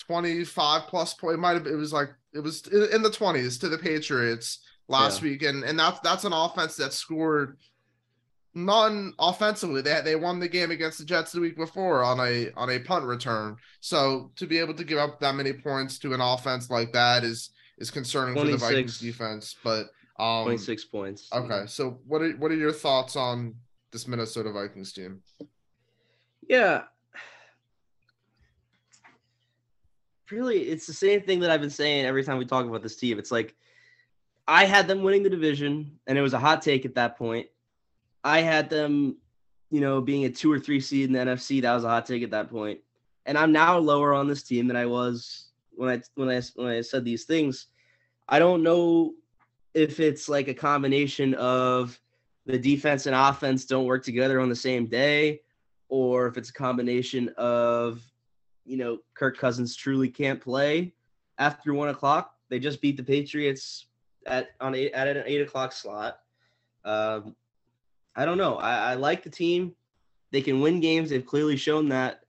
25 0.00 0.82
plus 0.88 1.14
point. 1.14 1.34
It 1.34 1.38
might 1.38 1.54
have 1.54 1.66
it 1.66 1.74
was 1.74 1.94
like 1.94 2.10
it 2.34 2.40
was 2.40 2.66
in 2.66 3.02
the 3.02 3.10
20s 3.10 3.58
to 3.60 3.68
the 3.68 3.78
Patriots 3.78 4.60
last 4.88 5.22
yeah. 5.22 5.30
week, 5.30 5.42
and 5.42 5.64
and 5.64 5.78
that's 5.78 6.00
that's 6.00 6.24
an 6.24 6.34
offense 6.34 6.76
that 6.76 6.92
scored 6.92 7.56
non 8.54 9.14
offensively. 9.18 9.82
They 9.82 10.00
they 10.04 10.16
won 10.16 10.40
the 10.40 10.48
game 10.48 10.70
against 10.70 10.98
the 10.98 11.04
Jets 11.04 11.32
the 11.32 11.40
week 11.40 11.56
before 11.56 12.02
on 12.02 12.18
a 12.20 12.50
on 12.56 12.70
a 12.70 12.78
punt 12.78 13.04
return. 13.04 13.56
So 13.80 14.32
to 14.36 14.46
be 14.46 14.58
able 14.58 14.74
to 14.74 14.84
give 14.84 14.98
up 14.98 15.20
that 15.20 15.34
many 15.34 15.52
points 15.52 15.98
to 16.00 16.14
an 16.14 16.20
offense 16.20 16.70
like 16.70 16.92
that 16.92 17.24
is 17.24 17.50
is 17.78 17.90
concerning 17.90 18.34
for 18.34 18.44
the 18.44 18.56
Vikings 18.56 18.98
defense. 18.98 19.54
But 19.62 19.86
um, 20.18 20.44
twenty 20.44 20.58
six 20.58 20.84
points. 20.84 21.28
Okay, 21.32 21.64
so 21.66 22.00
what 22.06 22.22
are 22.22 22.32
what 22.32 22.50
are 22.50 22.56
your 22.56 22.72
thoughts 22.72 23.16
on 23.16 23.54
this 23.92 24.08
Minnesota 24.08 24.52
Vikings 24.52 24.92
team? 24.92 25.22
Yeah. 26.48 26.82
Really, 30.30 30.60
it's 30.60 30.86
the 30.86 30.92
same 30.92 31.22
thing 31.22 31.40
that 31.40 31.50
I've 31.50 31.60
been 31.60 31.70
saying 31.70 32.06
every 32.06 32.22
time 32.22 32.38
we 32.38 32.44
talk 32.44 32.64
about 32.64 32.82
this 32.82 32.94
team. 32.94 33.18
It's 33.18 33.32
like 33.32 33.56
I 34.46 34.64
had 34.64 34.86
them 34.86 35.02
winning 35.02 35.24
the 35.24 35.30
division, 35.30 35.98
and 36.06 36.16
it 36.16 36.22
was 36.22 36.34
a 36.34 36.38
hot 36.38 36.62
take 36.62 36.84
at 36.84 36.94
that 36.94 37.18
point 37.18 37.48
I 38.24 38.40
had 38.40 38.70
them, 38.70 39.16
you 39.70 39.80
know, 39.80 40.00
being 40.00 40.24
a 40.24 40.30
two 40.30 40.52
or 40.52 40.58
three 40.58 40.80
seed 40.80 41.06
in 41.06 41.12
the 41.12 41.18
NFC. 41.18 41.62
That 41.62 41.74
was 41.74 41.84
a 41.84 41.88
hot 41.88 42.06
take 42.06 42.22
at 42.22 42.30
that 42.30 42.50
point. 42.50 42.80
And 43.26 43.38
I'm 43.38 43.52
now 43.52 43.78
lower 43.78 44.12
on 44.12 44.28
this 44.28 44.42
team 44.42 44.66
than 44.66 44.76
I 44.76 44.86
was 44.86 45.50
when 45.70 45.88
I 45.90 46.02
when 46.14 46.28
I 46.28 46.42
when 46.54 46.68
I 46.68 46.80
said 46.80 47.04
these 47.04 47.24
things. 47.24 47.66
I 48.28 48.38
don't 48.38 48.62
know 48.62 49.14
if 49.74 50.00
it's 50.00 50.28
like 50.28 50.48
a 50.48 50.54
combination 50.54 51.34
of 51.34 51.98
the 52.46 52.58
defense 52.58 53.06
and 53.06 53.14
offense 53.14 53.64
don't 53.64 53.84
work 53.84 54.04
together 54.04 54.40
on 54.40 54.48
the 54.48 54.56
same 54.56 54.86
day, 54.86 55.40
or 55.88 56.26
if 56.26 56.36
it's 56.36 56.50
a 56.50 56.54
combination 56.54 57.28
of, 57.36 58.02
you 58.64 58.76
know, 58.76 58.98
Kirk 59.14 59.38
Cousins 59.38 59.76
truly 59.76 60.08
can't 60.08 60.40
play 60.40 60.92
after 61.38 61.74
one 61.74 61.88
o'clock. 61.88 62.34
They 62.48 62.58
just 62.58 62.80
beat 62.80 62.96
the 62.96 63.02
Patriots 63.02 63.86
at 64.26 64.50
on 64.60 64.74
eight, 64.74 64.92
at 64.92 65.16
an 65.16 65.24
eight 65.26 65.42
o'clock 65.42 65.72
slot. 65.72 66.20
Um, 66.84 67.36
I 68.16 68.24
don't 68.24 68.38
know. 68.38 68.56
I, 68.56 68.92
I 68.92 68.94
like 68.94 69.22
the 69.22 69.30
team. 69.30 69.74
They 70.32 70.42
can 70.42 70.60
win 70.60 70.80
games. 70.80 71.10
They've 71.10 71.24
clearly 71.24 71.56
shown 71.56 71.88
that. 71.90 72.20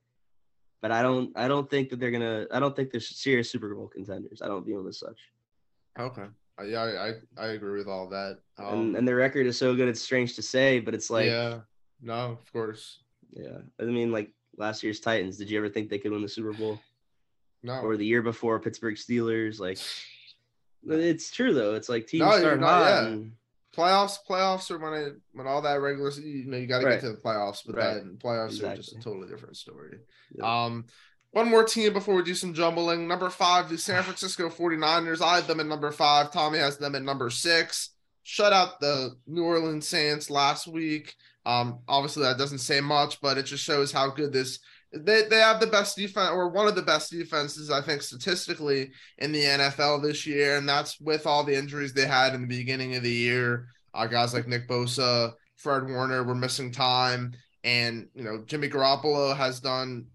But 0.80 0.90
I 0.90 1.02
don't. 1.02 1.32
I 1.36 1.46
don't 1.46 1.70
think 1.70 1.90
that 1.90 2.00
they're 2.00 2.10
gonna. 2.10 2.46
I 2.52 2.58
don't 2.58 2.74
think 2.74 2.90
they're 2.90 3.00
serious 3.00 3.50
Super 3.50 3.74
Bowl 3.74 3.86
contenders. 3.86 4.42
I 4.42 4.48
don't 4.48 4.64
view 4.64 4.78
them 4.78 4.88
as 4.88 4.98
such. 4.98 5.18
Okay. 5.98 6.24
Yeah, 6.64 6.82
I, 6.82 7.08
I, 7.08 7.44
I 7.44 7.46
agree 7.52 7.78
with 7.78 7.88
all 7.88 8.08
that. 8.10 8.38
Um, 8.58 8.66
and, 8.66 8.96
and 8.96 9.08
their 9.08 9.16
record 9.16 9.46
is 9.46 9.56
so 9.56 9.74
good. 9.74 9.88
It's 9.88 10.00
strange 10.00 10.36
to 10.36 10.42
say, 10.42 10.80
but 10.80 10.94
it's 10.94 11.10
like. 11.10 11.26
Yeah. 11.26 11.60
No, 12.00 12.32
of 12.32 12.52
course. 12.52 12.98
Yeah, 13.32 13.58
I 13.80 13.84
mean, 13.84 14.12
like 14.12 14.32
last 14.56 14.82
year's 14.82 15.00
Titans. 15.00 15.38
Did 15.38 15.50
you 15.50 15.58
ever 15.58 15.68
think 15.68 15.88
they 15.88 15.98
could 15.98 16.12
win 16.12 16.22
the 16.22 16.28
Super 16.28 16.52
Bowl? 16.52 16.80
No. 17.62 17.80
Or 17.80 17.96
the 17.96 18.04
year 18.04 18.22
before 18.22 18.58
Pittsburgh 18.58 18.96
Steelers, 18.96 19.60
like. 19.60 19.78
It's 20.84 21.30
true 21.30 21.54
though. 21.54 21.76
It's 21.76 21.88
like 21.88 22.08
teams 22.08 22.22
no, 22.22 22.36
start 22.40 22.60
hot. 22.60 23.04
And, 23.04 23.34
playoffs 23.76 24.16
playoffs 24.28 24.70
are 24.70 24.78
when 24.78 24.92
it 24.92 25.14
when 25.32 25.46
all 25.46 25.62
that 25.62 25.80
regular 25.80 26.10
you 26.12 26.44
know 26.46 26.56
you 26.56 26.66
got 26.66 26.80
to 26.80 26.86
right. 26.86 27.00
get 27.00 27.00
to 27.00 27.10
the 27.10 27.16
playoffs 27.16 27.60
but 27.64 27.76
right. 27.76 27.94
then 27.94 28.18
playoffs 28.22 28.48
exactly. 28.48 28.72
are 28.72 28.76
just 28.76 28.96
a 28.96 29.00
totally 29.00 29.28
different 29.28 29.56
story 29.56 29.98
yep. 30.34 30.46
um 30.46 30.84
one 31.30 31.48
more 31.48 31.64
team 31.64 31.92
before 31.92 32.14
we 32.14 32.22
do 32.22 32.34
some 32.34 32.52
jumbling 32.52 33.08
number 33.08 33.30
five 33.30 33.68
the 33.68 33.78
san 33.78 34.02
francisco 34.02 34.48
49ers 34.48 35.22
i 35.22 35.36
have 35.36 35.46
them 35.46 35.60
at 35.60 35.66
number 35.66 35.90
five 35.90 36.30
tommy 36.30 36.58
has 36.58 36.76
them 36.76 36.94
at 36.94 37.02
number 37.02 37.30
six 37.30 37.90
shut 38.22 38.52
out 38.52 38.78
the 38.80 39.16
new 39.26 39.42
orleans 39.42 39.88
saints 39.88 40.28
last 40.28 40.66
week 40.66 41.14
um 41.46 41.78
obviously 41.88 42.22
that 42.22 42.38
doesn't 42.38 42.58
say 42.58 42.80
much 42.80 43.20
but 43.20 43.38
it 43.38 43.44
just 43.44 43.64
shows 43.64 43.90
how 43.90 44.10
good 44.10 44.32
this 44.32 44.58
they, 44.94 45.22
they 45.22 45.38
have 45.38 45.60
the 45.60 45.66
best 45.66 45.96
defense 45.96 46.30
or 46.30 46.48
one 46.48 46.66
of 46.66 46.74
the 46.74 46.82
best 46.82 47.10
defenses 47.10 47.70
i 47.70 47.80
think 47.80 48.02
statistically 48.02 48.90
in 49.18 49.32
the 49.32 49.42
nfl 49.42 50.02
this 50.02 50.26
year 50.26 50.56
and 50.56 50.68
that's 50.68 51.00
with 51.00 51.26
all 51.26 51.44
the 51.44 51.54
injuries 51.54 51.92
they 51.92 52.06
had 52.06 52.34
in 52.34 52.42
the 52.42 52.46
beginning 52.46 52.94
of 52.96 53.02
the 53.02 53.10
year. 53.10 53.66
Uh, 53.94 54.06
guys 54.06 54.32
like 54.34 54.48
nick 54.48 54.68
bosa 54.68 55.32
fred 55.56 55.86
warner 55.88 56.22
were 56.22 56.34
missing 56.34 56.72
time 56.72 57.32
and 57.64 58.08
you 58.14 58.24
know 58.24 58.42
jimmy 58.46 58.68
garoppolo 58.68 59.36
has 59.36 59.60
done 59.60 60.06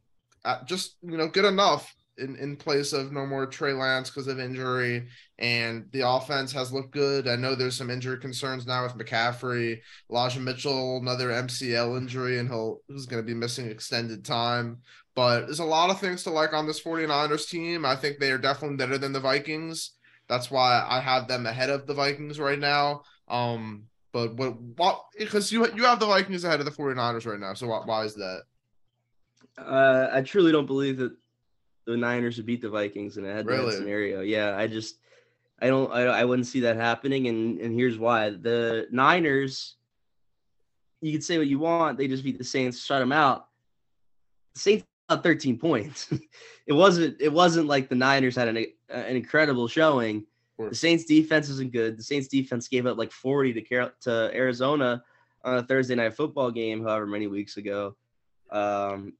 uh, 0.45 0.63
just 0.65 0.97
you 1.01 1.17
know 1.17 1.27
good 1.27 1.45
enough 1.45 1.93
in, 2.17 2.35
in 2.37 2.55
place 2.55 2.93
of 2.93 3.11
no 3.11 3.25
more 3.25 3.45
Trey 3.45 3.73
Lance 3.73 4.09
because 4.09 4.27
of 4.27 4.39
injury. 4.39 5.07
And 5.39 5.85
the 5.91 6.07
offense 6.07 6.51
has 6.53 6.73
looked 6.73 6.91
good. 6.91 7.27
I 7.27 7.35
know 7.35 7.55
there's 7.55 7.77
some 7.77 7.89
injury 7.89 8.19
concerns 8.19 8.65
now 8.65 8.83
with 8.83 8.97
McCaffrey, 8.97 9.79
Elijah 10.09 10.39
Mitchell, 10.39 10.97
another 10.97 11.29
MCL 11.29 11.97
injury, 11.97 12.39
and 12.39 12.49
he'll 12.49 12.79
he's 12.87 13.05
going 13.05 13.21
to 13.21 13.27
be 13.27 13.33
missing 13.33 13.69
extended 13.69 14.25
time. 14.25 14.79
But 15.15 15.45
there's 15.45 15.59
a 15.59 15.65
lot 15.65 15.89
of 15.89 15.99
things 15.99 16.23
to 16.23 16.29
like 16.29 16.53
on 16.53 16.67
this 16.67 16.81
49ers 16.81 17.49
team. 17.49 17.85
I 17.85 17.95
think 17.95 18.19
they 18.19 18.31
are 18.31 18.37
definitely 18.37 18.77
better 18.77 18.97
than 18.97 19.13
the 19.13 19.19
Vikings. 19.19 19.91
That's 20.27 20.51
why 20.51 20.85
I 20.87 20.99
have 20.99 21.27
them 21.27 21.45
ahead 21.45 21.69
of 21.69 21.87
the 21.87 21.93
Vikings 21.93 22.39
right 22.39 22.59
now. 22.59 23.03
Um, 23.27 23.85
but 24.11 24.35
what 24.35 24.59
what 24.61 25.01
because 25.17 25.51
you 25.51 25.67
you 25.75 25.83
have 25.83 25.99
the 25.99 26.05
Vikings 26.05 26.43
ahead 26.43 26.59
of 26.59 26.65
the 26.65 26.71
49ers 26.71 27.25
right 27.25 27.39
now. 27.39 27.53
So 27.53 27.67
why, 27.67 27.81
why 27.85 28.03
is 28.03 28.15
that? 28.15 28.41
Uh, 29.57 30.09
I 30.11 30.21
truly 30.21 30.51
don't 30.51 30.65
believe 30.65 30.97
that 30.97 31.15
the 31.87 31.97
Niners 31.97 32.37
would 32.37 32.45
beat 32.45 32.61
the 32.61 32.69
Vikings 32.69 33.17
in 33.17 33.25
a 33.25 33.33
head-to-head 33.33 33.59
really? 33.59 33.75
scenario. 33.75 34.21
Yeah, 34.21 34.55
I 34.55 34.67
just 34.67 34.99
I 35.59 35.67
don't 35.67 35.91
I, 35.91 36.01
I 36.03 36.25
wouldn't 36.25 36.45
see 36.45 36.59
that 36.59 36.75
happening, 36.75 37.27
and 37.27 37.59
and 37.59 37.73
here's 37.73 37.97
why: 37.97 38.29
the 38.29 38.87
Niners. 38.91 39.75
You 41.01 41.11
can 41.11 41.21
say 41.21 41.37
what 41.37 41.47
you 41.47 41.59
want. 41.59 41.97
They 41.97 42.07
just 42.07 42.23
beat 42.23 42.39
the 42.39 42.43
Saints, 42.43 42.83
shut 42.83 42.99
them 42.99 43.11
out. 43.11 43.47
The 44.55 44.59
Saints 44.59 44.85
got 45.07 45.21
13 45.21 45.59
points. 45.59 46.11
it 46.67 46.73
wasn't. 46.73 47.21
It 47.21 47.31
wasn't 47.31 47.67
like 47.67 47.87
the 47.87 47.95
Niners 47.95 48.35
had 48.35 48.49
an 48.49 48.65
an 48.89 49.15
incredible 49.15 49.67
showing. 49.67 50.25
The 50.59 50.75
Saints 50.75 51.05
defense 51.05 51.49
isn't 51.49 51.71
good. 51.71 51.97
The 51.97 52.03
Saints 52.03 52.27
defense 52.27 52.67
gave 52.67 52.87
up 52.87 52.97
like 52.97 53.11
40 53.11 53.53
to 53.53 53.61
Carol, 53.61 53.91
to 54.01 54.31
Arizona 54.33 55.03
on 55.43 55.57
a 55.57 55.63
Thursday 55.63 55.93
night 55.93 56.15
football 56.15 56.49
game, 56.49 56.83
however 56.83 57.05
many 57.05 57.27
weeks 57.27 57.57
ago. 57.57 57.95
Um, 58.49 59.13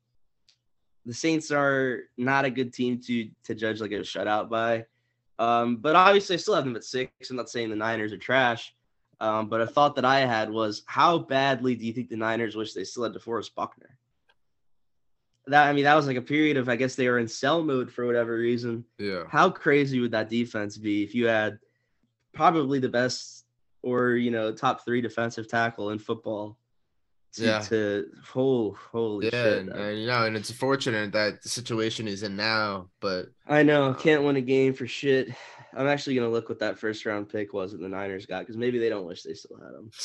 the 1.08 1.14
Saints 1.14 1.52
are 1.52 2.02
not 2.18 2.46
a 2.46 2.50
good 2.50 2.74
team 2.74 3.00
to 3.08 3.30
to 3.46 3.56
judge 3.56 3.80
like 3.80 3.92
a 3.92 4.00
shutout 4.00 4.50
by. 4.50 4.86
Um, 5.40 5.78
but 5.78 5.96
obviously, 5.96 6.36
I 6.36 6.38
still 6.38 6.56
have 6.56 6.66
them 6.66 6.76
at 6.76 6.84
six. 6.84 7.30
I'm 7.30 7.38
not 7.38 7.50
saying 7.50 7.70
the 7.70 7.76
Niners 7.76 8.12
are 8.12 8.18
trash. 8.18 8.76
Um, 9.20 9.50
but 9.50 9.62
a 9.62 9.68
thought 9.68 9.96
that 9.96 10.06
I 10.06 10.20
had 10.20 10.52
was, 10.52 10.84
how 10.86 11.18
badly 11.18 11.76
do 11.76 11.88
you 11.88 11.94
think 11.94 12.10
the 12.10 12.18
Niners 12.18 12.56
wish 12.56 12.74
they 12.74 12.84
still 12.84 13.04
had 13.04 13.14
DeForest 13.14 13.56
Buckner? 13.56 13.98
That 15.48 15.68
I 15.68 15.74
mean, 15.74 15.86
that 15.86 15.96
was 15.96 16.08
like 16.08 16.18
a 16.18 16.22
period 16.22 16.58
of 16.58 16.68
I 16.68 16.76
guess 16.76 16.96
they 16.96 17.08
were 17.08 17.20
in 17.20 17.28
sell 17.28 17.64
mode 17.64 17.90
for 17.92 18.06
whatever 18.06 18.36
reason. 18.36 18.84
Yeah. 19.00 19.24
How 19.30 19.50
crazy 19.50 20.00
would 20.02 20.12
that 20.12 20.30
defense 20.30 20.78
be 20.78 21.04
if 21.04 21.16
you 21.16 21.26
had 21.28 21.58
probably 22.34 22.80
the 22.80 22.90
best 22.90 23.46
or 23.82 24.12
you 24.12 24.30
know 24.30 24.52
top 24.52 24.84
three 24.84 25.00
defensive 25.00 25.48
tackle 25.48 25.92
in 25.92 26.00
football 26.00 26.58
to, 27.34 27.44
yeah. 27.44 27.60
to 27.60 28.06
oh, 28.36 28.76
holy 28.92 29.26
yeah, 29.26 29.32
shit. 29.32 29.58
And, 29.60 29.70
and, 29.70 30.00
you 30.00 30.08
know, 30.08 30.26
and 30.26 30.36
it's 30.36 30.52
fortunate 30.52 31.12
that 31.12 31.42
the 31.44 31.50
situation 31.50 32.08
is 32.08 32.24
in 32.24 32.36
now, 32.36 32.90
but 33.00 33.28
I 33.48 33.64
know 33.64 33.94
can't 33.94 34.24
win 34.24 34.38
a 34.38 34.42
game 34.42 34.74
for 34.74 34.88
shit. 34.88 35.30
I'm 35.76 35.88
actually 35.88 36.16
gonna 36.16 36.30
look 36.30 36.50
what 36.50 36.60
that 36.60 36.80
first 36.80 37.06
round 37.06 37.30
pick 37.30 37.54
was 37.54 37.72
that 37.72 37.82
the 37.82 37.90
Niners 37.90 38.26
got 38.26 38.40
because 38.40 38.58
maybe 38.58 38.80
they 38.80 38.90
don't 38.90 39.06
wish 39.06 39.24
they 39.24 39.34
still 39.34 39.58
had 39.58 39.74
him. 39.76 39.92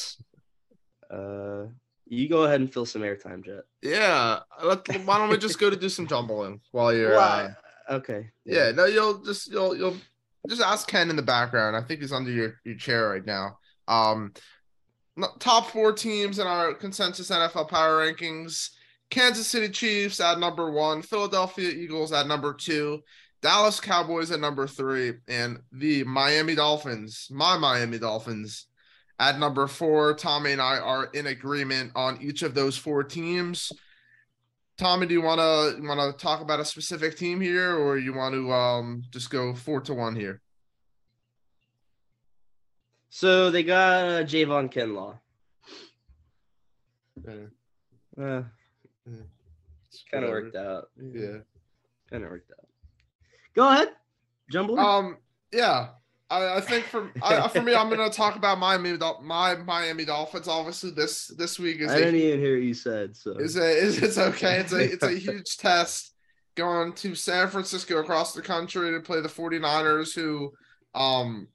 Uh, 1.12 1.66
you 2.06 2.26
go 2.26 2.44
ahead 2.44 2.60
and 2.60 2.72
fill 2.72 2.86
some 2.86 3.02
airtime, 3.02 3.44
Jet. 3.44 3.64
Yeah, 3.82 4.40
let, 4.64 4.86
why 5.04 5.18
don't 5.18 5.28
we 5.28 5.36
just 5.36 5.58
go 5.58 5.68
to 5.68 5.76
do 5.76 5.90
some 5.90 6.06
jumbling 6.06 6.60
while 6.70 6.92
you're? 6.96 7.16
Uh, 7.16 7.52
okay. 7.90 8.30
Yeah. 8.46 8.66
yeah, 8.66 8.70
no, 8.72 8.86
you'll 8.86 9.18
just 9.22 9.50
you'll 9.50 9.76
you'll 9.76 9.96
just 10.48 10.62
ask 10.62 10.88
Ken 10.88 11.10
in 11.10 11.16
the 11.16 11.22
background. 11.22 11.76
I 11.76 11.82
think 11.82 12.00
he's 12.00 12.12
under 12.12 12.30
your 12.30 12.60
your 12.64 12.76
chair 12.76 13.10
right 13.10 13.24
now. 13.24 13.58
Um, 13.88 14.32
top 15.38 15.70
four 15.70 15.92
teams 15.92 16.38
in 16.38 16.46
our 16.46 16.74
consensus 16.74 17.30
NFL 17.30 17.68
power 17.68 18.06
rankings. 18.06 18.70
Kansas 19.10 19.46
City 19.46 19.68
Chiefs 19.68 20.20
at 20.20 20.38
number 20.38 20.70
one, 20.70 21.02
Philadelphia 21.02 21.68
Eagles 21.68 22.12
at 22.12 22.26
number 22.26 22.54
two, 22.54 23.02
Dallas 23.42 23.78
Cowboys 23.78 24.30
at 24.30 24.40
number 24.40 24.66
three, 24.66 25.12
and 25.28 25.58
the 25.70 26.02
Miami 26.04 26.54
Dolphins, 26.54 27.28
my 27.30 27.58
Miami 27.58 27.98
Dolphins, 27.98 28.68
at 29.18 29.38
number 29.38 29.66
four. 29.66 30.14
Tommy 30.14 30.52
and 30.52 30.62
I 30.62 30.78
are 30.78 31.06
in 31.12 31.26
agreement 31.26 31.92
on 31.94 32.18
each 32.22 32.42
of 32.42 32.54
those 32.54 32.78
four 32.78 33.04
teams. 33.04 33.70
Tommy, 34.78 35.06
do 35.06 35.12
you 35.12 35.20
want 35.20 35.40
to 35.40 35.86
want 35.86 36.00
to 36.00 36.24
talk 36.24 36.40
about 36.40 36.60
a 36.60 36.64
specific 36.64 37.16
team 37.16 37.38
here, 37.38 37.76
or 37.76 37.98
you 37.98 38.14
want 38.14 38.34
to 38.34 38.50
um 38.50 39.02
just 39.10 39.28
go 39.28 39.54
four 39.54 39.82
to 39.82 39.92
one 39.92 40.16
here? 40.16 40.40
So 43.14 43.50
they 43.50 43.62
got 43.62 44.04
uh, 44.08 44.22
Javon 44.24 44.72
Kinlaw. 44.72 45.18
Yeah, 47.28 48.24
Uh, 48.24 48.42
it's 49.06 50.04
kind 50.10 50.24
of 50.24 50.30
worked 50.30 50.56
out. 50.56 50.88
Yeah. 50.98 51.40
kind 52.08 52.24
of 52.24 52.30
worked 52.30 52.50
out. 52.58 52.66
Go 53.54 53.68
ahead, 53.68 53.88
jumble. 54.50 54.80
Um. 54.80 55.18
Yeah. 55.52 55.88
I, 56.30 56.56
I 56.56 56.60
think 56.62 56.86
for 56.86 57.12
I, 57.22 57.46
for 57.48 57.60
me, 57.60 57.74
I'm 57.74 57.90
gonna 57.90 58.08
talk 58.22 58.36
about 58.36 58.58
Miami 58.58 58.96
my 59.22 59.56
Miami 59.56 60.06
Dolphins. 60.06 60.48
Obviously, 60.48 60.92
this 60.92 61.26
this 61.36 61.58
week 61.58 61.80
is 61.80 61.90
I 61.90 61.96
a, 61.96 61.98
didn't 61.98 62.14
even 62.14 62.40
hear 62.40 62.56
what 62.56 62.64
you 62.64 62.72
said. 62.72 63.14
So 63.14 63.32
is 63.32 63.56
a 63.58 63.68
is 63.68 64.02
it's 64.02 64.16
okay. 64.16 64.60
It's 64.60 64.72
a 64.72 64.80
it's 64.92 65.04
a 65.04 65.12
huge 65.12 65.58
test 65.58 66.14
going 66.54 66.94
to 66.94 67.14
San 67.14 67.48
Francisco 67.48 67.98
across 67.98 68.32
the 68.32 68.40
country 68.40 68.90
to 68.90 69.00
play 69.00 69.20
the 69.20 69.28
49ers, 69.28 70.14
who 70.14 70.54
um 70.94 71.48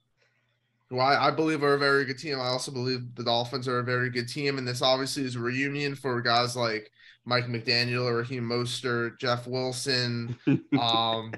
who 0.90 0.98
I, 0.98 1.28
I 1.28 1.30
believe 1.30 1.62
are 1.62 1.74
a 1.74 1.78
very 1.78 2.04
good 2.04 2.18
team. 2.18 2.40
I 2.40 2.46
also 2.46 2.72
believe 2.72 3.14
the 3.14 3.24
Dolphins 3.24 3.68
are 3.68 3.80
a 3.80 3.84
very 3.84 4.10
good 4.10 4.28
team, 4.28 4.58
and 4.58 4.66
this 4.66 4.82
obviously 4.82 5.24
is 5.24 5.36
a 5.36 5.40
reunion 5.40 5.94
for 5.94 6.20
guys 6.22 6.56
like 6.56 6.90
Mike 7.24 7.46
McDaniel, 7.46 8.06
or 8.06 8.16
Raheem 8.16 8.44
Mostert, 8.44 9.18
Jeff 9.18 9.46
Wilson, 9.46 10.36
um, 10.80 11.32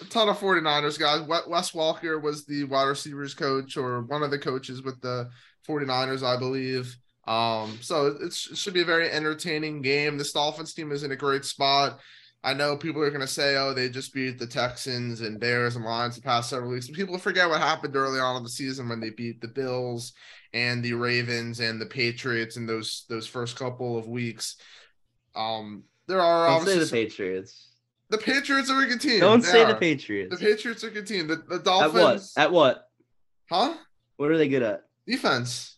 a 0.00 0.04
ton 0.08 0.28
of 0.28 0.38
49ers 0.38 0.98
guys. 0.98 1.22
Wes 1.22 1.72
Welker 1.72 2.22
was 2.22 2.46
the 2.46 2.64
wide 2.64 2.84
receivers 2.84 3.34
coach 3.34 3.76
or 3.76 4.02
one 4.02 4.22
of 4.22 4.30
the 4.30 4.38
coaches 4.38 4.82
with 4.82 5.00
the 5.00 5.28
49ers, 5.66 6.22
I 6.22 6.38
believe. 6.38 6.96
Um, 7.26 7.78
so 7.82 8.16
it's, 8.20 8.50
it 8.50 8.56
should 8.56 8.74
be 8.74 8.82
a 8.82 8.86
very 8.86 9.10
entertaining 9.10 9.82
game. 9.82 10.16
This 10.16 10.32
Dolphins 10.32 10.72
team 10.72 10.92
is 10.92 11.02
in 11.02 11.12
a 11.12 11.16
great 11.16 11.44
spot. 11.44 11.98
I 12.44 12.54
know 12.54 12.76
people 12.76 13.02
are 13.02 13.10
going 13.10 13.20
to 13.20 13.26
say, 13.26 13.56
oh, 13.56 13.74
they 13.74 13.88
just 13.88 14.14
beat 14.14 14.38
the 14.38 14.46
Texans 14.46 15.22
and 15.22 15.40
Bears 15.40 15.74
and 15.74 15.84
Lions 15.84 16.14
the 16.14 16.22
past 16.22 16.50
several 16.50 16.70
weeks. 16.70 16.88
People 16.88 17.18
forget 17.18 17.48
what 17.48 17.60
happened 17.60 17.96
early 17.96 18.20
on 18.20 18.36
in 18.36 18.44
the 18.44 18.48
season 18.48 18.88
when 18.88 19.00
they 19.00 19.10
beat 19.10 19.40
the 19.40 19.48
Bills 19.48 20.12
and 20.54 20.82
the 20.82 20.92
Ravens 20.92 21.58
and 21.58 21.80
the 21.80 21.86
Patriots 21.86 22.56
in 22.56 22.64
those 22.64 23.04
those 23.08 23.26
first 23.26 23.56
couple 23.56 23.98
of 23.98 24.06
weeks. 24.06 24.56
Um, 25.34 25.82
there 26.06 26.20
are 26.20 26.46
don't 26.46 26.64
say 26.64 26.72
obviously 26.72 27.00
the 27.00 27.06
Patriots. 27.06 27.68
the 28.08 28.18
Patriots 28.18 28.70
are 28.70 28.82
a 28.82 28.86
good 28.86 29.00
team. 29.00 29.20
Don't 29.20 29.42
They 29.42 29.48
say 29.48 29.64
the. 29.64 29.74
Patriots. 29.74 30.38
The 30.38 30.44
Patriots 30.44 30.84
are 30.84 30.88
a 30.88 30.92
good 30.92 31.06
team. 31.06 31.26
The, 31.26 31.36
the 31.36 31.58
Dolphins. 31.58 32.32
At 32.36 32.50
what? 32.52 32.74
At 32.76 32.80
what? 33.50 33.74
huh? 33.74 33.74
What 34.16 34.30
are 34.30 34.38
they 34.38 34.48
good 34.48 34.62
at? 34.62 34.84
Defense. 35.06 35.76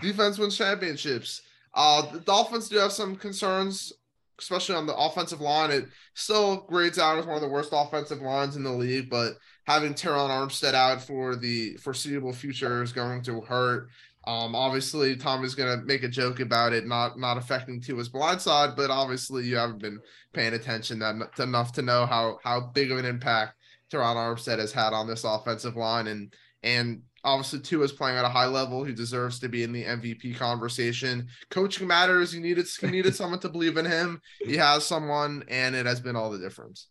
Defense 0.00 0.38
wins 0.38 0.56
championships. 0.56 1.42
Uh, 1.74 2.02
the 2.12 2.20
Dolphins 2.20 2.68
do 2.68 2.76
have 2.78 2.92
some 2.92 3.14
concerns, 3.16 3.92
especially 4.40 4.74
on 4.74 4.86
the 4.86 4.96
offensive 4.96 5.40
line. 5.40 5.70
It 5.70 5.86
still 6.14 6.62
grades 6.68 6.98
out 6.98 7.18
as 7.18 7.26
one 7.26 7.36
of 7.36 7.42
the 7.42 7.48
worst 7.48 7.70
offensive 7.72 8.20
lines 8.20 8.56
in 8.56 8.62
the 8.62 8.70
league, 8.70 9.10
but 9.10 9.34
having 9.66 9.94
Terron 9.94 10.30
Armstead 10.30 10.74
out 10.74 11.02
for 11.02 11.36
the 11.36 11.76
foreseeable 11.76 12.32
future 12.32 12.82
is 12.82 12.92
going 12.92 13.22
to 13.22 13.40
hurt. 13.40 13.88
Um, 14.26 14.54
obviously, 14.54 15.16
Tom 15.16 15.44
is 15.44 15.54
going 15.54 15.78
to 15.78 15.84
make 15.86 16.02
a 16.02 16.08
joke 16.08 16.40
about 16.40 16.72
it 16.72 16.86
not 16.86 17.18
not 17.18 17.38
affecting 17.38 17.80
Tua's 17.80 18.08
blind 18.08 18.40
side, 18.40 18.76
but 18.76 18.90
obviously 18.90 19.44
you 19.44 19.56
haven't 19.56 19.80
been 19.80 19.98
paying 20.32 20.54
attention 20.54 20.98
that 20.98 21.38
enough 21.38 21.72
to 21.72 21.82
know 21.82 22.04
how 22.06 22.38
how 22.44 22.60
big 22.60 22.90
of 22.90 22.98
an 22.98 23.06
impact 23.06 23.54
Terron 23.90 24.16
Armstead 24.16 24.58
has 24.58 24.72
had 24.72 24.92
on 24.92 25.06
this 25.06 25.24
offensive 25.24 25.76
line, 25.76 26.06
and 26.06 26.34
and 26.62 27.02
obviously 27.24 27.60
Tua's 27.60 27.92
playing 27.92 28.16
at 28.16 28.24
a 28.24 28.28
high 28.28 28.46
level. 28.46 28.82
He 28.84 28.92
deserves 28.92 29.38
to 29.40 29.48
be 29.48 29.62
in 29.62 29.72
the 29.72 29.84
MVP 29.84 30.36
conversation. 30.36 31.28
Coaching 31.50 31.86
matters. 31.86 32.34
You 32.34 32.40
needed 32.40 32.66
you 32.82 32.90
needed 32.90 33.14
someone 33.16 33.40
to 33.40 33.48
believe 33.48 33.76
in 33.76 33.84
him. 33.84 34.20
He 34.40 34.56
has 34.56 34.84
someone, 34.86 35.44
and 35.48 35.74
it 35.74 35.86
has 35.86 36.00
been 36.00 36.16
all 36.16 36.30
the 36.30 36.38
difference. 36.38 36.86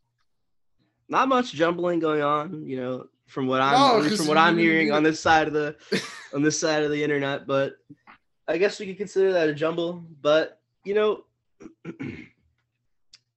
Not 1.07 1.27
much 1.27 1.53
jumbling 1.53 1.99
going 1.99 2.21
on, 2.21 2.65
you 2.67 2.77
know, 2.79 3.07
from 3.27 3.47
what 3.47 3.61
I'm 3.61 3.73
No, 3.73 3.87
at 3.97 4.03
least 4.03 4.09
'cause 4.09 4.17
from 4.19 4.27
what 4.27 4.37
I'm 4.37 4.57
hearing 4.57 4.91
on 4.91 5.01
this 5.03 5.19
side 5.19 5.47
of 5.47 5.53
the 5.53 5.75
on 6.33 6.41
this 6.43 6.59
side 6.59 6.83
of 6.83 6.91
the 6.91 7.03
internet. 7.03 7.47
But 7.47 7.73
I 8.47 8.57
guess 8.57 8.79
we 8.79 8.85
could 8.87 8.97
consider 8.97 9.33
that 9.33 9.49
a 9.49 9.53
jumble. 9.53 10.05
But 10.21 10.59
you 10.83 10.93
know, 10.93 11.23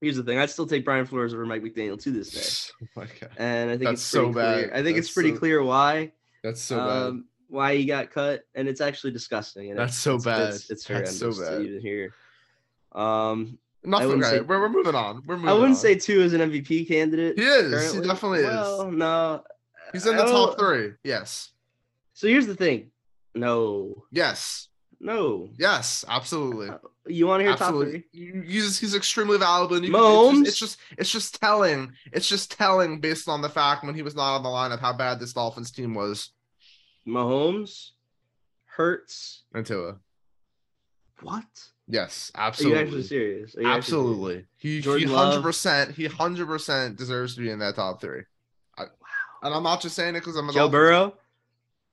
here's 0.00 0.16
the 0.16 0.22
thing: 0.22 0.38
I'd 0.38 0.50
still 0.50 0.66
take 0.66 0.84
Brian 0.84 1.06
Flores 1.06 1.32
over 1.34 1.46
Mike 1.46 1.62
McDaniel 1.62 2.00
to 2.02 2.10
this 2.10 2.30
day, 2.30 2.86
Oh 2.96 3.00
my 3.00 3.06
God. 3.20 3.30
and 3.38 3.70
I 3.70 3.74
think 3.78 3.88
That's 3.90 4.00
it's 4.00 4.08
so 4.08 4.32
pretty 4.32 4.34
clear. 4.54 4.68
bad. 4.68 4.78
I 4.78 4.82
think 4.82 4.98
it's 4.98 5.10
pretty 5.12 5.32
so- 5.32 5.38
clear 5.38 5.62
why 5.62 6.12
That's 6.42 6.60
so 6.60 6.78
um, 6.80 7.26
why 7.48 7.76
he 7.76 7.84
got 7.84 8.10
cut, 8.10 8.42
and 8.54 8.68
it's 8.68 8.80
actually 8.80 9.12
disgusting. 9.12 9.70
And 9.70 9.78
That's 9.78 9.92
it's, 9.92 9.98
so 9.98 10.14
it's, 10.16 10.24
bad. 10.24 10.40
It's, 10.48 10.56
it's 10.56 10.68
That's 10.68 10.86
horrendous 10.86 11.18
so 11.18 11.32
to 11.32 11.40
bad. 11.40 11.62
even 11.62 11.80
hear. 11.80 12.14
Um, 12.92 13.58
Nothing. 13.84 14.08
wouldn't 14.08 14.26
say- 14.26 14.40
we're, 14.40 14.60
we're 14.60 14.68
moving 14.68 14.94
on. 14.94 15.22
We're 15.26 15.36
moving. 15.36 15.48
I 15.48 15.52
wouldn't 15.52 15.70
on. 15.70 15.76
say 15.76 15.94
Tua 15.94 16.24
is 16.24 16.32
an 16.32 16.40
MVP 16.40 16.88
candidate. 16.88 17.38
he 17.38 17.44
is. 17.44 17.70
currently. 17.72 18.00
He 18.02 18.06
definitely 18.08 18.42
well, 18.44 18.88
is. 18.88 18.94
no. 18.94 19.44
He's 19.92 20.06
in 20.06 20.16
the 20.16 20.24
top 20.24 20.58
three. 20.58 20.92
Yes. 21.04 21.50
So 22.14 22.26
here's 22.28 22.46
the 22.46 22.54
thing. 22.54 22.90
No, 23.34 24.04
Yes. 24.10 24.68
No. 25.02 25.50
Yes. 25.58 26.04
Absolutely. 26.08 26.70
Uh, 26.70 26.78
you 27.06 27.26
want 27.26 27.40
to 27.40 27.44
hear 27.44 27.52
top 27.52 27.62
Absolutely. 27.68 27.92
three? 27.92 28.04
You- 28.12 28.42
He's 28.46 28.78
he's 28.78 28.94
extremely 28.94 29.36
valuable. 29.36 29.76
And 29.76 29.84
you 29.84 29.90
can- 29.92 30.00
Mahomes? 30.00 30.46
it's, 30.46 30.56
just, 30.56 30.78
it's 30.96 30.98
just 30.98 30.98
it's 30.98 31.10
just 31.10 31.40
telling. 31.40 31.92
It's 32.12 32.28
just 32.28 32.52
telling 32.52 33.00
based 33.00 33.28
on 33.28 33.42
the 33.42 33.48
fact 33.50 33.84
when 33.84 33.94
he 33.94 34.02
was 34.02 34.14
not 34.14 34.36
on 34.36 34.42
the 34.42 34.48
lineup 34.48 34.80
how 34.80 34.92
bad 34.94 35.18
this 35.20 35.32
Dolphins 35.34 35.70
team 35.70 35.92
was. 35.94 36.30
Mahomes, 37.06 37.90
Hurts. 38.64 39.42
And 39.52 39.66
Tua. 39.66 39.96
What? 41.20 41.44
Yes. 41.88 42.30
Are 42.34 42.40
you 42.42 42.46
Absolutely. 42.48 42.78
actually 42.80 43.02
serious? 43.02 43.56
Are 43.56 43.60
you 43.62 43.68
actually 43.68 43.82
serious? 43.82 43.86
Absolutely. 44.06 44.44
He 44.56 44.80
he 44.80 45.04
hundred 45.04 45.42
percent 45.42 45.90
he 45.96 46.06
hundred 46.06 46.46
percent 46.46 46.96
deserves 46.96 47.34
to 47.34 47.40
be 47.40 47.50
in 47.50 47.58
that 47.58 47.74
top 47.76 48.00
three. 48.00 48.22
I, 48.78 48.84
and 49.42 49.54
I'm 49.54 49.62
not 49.64 49.80
just 49.82 49.94
saying 49.96 50.14
it 50.14 50.20
because 50.20 50.36
I'm 50.36 50.48
a 50.48 50.52
Joe 50.52 50.60
Dolphins- 50.60 50.72
Burrow. 50.72 51.14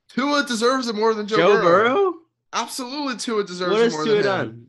Tua 0.09 0.43
deserves 0.45 0.87
it 0.87 0.95
more 0.95 1.13
than 1.13 1.27
Joe, 1.27 1.37
Joe, 1.37 1.47
Burrow. 1.61 1.63
Burrow. 1.93 2.13
Absolutely, 2.53 3.17
Tua 3.17 3.43
deserves 3.43 3.71
What 3.71 3.81
it 3.81 3.83
has 3.83 3.93
more 3.93 4.05
Tua 4.05 4.15
than 4.15 4.23
done? 4.23 4.47
him. 4.47 4.67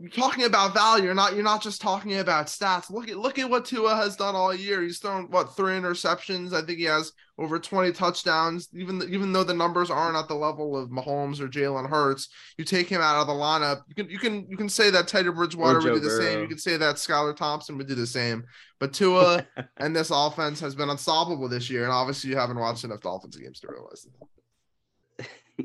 You're 0.00 0.08
talking 0.08 0.44
about 0.44 0.72
value. 0.72 1.04
You're 1.04 1.14
not. 1.14 1.34
You're 1.34 1.44
not 1.44 1.62
just 1.62 1.82
talking 1.82 2.16
about 2.16 2.46
stats. 2.46 2.90
Look 2.90 3.10
at 3.10 3.18
look 3.18 3.38
at 3.38 3.50
what 3.50 3.66
Tua 3.66 3.94
has 3.96 4.16
done 4.16 4.34
all 4.34 4.54
year. 4.54 4.80
He's 4.80 4.98
thrown 4.98 5.30
what 5.30 5.54
three 5.54 5.74
interceptions. 5.74 6.54
I 6.54 6.62
think 6.62 6.78
he 6.78 6.84
has 6.84 7.12
over 7.36 7.58
20 7.58 7.92
touchdowns. 7.92 8.70
Even 8.74 9.02
even 9.10 9.34
though 9.34 9.44
the 9.44 9.52
numbers 9.52 9.90
aren't 9.90 10.16
at 10.16 10.26
the 10.26 10.34
level 10.34 10.74
of 10.74 10.88
Mahomes 10.88 11.38
or 11.38 11.48
Jalen 11.48 11.90
Hurts, 11.90 12.30
you 12.56 12.64
take 12.64 12.88
him 12.88 13.02
out 13.02 13.20
of 13.20 13.26
the 13.26 13.34
lineup. 13.34 13.82
You 13.88 13.94
can 13.94 14.08
you 14.08 14.18
can 14.18 14.46
you 14.48 14.56
can 14.56 14.70
say 14.70 14.88
that 14.88 15.06
Teddy 15.06 15.30
Bridgewater 15.30 15.80
would 15.82 15.92
do 15.92 16.00
the 16.00 16.08
same. 16.08 16.40
You 16.40 16.48
can 16.48 16.56
say 16.56 16.78
that 16.78 16.96
Skylar 16.96 17.36
Thompson 17.36 17.76
would 17.76 17.86
do 17.86 17.94
the 17.94 18.06
same. 18.06 18.44
But 18.78 18.94
Tua 18.94 19.46
and 19.76 19.94
this 19.94 20.10
offense 20.10 20.60
has 20.60 20.74
been 20.74 20.88
unstoppable 20.88 21.46
this 21.46 21.68
year. 21.68 21.82
And 21.82 21.92
obviously, 21.92 22.30
you 22.30 22.36
haven't 22.38 22.58
watched 22.58 22.84
enough 22.84 23.02
Dolphins 23.02 23.36
games 23.36 23.60
to 23.60 23.68
realize 23.70 24.02
that. 24.04 24.26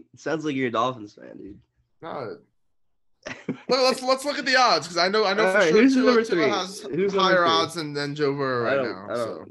Sounds 0.16 0.46
like 0.46 0.56
you're 0.56 0.68
a 0.68 0.72
Dolphins 0.72 1.14
fan, 1.14 1.38
dude. 1.38 1.60
No. 2.02 2.38
Look, 3.48 3.58
let's 3.70 4.04
let's 4.04 4.24
look 4.26 4.38
at 4.38 4.46
the 4.46 4.56
odds 4.56 4.86
because 4.88 4.98
I 4.98 5.08
know 5.08 5.26
I 5.26 5.34
know 5.34 5.46
All 5.48 5.52
for 5.54 5.58
right, 5.58 5.70
sure 5.72 5.82
who's 5.82 5.94
Tua, 5.96 6.06
number 6.06 6.24
three? 6.24 6.48
has 6.48 6.82
Who's 6.82 7.14
higher 7.14 7.38
three? 7.38 7.46
odds 7.50 7.74
than, 7.74 7.94
than 7.94 8.14
Joe 8.14 8.34
Burrow 8.36 8.64
right 8.64 8.84
now. 9.10 9.16
So. 9.16 9.46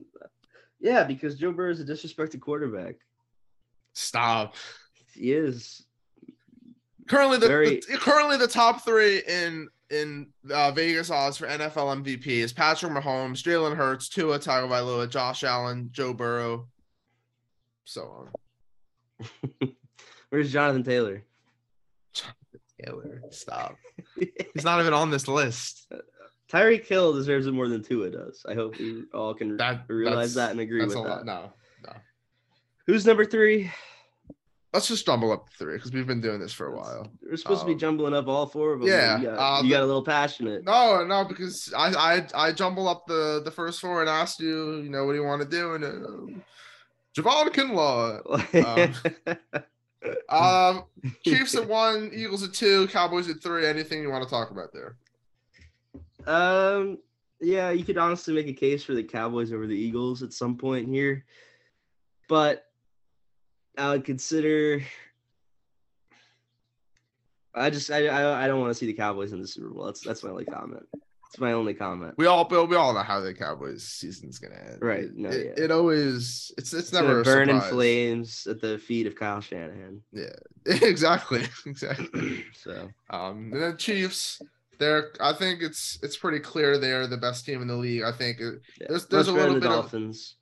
Yeah, 0.80 1.03
because 1.05 1.34
Joe 1.34 1.51
Burrow 1.51 1.72
is 1.72 1.80
a 1.80 1.84
disrespected 1.84 2.40
quarterback. 2.40 2.95
stop. 3.95 4.55
He 5.12 5.32
is. 5.32 5.84
Currently 7.09 7.38
the, 7.38 7.49
Very- 7.49 7.80
the- 7.88 7.99
currently 7.99 8.36
the 8.36 8.47
top 8.47 8.84
three 8.84 9.22
in 9.26 9.68
in 9.90 10.28
uh, 10.53 10.70
Vegas 10.70 11.11
odds 11.11 11.36
for 11.36 11.47
NFL 11.49 12.03
MVP 12.05 12.26
is 12.28 12.53
Patrick 12.53 12.92
Mahomes, 12.92 13.42
Jalen 13.42 13.76
Hurts, 13.76 14.09
Tua 14.09 14.38
Tagovailoa, 14.38 15.09
Josh 15.11 15.42
Allen, 15.42 15.88
Joe 15.92 16.14
Burrow, 16.14 16.68
so 17.84 18.28
on. 19.20 19.28
Where's 20.35 20.53
Jonathan 20.53 20.82
Taylor? 20.82 21.22
Jonathan 22.12 22.61
Taylor, 22.85 23.22
stop. 23.30 23.76
He's 24.55 24.64
not 24.64 24.80
even 24.80 24.93
on 24.93 25.09
this 25.12 25.28
list. 25.28 25.87
Tyreek 26.51 26.85
Hill 26.87 27.12
deserves 27.12 27.47
it 27.47 27.53
more 27.53 27.68
than 27.68 27.85
Tua 27.85 28.11
does. 28.11 28.45
I 28.49 28.55
hope 28.55 28.76
we 28.76 29.05
all 29.14 29.32
can 29.32 29.57
That 29.59 29.85
realize 29.87 30.35
that 30.35 30.51
and 30.51 30.59
agree 30.59 30.85
with 30.85 30.95
that. 30.95 31.01
lot. 31.01 31.24
No, 31.24 31.53
no. 31.87 31.93
Who's 32.89 33.07
number 33.07 33.24
three? 33.24 33.70
Let's 34.72 34.89
just 34.89 35.07
jumble 35.07 35.30
up 35.30 35.47
three 35.57 35.74
because 35.76 35.93
we've 35.93 36.09
been 36.09 36.20
doing 36.20 36.41
this 36.41 36.53
for 36.53 36.66
a 36.66 36.76
while. 36.76 37.09
We're 37.22 37.37
supposed 37.37 37.61
to 37.61 37.66
be 37.66 37.74
Um, 37.74 37.78
jumbling 37.78 38.12
up 38.14 38.26
all 38.26 38.47
four 38.47 38.72
of 38.72 38.80
them. 38.80 38.89
yeah, 38.89 39.18
you 39.18 39.26
got, 39.26 39.39
uh, 39.39 39.57
you 39.62 39.68
the- 39.68 39.74
got 39.76 39.82
a 39.85 39.87
little 39.87 40.03
passionate. 40.05 40.64
No, 40.64 41.05
no, 41.05 41.24
because 41.24 41.72
I 41.76 41.95
I 42.35 42.49
I 42.49 42.53
jumble 42.53 42.89
up 42.89 43.07
the 43.07 43.41
the 43.45 43.53
first 43.53 43.80
four 43.80 44.01
and 44.01 44.11
asked 44.11 44.41
you, 44.41 44.78
you 44.78 44.91
know, 44.91 45.05
what 45.05 45.12
do 45.12 45.18
you 45.18 45.24
want 45.24 45.43
to 45.43 45.49
do? 45.49 45.74
And 45.74 45.85
uh, 45.85 46.41
Javon 47.16 47.51
Kinlaw. 47.55 48.95
Um, 49.55 49.62
Chiefs 51.25 51.55
at 51.55 51.69
one, 51.69 52.11
Eagles 52.15 52.43
at 52.43 52.53
two, 52.53 52.87
Cowboys 52.89 53.29
at 53.29 53.43
three. 53.43 53.67
Anything 53.67 54.03
you 54.03 54.11
want 54.11 54.25
to 54.25 54.31
talk 54.31 54.51
about 54.51 54.73
there? 54.73 54.97
Um, 56.27 56.99
yeah, 57.41 57.71
you 57.71 57.85
could 57.85 57.99
honestly 57.99 58.35
make 58.35 58.49
a 58.49 58.53
case 58.53 58.83
for 58.83 58.95
the 58.95 59.03
Cowboys 59.03 59.53
over 59.53 59.67
the 59.67 59.77
Eagles 59.77 60.23
at 60.23 60.33
some 60.33 60.57
point 60.57 60.89
here, 60.89 61.25
but 62.29 62.67
I 63.77 63.91
would 63.91 64.05
consider. 64.05 64.83
I 67.55 67.71
just 67.71 67.91
I 67.91 68.07
I, 68.07 68.45
I 68.45 68.47
don't 68.47 68.61
want 68.61 68.71
to 68.71 68.75
see 68.75 68.87
the 68.87 68.93
Cowboys 68.93 69.33
in 69.33 69.41
the 69.41 69.47
Super 69.47 69.69
Bowl. 69.69 69.85
That's 69.85 70.01
that's 70.01 70.23
my 70.23 70.31
only 70.31 70.45
comment. 70.45 70.87
That's 71.35 71.41
my 71.41 71.53
only 71.53 71.74
comment. 71.74 72.14
We 72.16 72.26
all 72.26 72.47
we 72.49 72.76
all 72.76 72.95
know 72.95 73.03
how 73.03 73.18
the 73.20 73.35
Cowboys 73.35 73.82
season's 73.82 74.39
gonna 74.39 74.55
end. 74.55 74.78
Right, 74.80 75.05
It, 75.05 75.16
no, 75.16 75.28
it, 75.30 75.55
yeah. 75.59 75.64
it 75.64 75.70
always 75.72 76.53
it's 76.57 76.72
it's 76.72 76.74
It's 76.74 76.93
never 76.93 77.09
gonna 77.09 77.20
a 77.20 77.24
burn 77.24 77.49
in 77.51 77.57
surprise. 77.57 77.72
flames 77.72 78.47
at 78.49 78.61
the 78.61 78.78
feet 78.78 79.09
of 79.09 79.16
Kyle 79.16 79.41
Shanahan. 79.41 80.01
Yeah, 80.12 80.26
exactly, 80.66 81.43
exactly. 81.66 82.45
so 82.55 82.89
Um, 83.11 83.51
and 83.53 83.61
then 83.61 83.76
Chiefs. 83.76 84.41
They're 84.78 85.11
I 85.20 85.32
think 85.32 85.61
it's 85.62 85.99
it's 86.03 86.16
pretty 86.16 86.39
clear 86.39 86.78
they're 86.78 87.07
the 87.09 87.16
best 87.16 87.45
team 87.47 87.62
in 87.62 87.66
the 87.68 87.74
league. 87.76 88.03
I 88.05 88.12
think 88.12 88.39
yeah. 88.41 88.51
There's- 88.89 89.07
there's 89.07 89.26
Much 89.26 89.35
a 89.37 89.39
little 89.39 89.55
the 89.55 89.61
bit 89.61 89.70
of- 89.70 89.74
Dolphins. 89.82 90.37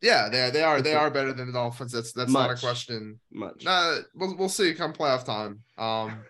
yeah, 0.00 0.28
they 0.28 0.50
they 0.50 0.62
are 0.62 0.80
they 0.80 0.94
are 1.02 1.10
better 1.10 1.32
than 1.32 1.48
the 1.48 1.52
Dolphins. 1.52 1.92
That's 1.92 2.12
that's 2.12 2.30
not 2.32 2.50
a 2.50 2.56
question. 2.56 3.18
Much. 3.32 3.64
Nah, 3.64 3.98
we'll 4.14 4.36
we'll 4.36 4.48
see 4.48 4.72
come 4.74 4.92
playoff 4.92 5.24
time. 5.24 5.62
Um, 5.78 6.20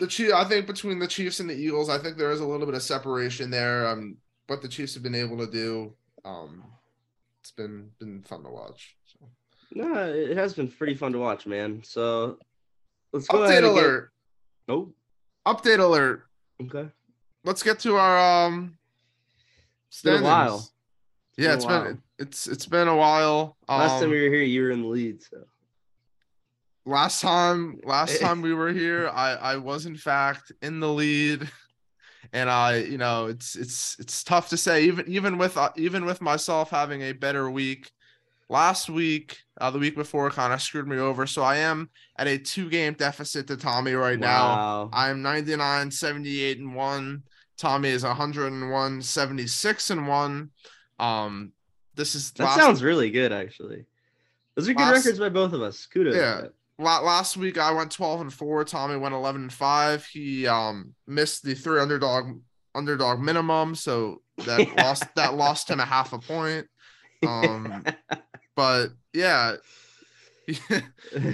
the 0.00 0.06
Chief, 0.06 0.32
I 0.32 0.44
think 0.44 0.66
between 0.66 0.98
the 0.98 1.06
Chiefs 1.08 1.40
and 1.40 1.48
the 1.48 1.54
Eagles, 1.54 1.88
I 1.88 1.98
think 1.98 2.16
there 2.16 2.30
is 2.32 2.40
a 2.40 2.46
little 2.46 2.66
bit 2.66 2.74
of 2.74 2.82
separation 2.82 3.50
there. 3.50 3.86
Um, 3.88 4.16
what 4.46 4.62
the 4.62 4.68
Chiefs 4.68 4.94
have 4.94 5.02
been 5.02 5.14
able 5.14 5.38
to 5.38 5.46
do, 5.50 5.94
um, 6.24 6.64
it's 7.40 7.50
been 7.52 7.90
been 7.98 8.22
fun 8.22 8.42
to 8.44 8.50
watch. 8.50 8.96
So. 9.06 9.26
No, 9.74 9.94
it 10.12 10.36
has 10.36 10.52
been 10.54 10.68
pretty 10.68 10.94
fun 10.94 11.12
to 11.12 11.18
watch, 11.18 11.46
man. 11.46 11.80
So 11.84 12.38
let's 13.12 13.26
go 13.26 13.38
Update 13.38 13.48
ahead 13.48 13.64
and 13.64 13.74
get- 13.74 13.84
alert! 13.84 14.12
Oh, 14.68 14.92
Update 15.46 15.78
alert! 15.80 16.24
okay. 16.62 16.88
Let's 17.44 17.62
get 17.62 17.80
to 17.80 17.96
our 17.96 18.46
um. 18.46 18.76
been 20.04 20.20
a 20.20 20.24
while. 20.24 20.70
yeah, 21.36 21.48
been 21.48 21.54
it's 21.56 21.64
a 21.64 21.68
been 21.68 21.82
while. 21.84 21.98
it's 22.18 22.46
it's 22.46 22.66
been 22.66 22.88
a 22.88 22.96
while. 22.96 23.56
Last 23.68 23.94
time 23.94 24.04
Um, 24.04 24.10
we 24.10 24.22
were 24.22 24.34
here, 24.34 24.42
you 24.42 24.62
were 24.62 24.70
in 24.70 24.82
the 24.82 24.88
lead. 24.88 25.22
So 25.22 25.38
last 26.84 27.20
time 27.20 27.80
last 27.84 28.20
time 28.20 28.42
we 28.42 28.52
were 28.54 28.72
here 28.72 29.08
i 29.08 29.32
i 29.34 29.56
was 29.56 29.86
in 29.86 29.96
fact 29.96 30.52
in 30.62 30.80
the 30.80 30.88
lead 30.88 31.48
and 32.32 32.50
i 32.50 32.76
you 32.76 32.98
know 32.98 33.26
it's 33.26 33.56
it's 33.56 33.96
it's 33.98 34.24
tough 34.24 34.48
to 34.48 34.56
say 34.56 34.84
even 34.84 35.04
even 35.08 35.38
with 35.38 35.56
uh, 35.56 35.70
even 35.76 36.04
with 36.04 36.20
myself 36.20 36.70
having 36.70 37.02
a 37.02 37.12
better 37.12 37.50
week 37.50 37.90
last 38.48 38.90
week 38.90 39.38
uh, 39.60 39.70
the 39.70 39.78
week 39.78 39.94
before 39.94 40.28
kind 40.30 40.52
of 40.52 40.60
screwed 40.60 40.88
me 40.88 40.98
over 40.98 41.26
so 41.26 41.42
i 41.42 41.56
am 41.56 41.88
at 42.16 42.26
a 42.26 42.36
two 42.36 42.68
game 42.68 42.94
deficit 42.94 43.46
to 43.46 43.56
tommy 43.56 43.92
right 43.92 44.18
now 44.18 44.90
i'm 44.92 45.22
99 45.22 45.90
78 45.90 46.58
and 46.58 46.74
1 46.74 47.22
tommy 47.56 47.88
is 47.88 48.02
101 48.02 49.02
76 49.02 49.90
and 49.90 50.08
1 50.08 50.50
um 50.98 51.52
this 51.94 52.14
is 52.14 52.30
that 52.32 52.58
sounds 52.58 52.82
really 52.82 53.10
good, 53.10 53.32
actually. 53.32 53.84
Those 54.54 54.68
are 54.68 54.74
good 54.74 54.80
Last- 54.80 55.04
records 55.04 55.18
by 55.18 55.28
both 55.28 55.52
of 55.52 55.62
us. 55.62 55.86
Kudos. 55.86 56.14
Yeah. 56.14 56.46
Last 56.82 57.36
week 57.36 57.58
I 57.58 57.72
went 57.72 57.90
12 57.90 58.20
and 58.22 58.32
4. 58.32 58.64
Tommy 58.64 58.96
went 58.96 59.14
11 59.14 59.42
and 59.42 59.52
5. 59.52 60.06
He 60.06 60.46
um 60.46 60.94
missed 61.06 61.42
the 61.44 61.54
three 61.54 61.80
underdog 61.80 62.38
underdog 62.74 63.20
minimum, 63.20 63.74
so 63.74 64.22
that 64.38 64.60
Yeah. 64.76 64.82
lost 64.84 65.04
that 65.16 65.34
lost 65.34 65.70
him 65.70 65.80
a 65.80 65.84
half 65.84 66.12
a 66.12 66.18
point. 66.18 66.66
Um 67.26 67.84
but 68.56 68.88
yeah. 69.12 69.56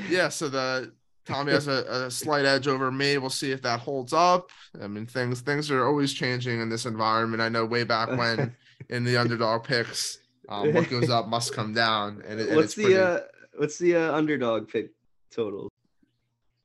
yeah, 0.08 0.28
so 0.28 0.48
the 0.48 0.92
Tommy 1.24 1.52
has 1.52 1.68
a, 1.68 2.06
a 2.06 2.10
slight 2.10 2.44
edge 2.46 2.68
over 2.68 2.90
me. 2.90 3.18
We'll 3.18 3.28
see 3.30 3.50
if 3.50 3.60
that 3.62 3.80
holds 3.80 4.12
up. 4.12 4.50
I 4.80 4.86
mean 4.86 5.06
things 5.06 5.40
things 5.40 5.70
are 5.70 5.86
always 5.86 6.12
changing 6.12 6.60
in 6.60 6.68
this 6.68 6.86
environment. 6.86 7.42
I 7.42 7.48
know 7.48 7.64
way 7.64 7.84
back 7.84 8.08
when 8.16 8.54
in 8.88 9.04
the 9.04 9.16
underdog 9.16 9.64
picks, 9.64 10.18
um, 10.48 10.72
what 10.72 10.88
goes 10.88 11.10
up 11.10 11.28
must 11.28 11.54
come 11.54 11.72
down. 11.74 12.22
And, 12.26 12.40
it, 12.40 12.48
and 12.48 12.56
what's 12.56 12.66
it's 12.66 12.74
the 12.76 12.82
pretty- 12.84 12.98
uh 12.98 13.20
what's 13.56 13.78
the 13.78 13.96
uh, 13.96 14.14
underdog 14.14 14.68
pick 14.68 14.90
total? 15.30 15.70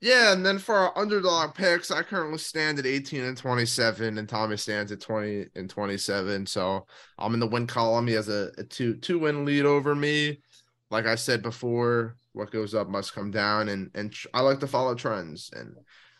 Yeah, 0.02 0.34
and 0.34 0.46
then 0.46 0.60
for 0.60 0.76
our 0.76 0.98
underdog 0.98 1.56
picks, 1.56 1.90
I 1.90 2.04
currently 2.04 2.38
stand 2.38 2.78
at 2.78 2.86
18 2.86 3.24
and 3.24 3.38
27, 3.38 4.18
and 4.18 4.28
Tommy 4.28 4.58
stands 4.58 4.92
at 4.92 5.00
20 5.00 5.46
and 5.56 5.70
27. 5.70 6.46
So 6.46 6.86
I'm 7.18 7.34
in 7.34 7.40
the 7.40 7.48
win 7.48 7.68
column. 7.68 8.08
He 8.08 8.14
has 8.14 8.28
a, 8.28 8.52
a 8.58 8.64
two 8.66 8.96
two 8.96 9.18
win 9.20 9.46
lead 9.46 9.66
over 9.66 9.96
me. 9.96 10.42
Like 10.92 11.06
I 11.06 11.16
said 11.16 11.42
before, 11.42 12.18
what 12.34 12.52
goes 12.52 12.76
up 12.76 12.90
must 12.90 13.14
come 13.14 13.32
down, 13.32 13.70
and 13.70 13.92
and 13.96 14.12
tr- 14.12 14.28
I 14.34 14.42
like 14.42 14.60
to 14.60 14.68
follow 14.68 14.94
trends, 14.94 15.50
and 15.54 15.74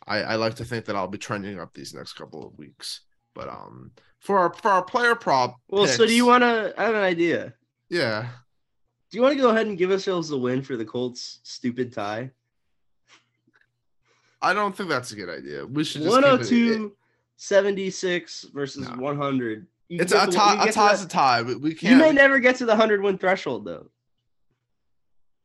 I, 0.08 0.20
I 0.20 0.36
like 0.36 0.56
to 0.56 0.66
think 0.66 0.86
that 0.86 0.96
I'll 0.96 1.08
be 1.10 1.18
trending 1.18 1.60
up 1.60 1.74
these 1.74 1.94
next 1.94 2.14
couple 2.14 2.48
of 2.48 2.58
weeks. 2.58 3.02
But 3.36 3.50
um, 3.50 3.92
for 4.20 4.40
our 4.40 4.54
for 4.54 4.72
our 4.72 4.84
player 4.86 5.16
prop, 5.16 5.58
Well, 5.68 5.88
so 5.88 6.06
do 6.06 6.14
you 6.16 6.26
want 6.26 6.44
to? 6.44 6.74
I 6.78 6.84
have 6.86 6.96
an 6.96 7.04
idea. 7.04 7.54
Yeah, 7.90 8.30
Do 9.14 9.20
you 9.20 9.22
want 9.22 9.36
to 9.36 9.40
go 9.44 9.52
ahead 9.52 9.68
and 9.68 9.78
give 9.78 9.92
ourselves 9.92 10.30
the 10.30 10.38
win 10.40 10.64
for 10.64 10.76
the 10.76 10.84
Colts' 10.84 11.38
stupid 11.44 11.94
tie? 11.94 12.32
I 14.42 14.56
don't 14.56 14.76
think 14.76 14.90
that's 14.90 15.12
a 15.12 15.16
good 15.16 15.30
idea. 15.30 15.68
We 15.68 15.84
should 15.84 16.02
just 16.02 16.16
keep 16.16 16.24
it- 16.26 16.32
102 16.32 16.96
76 17.38 18.46
versus 18.56 18.90
No. 18.90 18.96
100. 18.96 19.68
You 19.90 20.00
It's 20.02 20.14
a 20.14 20.26
tie. 20.26 20.64
A 20.64 20.66
tie's 20.66 20.76
that- 20.76 21.04
a 21.04 21.08
tie. 21.08 21.44
We, 21.44 21.54
we 21.58 21.76
can't. 21.76 21.94
You 21.94 22.00
may 22.00 22.12
never 22.12 22.40
get 22.40 22.56
to 22.56 22.66
the 22.66 22.72
100 22.72 23.04
win 23.04 23.20
threshold, 23.20 23.66
though. 23.66 23.92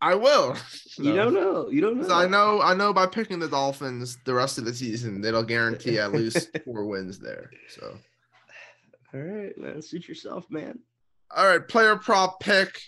I 0.00 0.14
will. 0.14 0.56
You 0.98 1.14
don't 1.14 1.34
know. 1.34 1.68
You 1.70 1.82
don't 1.82 1.98
know. 1.98 2.08
So 2.08 2.14
I 2.14 2.26
know, 2.26 2.62
I 2.62 2.72
know 2.74 2.94
by 2.94 3.06
picking 3.06 3.38
the 3.38 3.48
Dolphins 3.48 4.16
the 4.24 4.32
rest 4.32 4.56
of 4.56 4.64
the 4.64 4.72
season, 4.74 5.22
it'll 5.22 5.42
guarantee 5.44 5.98
at 5.98 6.10
least 6.12 6.56
four 6.64 6.86
wins 6.86 7.18
there. 7.18 7.50
So, 7.68 7.98
All 9.12 9.20
right, 9.20 9.56
man. 9.58 9.82
Suit 9.82 10.08
yourself, 10.08 10.50
man. 10.50 10.78
all 11.36 11.46
right, 11.46 11.68
player 11.68 11.96
prop 11.96 12.40
pick 12.40 12.80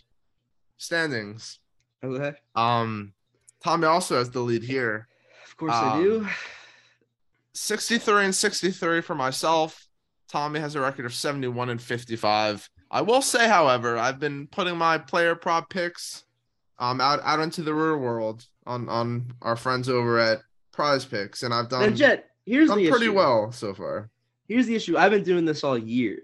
standings. 0.80 1.58
Okay. 2.02 2.32
Um, 2.56 3.12
Tommy 3.62 3.86
also 3.86 4.16
has 4.16 4.30
the 4.30 4.40
lead 4.40 4.62
here, 4.62 5.06
Of 5.46 5.56
course 5.56 5.72
I 5.74 6.02
do. 6.02 6.20
Um, 6.20 6.30
sixty-three 7.54 8.24
and 8.24 8.34
sixty-three 8.34 9.02
for 9.02 9.14
myself. 9.14 9.86
Tommy 10.28 10.60
has 10.60 10.74
a 10.74 10.80
record 10.80 11.04
of 11.06 11.14
seventy-one 11.14 11.68
and 11.70 11.80
fifty-five. 11.80 12.68
I 12.90 13.02
will 13.02 13.22
say, 13.22 13.46
however, 13.46 13.98
I've 13.98 14.18
been 14.18 14.46
putting 14.48 14.76
my 14.76 14.98
player 14.98 15.34
prop 15.34 15.70
picks 15.70 16.24
um 16.78 17.00
out 17.00 17.20
out 17.22 17.40
into 17.40 17.62
the 17.62 17.74
real 17.74 17.98
world 17.98 18.46
on 18.66 18.88
on 18.88 19.32
our 19.42 19.56
friends 19.56 19.88
over 19.88 20.18
at 20.18 20.40
Prize 20.72 21.04
Picks, 21.04 21.42
and 21.42 21.52
I've 21.52 21.70
Now, 21.70 21.80
done 21.80 21.96
Jet, 21.96 22.30
here's 22.46 22.68
done 22.70 22.78
the 22.78 22.88
pretty 22.88 23.06
issue. 23.06 23.14
well 23.14 23.52
so 23.52 23.74
far. 23.74 24.08
Here's 24.48 24.66
the 24.66 24.74
issue. 24.74 24.96
I've 24.96 25.10
been 25.12 25.22
doing 25.24 25.44
this 25.44 25.62
all 25.62 25.76
year, 25.76 26.18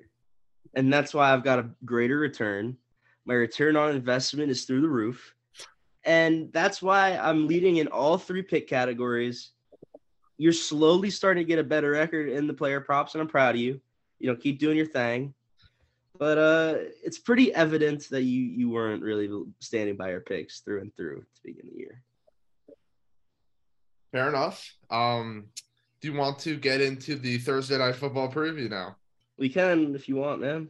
and 0.74 0.90
that's 0.90 1.12
why 1.12 1.32
I've 1.32 1.44
got 1.44 1.58
a 1.58 1.68
greater 1.84 2.16
return. 2.18 2.76
My 3.26 3.34
return 3.34 3.76
on 3.76 3.90
investment 3.90 4.50
is 4.50 4.64
through 4.64 4.82
the 4.82 4.88
roof, 4.88 5.34
and 6.04 6.52
that's 6.52 6.80
why 6.80 7.16
I'm 7.16 7.48
leading 7.48 7.76
in 7.76 7.88
all 7.88 8.16
three 8.16 8.42
pick 8.42 8.68
categories. 8.68 9.50
You're 10.38 10.52
slowly 10.52 11.10
starting 11.10 11.44
to 11.44 11.48
get 11.48 11.58
a 11.58 11.64
better 11.64 11.90
record 11.90 12.28
in 12.28 12.46
the 12.46 12.54
player 12.54 12.80
props, 12.80 13.14
and 13.14 13.20
I'm 13.20 13.28
proud 13.28 13.56
of 13.56 13.60
you. 13.60 13.80
You 14.20 14.28
know, 14.28 14.36
keep 14.36 14.60
doing 14.60 14.76
your 14.76 14.86
thing. 14.86 15.34
But 16.18 16.38
uh, 16.38 16.74
it's 17.04 17.18
pretty 17.18 17.52
evident 17.54 18.08
that 18.10 18.22
you 18.22 18.42
you 18.42 18.70
weren't 18.70 19.02
really 19.02 19.28
standing 19.58 19.96
by 19.96 20.10
your 20.10 20.20
picks 20.20 20.60
through 20.60 20.80
and 20.80 20.96
through 20.96 21.20
to 21.20 21.42
begin 21.42 21.68
the 21.70 21.78
year. 21.78 22.02
Fair 24.12 24.28
enough. 24.28 24.72
Um, 24.88 25.46
do 26.00 26.08
you 26.08 26.16
want 26.16 26.38
to 26.40 26.56
get 26.56 26.80
into 26.80 27.16
the 27.16 27.38
Thursday 27.38 27.76
night 27.76 27.96
football 27.96 28.30
preview 28.30 28.70
now? 28.70 28.96
We 29.36 29.48
can 29.48 29.94
if 29.94 30.08
you 30.08 30.16
want, 30.16 30.40
man. 30.40 30.68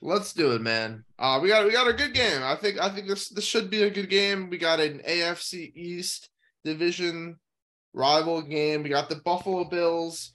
Let's 0.00 0.32
do 0.32 0.52
it, 0.52 0.60
man. 0.60 1.04
Uh, 1.18 1.40
we 1.42 1.48
got 1.48 1.64
we 1.64 1.72
got 1.72 1.88
a 1.88 1.92
good 1.92 2.14
game. 2.14 2.42
I 2.42 2.54
think 2.54 2.80
I 2.80 2.88
think 2.88 3.08
this 3.08 3.28
this 3.28 3.44
should 3.44 3.68
be 3.68 3.82
a 3.82 3.90
good 3.90 4.08
game. 4.08 4.48
We 4.48 4.56
got 4.56 4.80
an 4.80 5.00
AFC 5.06 5.74
East 5.74 6.30
division 6.64 7.38
rival 7.92 8.42
game. 8.42 8.82
We 8.82 8.90
got 8.90 9.08
the 9.08 9.16
Buffalo 9.16 9.64
Bills 9.64 10.32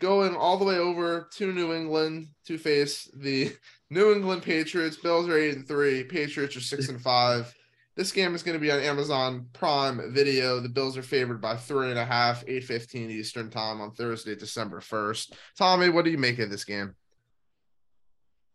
going 0.00 0.34
all 0.34 0.56
the 0.56 0.64
way 0.64 0.78
over 0.78 1.28
to 1.34 1.52
New 1.52 1.74
England 1.74 2.28
to 2.46 2.56
face 2.56 3.10
the 3.14 3.52
New 3.90 4.12
England 4.12 4.42
Patriots. 4.42 4.96
Bills 4.96 5.28
are 5.28 5.36
eight 5.36 5.56
and 5.56 5.68
three. 5.68 6.04
Patriots 6.04 6.56
are 6.56 6.60
six 6.60 6.88
and 6.88 7.00
five. 7.00 7.54
This 7.94 8.12
game 8.12 8.34
is 8.34 8.42
going 8.42 8.56
to 8.56 8.60
be 8.60 8.72
on 8.72 8.80
Amazon 8.80 9.48
Prime 9.52 10.14
Video. 10.14 10.58
The 10.60 10.70
Bills 10.70 10.96
are 10.96 11.02
favored 11.02 11.42
by 11.42 11.56
three 11.56 11.90
and 11.90 11.98
a 11.98 12.04
half, 12.06 12.42
eight 12.46 12.64
fifteen 12.64 13.10
Eastern 13.10 13.50
time 13.50 13.82
on 13.82 13.92
Thursday, 13.92 14.34
December 14.34 14.80
first. 14.80 15.34
Tommy, 15.58 15.90
what 15.90 16.06
do 16.06 16.10
you 16.10 16.16
make 16.16 16.38
of 16.38 16.48
this 16.48 16.64
game? 16.64 16.94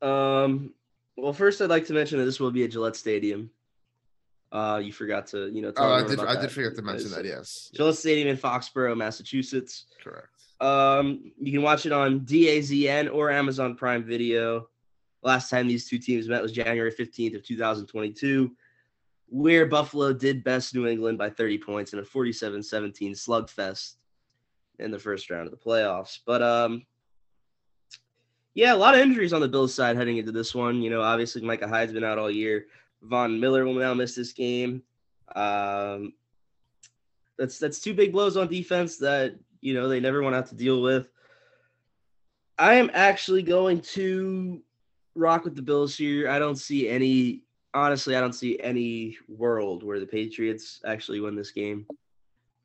Um, 0.02 0.74
well, 1.16 1.34
first 1.34 1.62
I'd 1.62 1.70
like 1.70 1.86
to 1.88 1.93
mention 1.93 2.20
that 2.20 2.26
this 2.26 2.39
will 2.39 2.52
be 2.52 2.64
at 2.64 2.72
Gillette 2.72 2.95
Stadium. 2.95 3.50
Uh, 4.52 4.80
you 4.84 4.93
forgot 4.93 5.28
to, 5.28 5.50
you 5.50 5.62
know, 5.62 5.72
tell 5.72 5.86
Oh, 5.91 5.93
I 5.93 6.08
did. 6.08 6.20
I 6.20 6.34
that. 6.36 6.41
did 6.41 6.52
forget 6.52 6.76
to 6.76 6.82
mention 6.82 7.12
that. 7.12 7.26
Yes, 7.26 7.70
Gillette 7.76 7.95
Stadium 7.95 8.28
in 8.30 8.38
Foxborough, 8.38 8.95
Massachusetts. 8.95 9.86
correct. 10.04 10.28
Um, 10.62 11.32
you 11.39 11.52
can 11.52 11.62
watch 11.62 11.86
it 11.86 11.91
on 11.91 12.22
DAZN 12.22 13.14
or 13.14 13.30
Amazon 13.30 13.76
Prime 13.76 14.04
Video. 14.04 14.70
Last 15.22 15.50
time 15.50 15.68
these 15.68 15.88
two 15.89 16.00
teams 16.00 16.28
met 16.28 16.41
was 16.41 16.52
January 16.52 16.91
15th 16.91 17.36
of 17.36 17.43
2022. 17.43 18.52
where 19.30 19.66
Buffalo 19.66 20.14
did 20.14 20.43
best 20.43 20.74
New 20.74 20.88
England 20.88 21.18
by 21.18 21.30
30 21.30 21.58
points 21.58 21.91
in 21.93 22.00
a 22.00 22.04
47-17 22.04 23.12
slugfest 23.12 23.95
in 24.80 24.89
the 24.89 24.98
first 24.98 25.30
round 25.30 25.45
of 25.45 25.52
the 25.52 25.58
playoffs. 25.58 26.20
But 26.26 26.41
um 26.41 26.86
yeah, 28.58 28.74
a 28.74 28.76
lot 28.76 28.95
of 28.95 29.01
injuries 29.01 29.34
on 29.34 29.41
the 29.41 29.47
Bills 29.47 29.72
side 29.72 29.95
heading 29.95 30.18
into 30.18 30.32
this 30.32 30.55
one. 30.55 30.82
You 30.82 30.89
know, 30.89 31.03
obviously 31.03 31.43
Micah 31.43 31.68
Hyde's 31.68 31.93
been 31.93 32.03
out 32.03 32.18
all 32.18 32.32
year. 32.32 32.66
Von 33.03 33.39
Miller 33.39 33.64
will 33.66 33.76
now 33.76 33.93
miss 33.93 34.16
this 34.16 34.34
game. 34.34 34.82
Um, 35.36 36.14
that's 37.38 37.60
that's 37.60 37.80
two 37.80 37.93
big 37.93 38.12
blows 38.12 38.36
on 38.36 38.47
defense 38.47 38.97
that 38.97 39.36
you 39.62 39.76
know 39.76 39.88
they 39.88 39.99
never 39.99 40.24
want 40.24 40.34
to 40.34 40.38
have 40.38 40.49
to 40.49 40.55
deal 40.55 40.82
with. 40.82 41.05
I 42.58 42.74
am 42.74 42.89
actually 42.95 43.43
going 43.43 43.82
to 43.93 44.64
rock 45.14 45.43
with 45.43 45.55
the 45.55 45.62
Bills 45.62 45.95
here. 45.95 46.28
I 46.28 46.39
don't 46.39 46.58
see 46.58 46.89
any 46.89 47.43
honestly, 47.76 48.16
I 48.16 48.22
don't 48.22 48.34
see 48.34 48.60
any 48.60 49.20
world 49.28 49.84
where 49.84 49.99
the 49.99 50.08
Patriots 50.08 50.82
actually 50.84 51.20
win 51.20 51.36
this 51.36 51.51
game. 51.51 51.86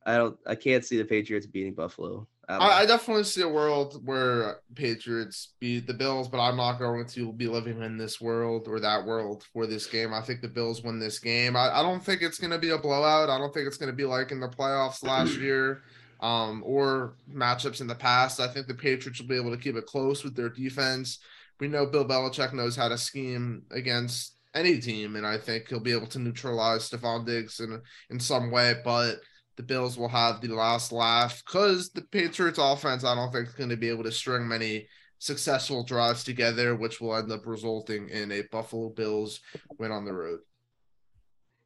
I 0.06 0.16
don't 0.16 0.38
I 0.46 0.54
can't 0.54 0.86
see 0.86 0.96
the 0.96 1.04
Patriots 1.04 1.46
beating 1.46 1.74
Buffalo. 1.74 2.26
I, 2.60 2.82
I, 2.82 2.86
definitely 2.86 3.24
see 3.24 3.42
a 3.42 3.48
world 3.48 4.00
where 4.04 4.60
Patriots 4.74 5.54
beat 5.60 5.86
the 5.86 5.94
Bills, 5.94 6.28
but 6.28 6.40
I'm 6.40 6.56
not 6.56 6.78
going 6.78 7.06
to 7.08 7.32
be 7.32 7.46
living 7.46 7.82
in 7.82 7.96
this 7.96 8.20
world 8.20 8.68
or 8.68 8.80
that 8.80 9.04
world 9.06 9.44
for 9.52 9.66
this 9.66 9.86
game. 9.86 10.12
I 10.12 10.20
think 10.20 10.40
the 10.40 10.48
Bills 10.48 10.82
win 10.82 10.98
this 10.98 11.18
game. 11.18 11.56
I, 11.56 11.80
I 11.80 11.82
don't 11.82 12.04
think 12.04 12.22
it's 12.22 12.38
going 12.38 12.50
to 12.50 12.58
be 12.58 12.70
a 12.70 12.78
blowout. 12.78 13.30
I 13.30 13.38
don't 13.38 13.52
think 13.52 13.66
it's 13.66 13.76
going 13.76 13.90
to 13.90 13.96
be 13.96 14.04
like 14.04 14.32
in 14.32 14.40
the 14.40 14.48
playoffs 14.48 15.02
last 15.04 15.36
year 15.38 15.82
um, 16.20 16.62
or 16.64 17.16
matchups 17.32 17.80
in 17.80 17.86
the 17.86 17.94
past. 17.94 18.40
I 18.40 18.48
think 18.48 18.66
the 18.66 18.74
Patriots 18.74 19.20
will 19.20 19.28
be 19.28 19.36
able 19.36 19.50
to 19.50 19.62
keep 19.62 19.76
it 19.76 19.86
close 19.86 20.24
with 20.24 20.36
their 20.36 20.48
defense. 20.48 21.18
We 21.60 21.68
know 21.68 21.86
Bill 21.86 22.06
Belichick 22.06 22.52
knows 22.52 22.76
how 22.76 22.88
to 22.88 22.98
scheme 22.98 23.62
against 23.70 24.36
any 24.54 24.80
team, 24.80 25.16
and 25.16 25.26
I 25.26 25.38
think 25.38 25.68
he'll 25.68 25.80
be 25.80 25.92
able 25.92 26.06
to 26.08 26.18
neutralize 26.18 26.88
Stefon 26.88 27.26
Diggs 27.26 27.60
in 27.60 27.80
in 28.10 28.20
some 28.20 28.50
way. 28.50 28.74
But 28.84 29.20
the 29.56 29.62
Bills 29.62 29.98
will 29.98 30.08
have 30.08 30.40
the 30.40 30.48
last 30.48 30.92
laugh 30.92 31.42
because 31.44 31.90
the 31.90 32.02
Patriots 32.02 32.58
offense, 32.60 33.04
I 33.04 33.14
don't 33.14 33.32
think, 33.32 33.48
is 33.48 33.54
going 33.54 33.70
to 33.70 33.76
be 33.76 33.88
able 33.88 34.04
to 34.04 34.12
string 34.12 34.48
many 34.48 34.88
successful 35.18 35.84
drives 35.84 36.24
together, 36.24 36.74
which 36.74 37.00
will 37.00 37.14
end 37.14 37.30
up 37.30 37.46
resulting 37.46 38.08
in 38.08 38.32
a 38.32 38.42
Buffalo 38.50 38.88
Bills 38.88 39.40
win 39.78 39.92
on 39.92 40.04
the 40.04 40.12
road. 40.12 40.40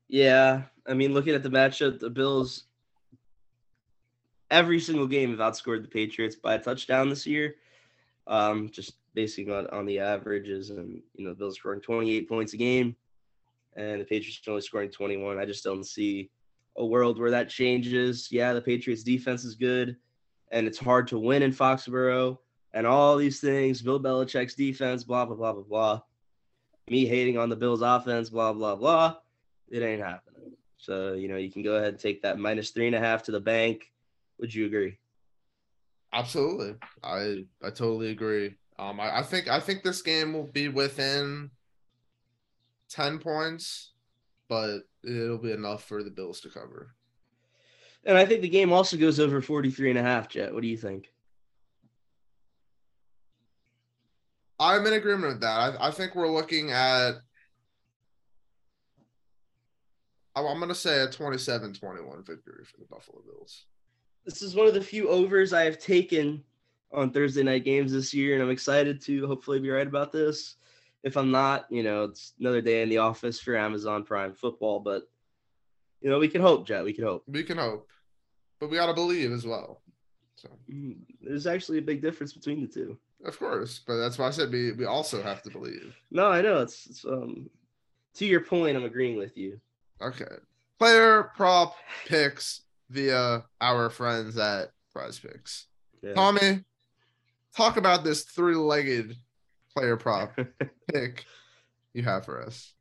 Yeah. 0.09 0.63
I 0.87 0.95
mean, 0.95 1.15
looking 1.15 1.35
at 1.35 1.43
the 1.43 1.49
matchup, 1.49 1.99
the 1.99 2.11
Bills 2.11 2.65
every 4.51 4.79
single 4.81 5.07
game 5.07 5.31
have 5.31 5.39
outscored 5.39 5.83
the 5.83 5.89
Patriots 5.89 6.37
by 6.37 6.55
a 6.55 6.59
touchdown 6.59 7.09
this 7.09 7.27
year. 7.27 7.57
Um, 8.27 8.71
just 8.71 8.95
basing 9.15 9.51
on, 9.51 9.67
on 9.69 9.87
the 9.87 10.01
averages 10.01 10.71
and 10.71 11.01
you 11.15 11.25
know 11.25 11.31
the 11.31 11.37
Bills 11.37 11.57
scoring 11.57 11.81
28 11.81 12.29
points 12.29 12.53
a 12.53 12.57
game 12.57 12.97
and 13.77 14.01
the 14.01 14.05
Patriots 14.05 14.41
only 14.49 14.61
scoring 14.61 14.91
21. 14.91 15.39
I 15.39 15.45
just 15.45 15.65
don't 15.65 15.85
see 15.85 16.31
a 16.79 16.85
world 16.85 17.19
where 17.19 17.31
that 17.31 17.49
changes. 17.49 18.29
Yeah, 18.31 18.53
the 18.53 18.61
Patriots 18.61 19.03
defense 19.03 19.45
is 19.45 19.55
good 19.55 19.97
and 20.51 20.67
it's 20.67 20.79
hard 20.79 21.09
to 21.09 21.19
win 21.19 21.43
in 21.43 21.53
Foxborough 21.53 22.39
and 22.73 22.87
all 22.87 23.17
these 23.17 23.41
things. 23.41 23.83
Bill 23.83 24.01
Belichick's 24.01 24.55
defense, 24.55 25.05
blah, 25.05 25.25
blah, 25.25 25.37
blah, 25.37 25.53
blah, 25.53 25.63
blah. 25.63 26.01
Me 26.89 27.07
hating 27.07 27.37
on 27.37 27.49
the 27.49 27.57
Bills 27.57 27.83
offense, 27.83 28.31
blah, 28.31 28.53
blah, 28.53 28.77
blah. 28.77 29.17
It 29.69 29.83
ain't 29.83 30.03
happening. 30.03 30.53
So, 30.77 31.15
you 31.15 31.29
know, 31.29 31.37
you 31.37 31.51
can 31.51 31.63
go 31.63 31.75
ahead 31.75 31.89
and 31.89 31.99
take 31.99 32.23
that 32.23 32.39
minus 32.39 32.71
three 32.71 32.87
and 32.87 32.95
a 32.95 33.01
half 33.01 33.25
to 33.25 33.33
the 33.33 33.41
bank. 33.41 33.91
Would 34.39 34.55
you 34.55 34.67
agree? 34.67 34.99
Absolutely. 36.13 36.77
I 37.03 37.45
I 37.63 37.71
totally 37.71 38.11
agree. 38.11 38.55
Um 38.79 39.01
I, 39.01 39.19
I 39.19 39.23
think 39.23 39.49
I 39.49 39.59
think 39.59 39.83
this 39.83 40.03
game 40.03 40.33
will 40.33 40.47
be 40.47 40.69
within 40.69 41.51
10 42.91 43.19
points, 43.19 43.93
but 44.49 44.81
it'll 45.05 45.39
be 45.39 45.53
enough 45.53 45.85
for 45.85 46.03
the 46.03 46.11
Bills 46.11 46.41
to 46.41 46.49
cover. 46.49 46.95
And 48.05 48.17
I 48.17 48.25
think 48.25 48.43
the 48.43 48.49
game 48.49 48.73
also 48.73 48.97
goes 48.97 49.19
over 49.19 49.41
43 49.41 49.91
and 49.91 49.99
a 49.99 50.03
half, 50.03 50.29
Jet. 50.29 50.55
What 50.55 50.63
do 50.63 50.69
you 50.69 50.77
think? 50.77 51.13
I'm 54.59 54.87
in 54.87 54.95
agreement 54.95 55.35
with 55.35 55.41
that. 55.43 55.77
I, 55.81 55.89
I 55.89 55.91
think 55.91 56.15
we're 56.15 56.31
looking 56.31 56.71
at 56.71 57.17
I'm 60.37 60.59
going 60.59 60.69
to 60.69 60.75
say 60.75 61.01
a 61.01 61.11
27 61.11 61.73
21 61.73 62.23
victory 62.23 62.65
for 62.65 62.77
the 62.79 62.85
Buffalo 62.85 63.23
Bills. 63.27 63.65
This 64.27 64.43
is 64.43 64.55
one 64.55 64.67
of 64.67 64.75
the 64.75 64.83
few 64.83 65.09
overs 65.09 65.53
I 65.53 65.65
have 65.65 65.79
taken 65.79 66.43
on 66.93 67.11
Thursday 67.11 67.43
night 67.43 67.65
games 67.65 67.93
this 67.93 68.13
year, 68.13 68.35
and 68.35 68.43
I'm 68.43 68.51
excited 68.51 69.01
to 69.03 69.27
hopefully 69.27 69.61
be 69.61 69.71
right 69.71 69.87
about 69.87 70.13
this 70.13 70.57
if 71.07 71.17
I'm 71.17 71.31
not, 71.31 71.67
you 71.71 71.85
know, 71.85 72.03
it's 72.03 72.33
another 72.41 72.61
day 72.61 72.83
in 72.83 72.89
the 72.89 72.99
office 72.99 73.39
for 73.39 73.57
Amazon 73.57 74.03
Prime 74.03 74.35
Football. 74.35 74.81
But 74.81 75.05
you 76.01 76.11
know, 76.11 76.19
we 76.19 76.27
can 76.27 76.43
hope, 76.43 76.67
Jet. 76.67 76.85
We 76.85 76.93
can 76.93 77.05
hope. 77.05 77.23
We 77.29 77.45
can 77.45 77.59
hope, 77.59 77.89
but 78.59 78.71
we 78.71 78.77
gotta 78.77 78.93
believe 78.93 79.31
as 79.31 79.47
well. 79.47 79.83
So 80.35 80.49
mm, 80.69 80.97
there's 81.23 81.47
actually 81.47 81.79
a 81.79 81.83
big 81.83 82.03
difference 82.03 82.33
between 82.33 82.61
the 82.61 82.67
two. 82.67 82.99
Of 83.25 83.39
course, 83.39 83.81
but 83.87 83.99
that's 83.99 84.19
why 84.19 84.27
I 84.27 84.31
said 84.31 84.51
we 84.51 84.73
we 84.73 84.85
also 84.85 85.23
have 85.23 85.43
to 85.43 85.51
believe. 85.51 85.97
No, 86.11 86.27
I 86.27 86.43
know 86.43 86.61
it's, 86.61 86.87
it's 86.87 87.05
um 87.05 87.49
to 88.15 88.27
your 88.27 88.41
point. 88.41 88.77
I'm 88.77 88.85
agreeing 88.85 89.17
with 89.17 89.37
you. 89.37 89.61
Okay, 90.03 90.25
player 90.81 91.31
prop 91.37 91.77
picks 92.07 92.63
via 92.91 93.45
our 93.61 93.91
friends 93.91 94.37
at 94.39 94.73
Prize 94.93 95.21
Picks. 95.21 95.67
Yeah. 96.03 96.15
Tommy, 96.15 96.65
talk 97.57 97.77
about 97.77 98.03
this 98.03 98.25
three-legged 98.25 99.17
player 99.77 99.97
prop 99.97 100.39
pick 100.93 101.25
you 101.93 102.03
have 102.03 102.25
for 102.25 102.43
us? 102.43 102.73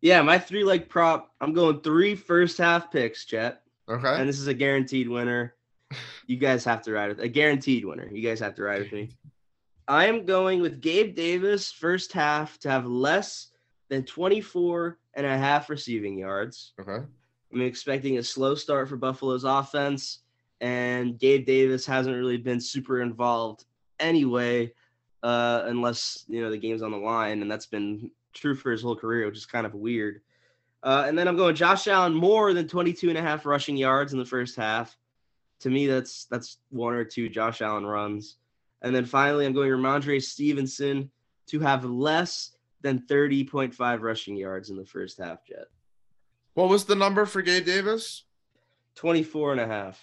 Yeah, 0.00 0.22
my 0.22 0.38
three 0.38 0.64
leg 0.64 0.88
prop. 0.88 1.32
I'm 1.40 1.52
going 1.52 1.80
three 1.80 2.14
first 2.14 2.58
half 2.58 2.90
picks, 2.90 3.24
Jet. 3.24 3.62
Okay. 3.88 4.14
And 4.20 4.28
this 4.28 4.38
is 4.38 4.46
a 4.46 4.54
guaranteed 4.54 5.08
winner. 5.08 5.54
You 6.26 6.36
guys 6.36 6.64
have 6.64 6.82
to 6.82 6.92
ride 6.92 7.08
with 7.08 7.20
a 7.20 7.28
guaranteed 7.28 7.84
winner. 7.84 8.08
You 8.10 8.22
guys 8.22 8.40
have 8.40 8.54
to 8.56 8.62
ride 8.62 8.82
with 8.82 8.92
me. 8.92 9.10
I 9.88 10.06
am 10.06 10.26
going 10.26 10.60
with 10.60 10.82
Gabe 10.82 11.14
Davis 11.14 11.72
first 11.72 12.12
half 12.12 12.58
to 12.60 12.70
have 12.70 12.86
less 12.86 13.48
than 13.88 14.04
24 14.04 14.98
and 15.14 15.26
a 15.26 15.38
half 15.38 15.70
receiving 15.70 16.18
yards. 16.18 16.74
Okay. 16.78 17.04
I'm 17.52 17.60
expecting 17.62 18.18
a 18.18 18.22
slow 18.22 18.54
start 18.54 18.88
for 18.88 18.98
Buffalo's 18.98 19.44
offense, 19.44 20.18
and 20.60 21.18
Gabe 21.18 21.46
Davis 21.46 21.86
hasn't 21.86 22.14
really 22.14 22.36
been 22.36 22.60
super 22.60 23.00
involved 23.00 23.64
anyway 23.98 24.70
uh, 25.22 25.62
unless 25.66 26.24
you 26.28 26.40
know 26.40 26.50
the 26.50 26.58
game's 26.58 26.82
on 26.82 26.90
the 26.90 26.96
line, 26.96 27.42
and 27.42 27.50
that's 27.50 27.66
been 27.66 28.10
true 28.34 28.54
for 28.54 28.70
his 28.70 28.82
whole 28.82 28.96
career, 28.96 29.26
which 29.26 29.36
is 29.36 29.46
kind 29.46 29.66
of 29.66 29.74
weird. 29.74 30.20
Uh, 30.82 31.04
and 31.06 31.18
then 31.18 31.26
I'm 31.26 31.36
going 31.36 31.56
Josh 31.56 31.88
Allen 31.88 32.14
more 32.14 32.54
than 32.54 32.68
22 32.68 33.08
and 33.08 33.18
a 33.18 33.22
half 33.22 33.44
rushing 33.44 33.76
yards 33.76 34.12
in 34.12 34.18
the 34.18 34.24
first 34.24 34.56
half. 34.56 34.96
To 35.60 35.70
me, 35.70 35.88
that's 35.88 36.26
that's 36.26 36.58
one 36.70 36.94
or 36.94 37.04
two 37.04 37.28
Josh 37.28 37.62
Allen 37.62 37.84
runs. 37.84 38.36
And 38.82 38.94
then 38.94 39.04
finally, 39.04 39.44
I'm 39.44 39.52
going 39.52 39.70
Rhamondre 39.70 40.22
Stevenson 40.22 41.10
to 41.48 41.58
have 41.60 41.84
less 41.84 42.52
than 42.80 43.00
30.5 43.00 44.00
rushing 44.02 44.36
yards 44.36 44.70
in 44.70 44.76
the 44.76 44.84
first 44.84 45.18
half, 45.18 45.44
Jet. 45.44 45.66
What 46.54 46.68
was 46.68 46.84
the 46.84 46.94
number 46.94 47.26
for 47.26 47.42
Gabe 47.42 47.64
Davis? 47.64 48.22
24 48.94 49.52
and 49.52 49.60
a 49.60 49.66
half. 49.66 50.00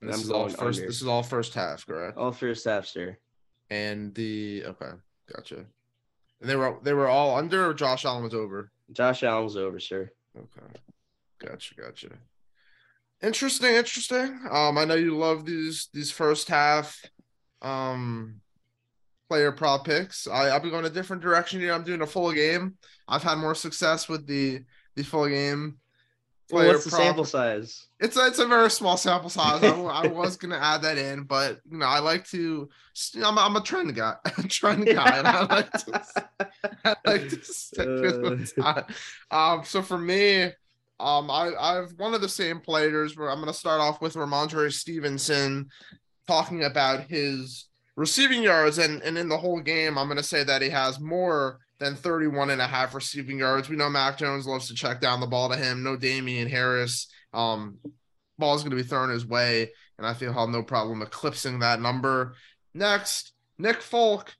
And 0.00 0.12
this 0.12 0.22
is 0.22 0.30
all 0.30 0.48
first 0.48 0.60
under. 0.60 0.86
this 0.86 1.00
is 1.00 1.06
all 1.08 1.24
first 1.24 1.54
half, 1.54 1.84
correct? 1.84 2.16
All 2.16 2.30
first 2.30 2.64
half, 2.64 2.86
sir 2.86 3.16
and 3.72 4.14
the 4.14 4.64
okay, 4.66 4.90
gotcha. 5.34 5.64
And 6.40 6.50
they 6.50 6.56
were 6.56 6.78
they 6.82 6.92
were 6.92 7.08
all 7.08 7.36
under. 7.36 7.70
Or 7.70 7.74
Josh 7.74 8.04
Allen 8.04 8.22
was 8.22 8.34
over. 8.34 8.70
Josh 8.92 9.22
Allen 9.22 9.44
was 9.44 9.56
over, 9.56 9.80
sir. 9.80 10.10
Okay, 10.36 10.80
gotcha, 11.38 11.74
gotcha. 11.74 12.08
Interesting, 13.22 13.74
interesting. 13.74 14.40
Um, 14.50 14.76
I 14.76 14.84
know 14.84 14.94
you 14.94 15.16
love 15.16 15.46
these 15.46 15.88
these 15.94 16.10
first 16.10 16.48
half, 16.48 17.00
um, 17.62 18.40
player 19.30 19.52
prop 19.52 19.86
picks. 19.86 20.28
I 20.28 20.48
I'll 20.48 20.60
be 20.60 20.70
going 20.70 20.84
a 20.84 20.90
different 20.90 21.22
direction 21.22 21.60
here. 21.60 21.72
I'm 21.72 21.84
doing 21.84 22.02
a 22.02 22.06
full 22.06 22.32
game. 22.32 22.74
I've 23.08 23.22
had 23.22 23.38
more 23.38 23.54
success 23.54 24.06
with 24.06 24.26
the 24.26 24.60
the 24.96 25.02
full 25.02 25.28
game 25.28 25.78
well, 26.50 26.66
what's 26.66 26.84
the 26.84 26.90
sample 26.90 27.24
size? 27.24 27.86
It's 28.00 28.16
a, 28.16 28.26
it's 28.26 28.38
a 28.38 28.46
very 28.46 28.70
small 28.70 28.96
sample 28.96 29.30
size. 29.30 29.62
I, 29.62 29.70
I, 29.70 30.06
was 30.08 30.36
gonna 30.36 30.58
add 30.58 30.82
that 30.82 30.98
in, 30.98 31.22
but 31.22 31.60
you 31.70 31.78
know, 31.78 31.86
I 31.86 32.00
like 32.00 32.26
to. 32.28 32.68
I'm, 33.24 33.38
I'm 33.38 33.56
a 33.56 33.62
trend 33.62 33.94
guy, 33.94 34.14
trend 34.48 34.86
guy, 34.86 35.18
and 35.18 35.26
I 35.26 35.42
like 35.44 35.72
to. 35.72 36.04
I 36.84 36.96
like 37.06 37.28
to 37.28 37.44
stick 37.44 37.86
with 37.86 38.52
uh. 38.60 38.82
Um, 39.30 39.64
so 39.64 39.82
for 39.82 39.98
me, 39.98 40.44
um, 41.00 41.30
I 41.30 41.52
I've 41.58 41.92
one 41.96 42.14
of 42.14 42.20
the 42.20 42.28
same 42.28 42.60
players 42.60 43.16
where 43.16 43.30
I'm 43.30 43.40
gonna 43.40 43.52
start 43.52 43.80
off 43.80 44.00
with 44.00 44.14
Rhamondre 44.14 44.72
Stevenson, 44.72 45.68
talking 46.26 46.64
about 46.64 47.02
his 47.02 47.66
receiving 47.96 48.42
yards, 48.42 48.78
and 48.78 49.02
and 49.02 49.16
in 49.16 49.28
the 49.28 49.38
whole 49.38 49.60
game, 49.60 49.96
I'm 49.96 50.08
gonna 50.08 50.22
say 50.22 50.44
that 50.44 50.62
he 50.62 50.70
has 50.70 51.00
more 51.00 51.60
than 51.82 51.96
31 51.96 52.50
and 52.50 52.60
a 52.60 52.66
half 52.66 52.94
receiving 52.94 53.38
yards. 53.38 53.68
We 53.68 53.76
know 53.76 53.90
Mac 53.90 54.18
Jones 54.18 54.46
loves 54.46 54.68
to 54.68 54.74
check 54.74 55.00
down 55.00 55.20
the 55.20 55.26
ball 55.26 55.48
to 55.50 55.56
him. 55.56 55.82
No 55.82 55.96
Damien 55.96 56.48
Harris. 56.48 57.08
Um, 57.32 57.78
ball 58.38 58.54
is 58.54 58.62
going 58.62 58.70
to 58.70 58.82
be 58.82 58.88
thrown 58.88 59.10
his 59.10 59.26
way, 59.26 59.70
and 59.98 60.06
I 60.06 60.14
feel 60.14 60.32
he'll 60.32 60.46
have 60.46 60.50
no 60.50 60.62
problem 60.62 61.02
eclipsing 61.02 61.58
that 61.60 61.80
number. 61.80 62.34
Next, 62.74 63.32
Nick 63.58 63.82
Folk. 63.82 64.34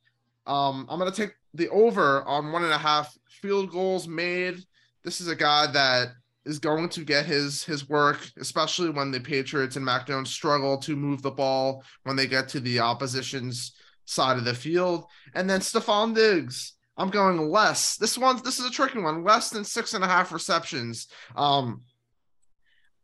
Um, 0.46 0.86
I'm 0.88 0.98
going 0.98 1.10
to 1.10 1.16
take 1.16 1.34
the 1.54 1.68
over 1.68 2.22
on 2.24 2.50
one 2.50 2.64
and 2.64 2.72
a 2.72 2.78
half 2.78 3.16
field 3.28 3.70
goals 3.70 4.08
made 4.08 4.64
this 5.04 5.20
is 5.20 5.28
a 5.28 5.36
guy 5.36 5.66
that 5.72 6.12
is 6.44 6.58
going 6.58 6.88
to 6.88 7.04
get 7.04 7.26
his 7.26 7.62
his 7.64 7.88
work, 7.88 8.28
especially 8.38 8.90
when 8.90 9.10
the 9.10 9.20
Patriots 9.20 9.76
and 9.76 9.84
Mac 9.84 10.06
Jones 10.06 10.30
struggle 10.30 10.76
to 10.78 10.96
move 10.96 11.22
the 11.22 11.30
ball 11.30 11.84
when 12.04 12.16
they 12.16 12.26
get 12.26 12.48
to 12.50 12.60
the 12.60 12.80
opposition's 12.80 13.72
side 14.04 14.38
of 14.38 14.44
the 14.44 14.54
field. 14.54 15.06
And 15.34 15.48
then 15.48 15.60
Stefon 15.60 16.14
Diggs. 16.14 16.74
I'm 16.96 17.10
going 17.10 17.38
less. 17.38 17.96
This 17.96 18.18
one, 18.18 18.40
this 18.44 18.58
is 18.58 18.66
a 18.66 18.70
tricky 18.70 19.00
one. 19.00 19.24
Less 19.24 19.50
than 19.50 19.64
six 19.64 19.94
and 19.94 20.04
a 20.04 20.08
half 20.08 20.32
receptions. 20.32 21.08
Um, 21.34 21.82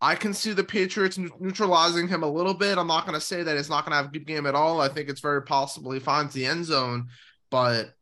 I 0.00 0.14
can 0.14 0.32
see 0.32 0.52
the 0.52 0.62
Patriots 0.62 1.18
neutralizing 1.40 2.06
him 2.06 2.22
a 2.22 2.30
little 2.30 2.54
bit. 2.54 2.78
I'm 2.78 2.86
not 2.86 3.04
going 3.04 3.18
to 3.18 3.24
say 3.24 3.42
that 3.42 3.56
it's 3.56 3.70
not 3.70 3.84
going 3.84 3.92
to 3.92 3.96
have 3.96 4.06
a 4.06 4.10
good 4.10 4.26
game 4.26 4.46
at 4.46 4.54
all. 4.54 4.80
I 4.80 4.88
think 4.88 5.08
it's 5.08 5.20
very 5.20 5.42
possible 5.42 5.90
he 5.90 5.98
finds 5.98 6.34
the 6.34 6.46
end 6.46 6.66
zone, 6.66 7.08
but 7.50 7.94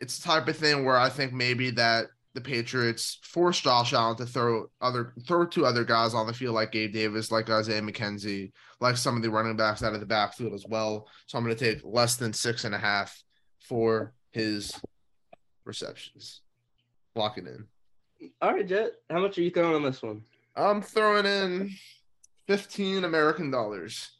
it's 0.00 0.18
the 0.18 0.28
type 0.28 0.48
of 0.48 0.56
thing 0.56 0.84
where 0.84 0.98
I 0.98 1.08
think 1.08 1.32
maybe 1.32 1.70
that 1.72 2.08
the 2.34 2.40
Patriots 2.40 3.20
force 3.22 3.60
Josh 3.60 3.92
Allen 3.92 4.16
to 4.16 4.26
throw 4.26 4.66
other 4.80 5.14
throw 5.26 5.46
two 5.46 5.64
other 5.64 5.84
guys 5.84 6.14
on 6.14 6.26
the 6.26 6.32
field 6.32 6.56
like 6.56 6.72
Gabe 6.72 6.92
Davis, 6.92 7.30
like 7.30 7.48
Isaiah 7.48 7.80
McKenzie, 7.80 8.50
like 8.80 8.96
some 8.96 9.16
of 9.16 9.22
the 9.22 9.30
running 9.30 9.56
backs 9.56 9.82
out 9.84 9.94
of 9.94 10.00
the 10.00 10.06
backfield 10.06 10.52
as 10.52 10.66
well. 10.68 11.08
So 11.26 11.38
I'm 11.38 11.44
going 11.44 11.56
to 11.56 11.72
take 11.72 11.82
less 11.84 12.16
than 12.16 12.32
six 12.32 12.64
and 12.64 12.74
a 12.74 12.78
half 12.78 13.22
for 13.60 14.12
his 14.32 14.72
receptions. 15.64 16.40
Lock 17.14 17.38
it 17.38 17.46
in. 17.46 17.64
All 18.40 18.52
right, 18.54 18.66
Jet. 18.66 18.92
How 19.10 19.20
much 19.20 19.38
are 19.38 19.42
you 19.42 19.50
throwing 19.50 19.74
on 19.74 19.82
this 19.82 20.02
one? 20.02 20.22
I'm 20.56 20.82
throwing 20.82 21.26
in 21.26 21.70
15 22.46 23.04
American 23.04 23.50
dollars. 23.50 24.10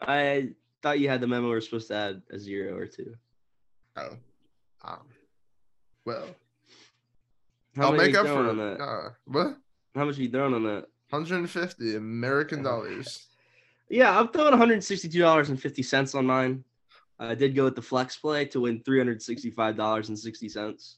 I 0.00 0.50
thought 0.82 1.00
you 1.00 1.08
had 1.08 1.20
the 1.20 1.26
memo. 1.26 1.48
We're 1.48 1.60
supposed 1.60 1.88
to 1.88 1.94
add 1.94 2.22
a 2.30 2.38
zero 2.38 2.76
or 2.76 2.86
two. 2.86 3.14
Oh, 3.96 4.16
um, 4.84 4.98
well, 6.04 6.26
How 7.76 7.84
I'll 7.84 7.92
much 7.92 8.00
make 8.02 8.12
you 8.12 8.20
up 8.20 8.26
for 8.26 8.48
on 8.48 8.58
that? 8.58 8.80
Uh, 8.80 9.10
what? 9.24 9.56
How 9.94 10.04
much 10.04 10.18
are 10.18 10.22
you 10.22 10.28
throwing 10.30 10.54
on 10.54 10.64
that? 10.64 10.86
150 11.10 11.96
American 11.96 12.62
dollars. 12.62 13.26
Yeah, 13.88 14.18
I'm 14.18 14.26
throwing 14.30 14.52
$162.50 14.54 16.14
on 16.16 16.26
mine. 16.26 16.64
I 17.18 17.34
did 17.34 17.54
go 17.54 17.64
with 17.64 17.76
the 17.76 17.82
flex 17.82 18.16
play 18.16 18.44
to 18.46 18.60
win 18.60 18.80
$365.60. 18.80 20.96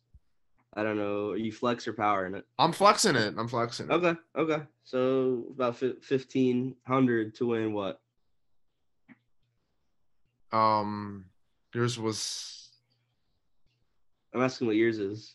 I 0.75 0.83
don't 0.83 0.97
know. 0.97 1.31
Are 1.31 1.37
you 1.37 1.53
flex 1.53 1.87
or 1.89 1.93
power 1.93 2.27
in 2.27 2.35
it? 2.35 2.45
I'm 2.59 2.73
flexing 2.73 3.17
it. 3.17 3.35
I'm 3.39 3.49
flexing 3.49 3.91
it. 3.91 3.93
Okay. 3.93 4.15
Okay. 4.37 4.63
So 4.85 5.45
about 5.51 5.77
fi- 5.77 5.95
1500 6.09 7.35
to 7.37 7.47
win 7.47 7.73
what? 7.73 8.01
Um, 10.53 11.25
yours 11.75 11.99
was 11.99 12.69
I'm 14.35 14.43
asking 14.43 14.67
what 14.67 14.77
yours 14.77 14.99
is. 14.99 15.35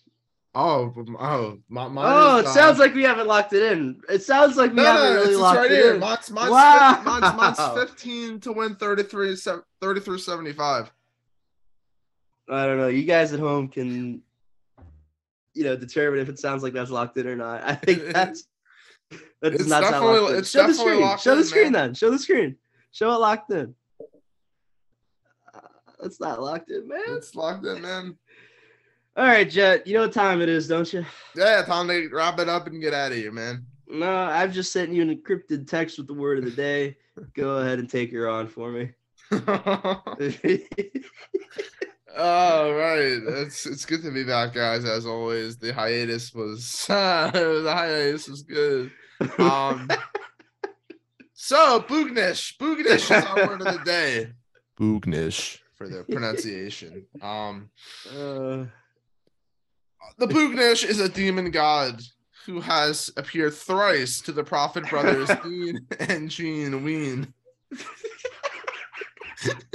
Oh 0.55 0.93
oh 1.19 1.57
my, 1.69 1.87
mine 1.87 2.05
oh, 2.07 2.37
is, 2.37 2.43
it 2.45 2.47
uh, 2.49 2.53
sounds 2.53 2.79
like 2.79 2.93
we 2.93 3.03
haven't 3.03 3.27
locked 3.27 3.53
it 3.53 3.71
in. 3.71 4.01
It 4.09 4.23
sounds 4.23 4.55
like 4.57 4.71
we 4.71 4.77
no, 4.77 4.83
haven't 4.83 5.01
no, 5.03 5.09
really 5.11 5.19
it's, 5.21 5.29
it's 5.31 5.39
locked 5.39 5.57
right 5.57 5.71
it 5.71 5.75
here. 5.83 5.93
in. 5.95 5.99
Mine's, 5.99 6.31
mine's, 6.31 6.51
Wow. 6.51 7.01
mine's, 7.05 7.35
mine's 7.57 7.73
15 7.91 8.39
to 8.41 8.51
win 8.53 8.75
33 8.75 9.35
se- 9.35 9.55
33 9.81 10.17
75. 10.19 10.91
I 12.49 12.65
don't 12.65 12.77
know. 12.77 12.87
You 12.87 13.03
guys 13.03 13.31
at 13.33 13.39
home 13.39 13.67
can, 13.69 14.21
you 15.53 15.63
know, 15.63 15.75
determine 15.75 16.19
if 16.19 16.29
it 16.29 16.39
sounds 16.39 16.61
like 16.61 16.73
that's 16.73 16.91
locked 16.91 17.17
in 17.17 17.25
or 17.27 17.35
not. 17.35 17.63
I 17.63 17.75
think 17.75 18.03
that's 18.13 18.45
that 19.41 19.51
does 19.51 19.61
It's 19.61 19.69
not 19.69 19.83
sound 19.83 19.93
definitely- 19.93 20.19
locked 20.19 20.31
in. 20.33 20.39
it's 20.39 20.49
Show 20.49 20.67
the 20.67 20.73
screen. 20.73 21.01
locked 21.01 21.21
Show 21.21 21.35
the 21.35 21.43
screen 21.43 21.63
man. 21.65 21.73
then. 21.73 21.93
Show 21.93 22.09
the 22.11 22.19
screen. 22.19 22.57
Show 22.91 23.11
it 23.11 23.17
locked 23.19 23.51
in. 23.51 23.73
Uh, 25.53 25.59
It's 26.03 26.19
not 26.19 26.41
locked 26.41 26.69
in, 26.69 26.87
man. 26.87 26.99
It's 27.09 27.33
locked 27.35 27.65
in, 27.65 27.81
man. 27.81 28.17
All 29.15 29.25
right, 29.25 29.47
Jet. 29.47 29.85
You 29.85 29.93
know 29.93 30.01
what 30.01 30.13
time 30.13 30.41
it 30.41 30.49
is, 30.49 30.67
don't 30.67 30.91
you? 30.91 31.05
Yeah, 31.35 31.61
time 31.61 31.87
to 31.87 32.09
wrap 32.11 32.39
it 32.39 32.49
up 32.49 32.65
and 32.65 32.81
get 32.81 32.95
out 32.95 33.11
of 33.11 33.17
here, 33.17 33.31
man. 33.31 33.63
No, 33.87 34.11
I've 34.11 34.51
just 34.51 34.71
sent 34.71 34.91
you 34.91 35.03
an 35.03 35.15
encrypted 35.15 35.67
text 35.67 35.99
with 35.99 36.07
the 36.07 36.15
word 36.15 36.39
of 36.39 36.45
the 36.45 36.51
day. 36.51 36.97
Go 37.35 37.57
ahead 37.57 37.77
and 37.77 37.87
take 37.87 38.11
her 38.11 38.27
on 38.27 38.47
for 38.47 38.71
me. 38.71 38.89
All 42.17 42.73
right, 42.73 43.21
it's 43.27 43.65
it's 43.67 43.85
good 43.85 44.01
to 44.03 44.11
be 44.11 44.23
back, 44.23 44.53
guys. 44.53 44.83
As 44.85 45.05
always, 45.05 45.57
the 45.57 45.73
hiatus 45.73 46.33
was 46.33 46.85
the 46.87 47.63
hiatus 47.67 48.27
was 48.27 48.41
good. 48.41 48.91
Um, 49.37 49.89
so 51.33 51.81
Boognish, 51.81 52.57
Boognish 52.57 53.15
is 53.15 53.25
our 53.25 53.47
word 53.47 53.61
of 53.61 53.73
the 53.77 53.83
day. 53.83 54.31
Boognish 54.79 55.59
for 55.75 55.87
the 55.87 56.03
pronunciation. 56.03 57.05
Um, 57.21 57.69
uh, 58.15 58.65
the 60.17 60.27
Boognish 60.27 60.85
is 60.87 60.99
a 60.99 61.09
demon 61.09 61.51
god 61.51 62.01
who 62.45 62.59
has 62.59 63.11
appeared 63.17 63.53
thrice 63.53 64.21
to 64.21 64.31
the 64.31 64.43
Prophet 64.43 64.87
brothers 64.89 65.29
Dean 65.43 65.87
and 65.99 66.29
Gene 66.29 66.83
Ween. 66.83 67.33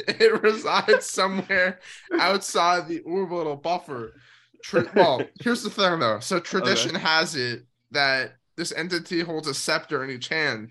it 0.07 0.43
resides 0.43 1.07
somewhere 1.07 1.81
outside 2.18 2.89
the 2.89 3.01
orbital 3.01 3.57
buffer. 3.57 4.14
Tra- 4.62 4.91
well, 4.95 5.22
here's 5.41 5.62
the 5.62 5.70
thing 5.70 5.99
though. 5.99 6.20
So 6.20 6.41
tradition 6.41 6.95
has 6.95 7.35
it 7.35 7.64
that 7.91 8.37
this 8.57 8.72
entity 8.72 9.20
holds 9.20 9.49
a 9.49 9.55
scepter 9.55 10.05
in 10.05 10.11
each 10.11 10.29
hand, 10.29 10.70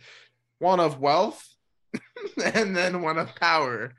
one 0.60 0.80
of 0.80 1.00
wealth 1.00 1.48
and 2.44 2.76
then 2.76 3.02
one 3.02 3.18
of 3.18 3.34
power. 3.36 3.94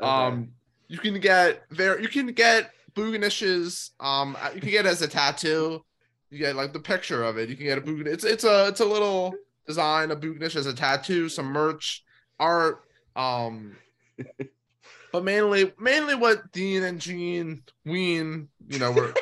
okay. 0.00 0.10
Um, 0.10 0.50
you 0.88 0.98
can 0.98 1.18
get 1.20 1.62
there. 1.70 2.00
You 2.00 2.08
can 2.08 2.26
get 2.28 2.70
Booganish's. 2.94 3.92
Um, 4.00 4.36
you 4.54 4.60
can 4.60 4.70
get 4.70 4.86
it 4.86 4.90
as 4.90 5.02
a 5.02 5.08
tattoo. 5.08 5.84
You 6.30 6.38
get 6.38 6.56
like 6.56 6.72
the 6.72 6.80
picture 6.80 7.22
of 7.22 7.38
it. 7.38 7.48
You 7.48 7.56
can 7.56 7.66
get 7.66 7.78
a 7.78 7.80
Boogan. 7.80 8.06
It's 8.06 8.24
it's 8.24 8.44
a 8.44 8.68
it's 8.68 8.80
a 8.80 8.84
little 8.84 9.34
design 9.66 10.10
of 10.10 10.20
Boognish 10.20 10.56
as 10.56 10.66
a 10.66 10.74
tattoo, 10.74 11.28
some 11.28 11.46
merch, 11.46 12.04
art. 12.38 12.82
Um, 13.16 13.76
but 15.12 15.24
mainly 15.24 15.72
mainly 15.78 16.14
what 16.14 16.50
Dean 16.52 16.82
and 16.82 17.00
Gene 17.00 17.62
Ween, 17.84 18.48
you 18.68 18.78
know, 18.78 18.90
we're 18.90 19.14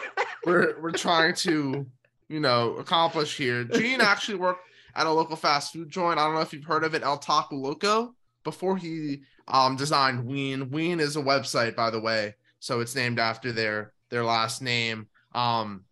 we're 0.47 0.81
we're 0.81 0.93
trying 0.93 1.35
to 1.37 1.87
you 2.29 2.41
know 2.41 2.77
accomplish 2.77 3.37
here. 3.37 3.65
Gene 3.65 4.01
actually 4.03 4.39
worked 4.39 4.67
at 4.95 5.07
a 5.07 5.13
local 5.13 5.37
fast 5.37 5.73
food 5.73 5.91
joint. 5.91 6.19
I 6.19 6.25
don't 6.25 6.35
know 6.35 6.41
if 6.41 6.53
you've 6.53 6.65
heard 6.65 6.85
of 6.85 6.95
it, 6.95 7.03
El 7.03 7.19
Taco 7.19 7.57
Loco. 7.57 8.15
Before 8.45 8.77
he 8.77 9.23
um 9.49 9.77
designed 9.77 10.25
Ween. 10.25 10.71
Ween 10.71 10.99
is 10.99 11.17
a 11.17 11.23
website, 11.23 11.77
by 11.77 11.91
the 11.91 12.01
way, 12.01 12.35
so 12.63 12.79
it's 12.79 12.95
named 12.95 13.19
after 13.19 13.51
their 13.51 13.93
their 14.09 14.23
last 14.23 14.63
name. 14.63 15.09
Um, 15.35 15.85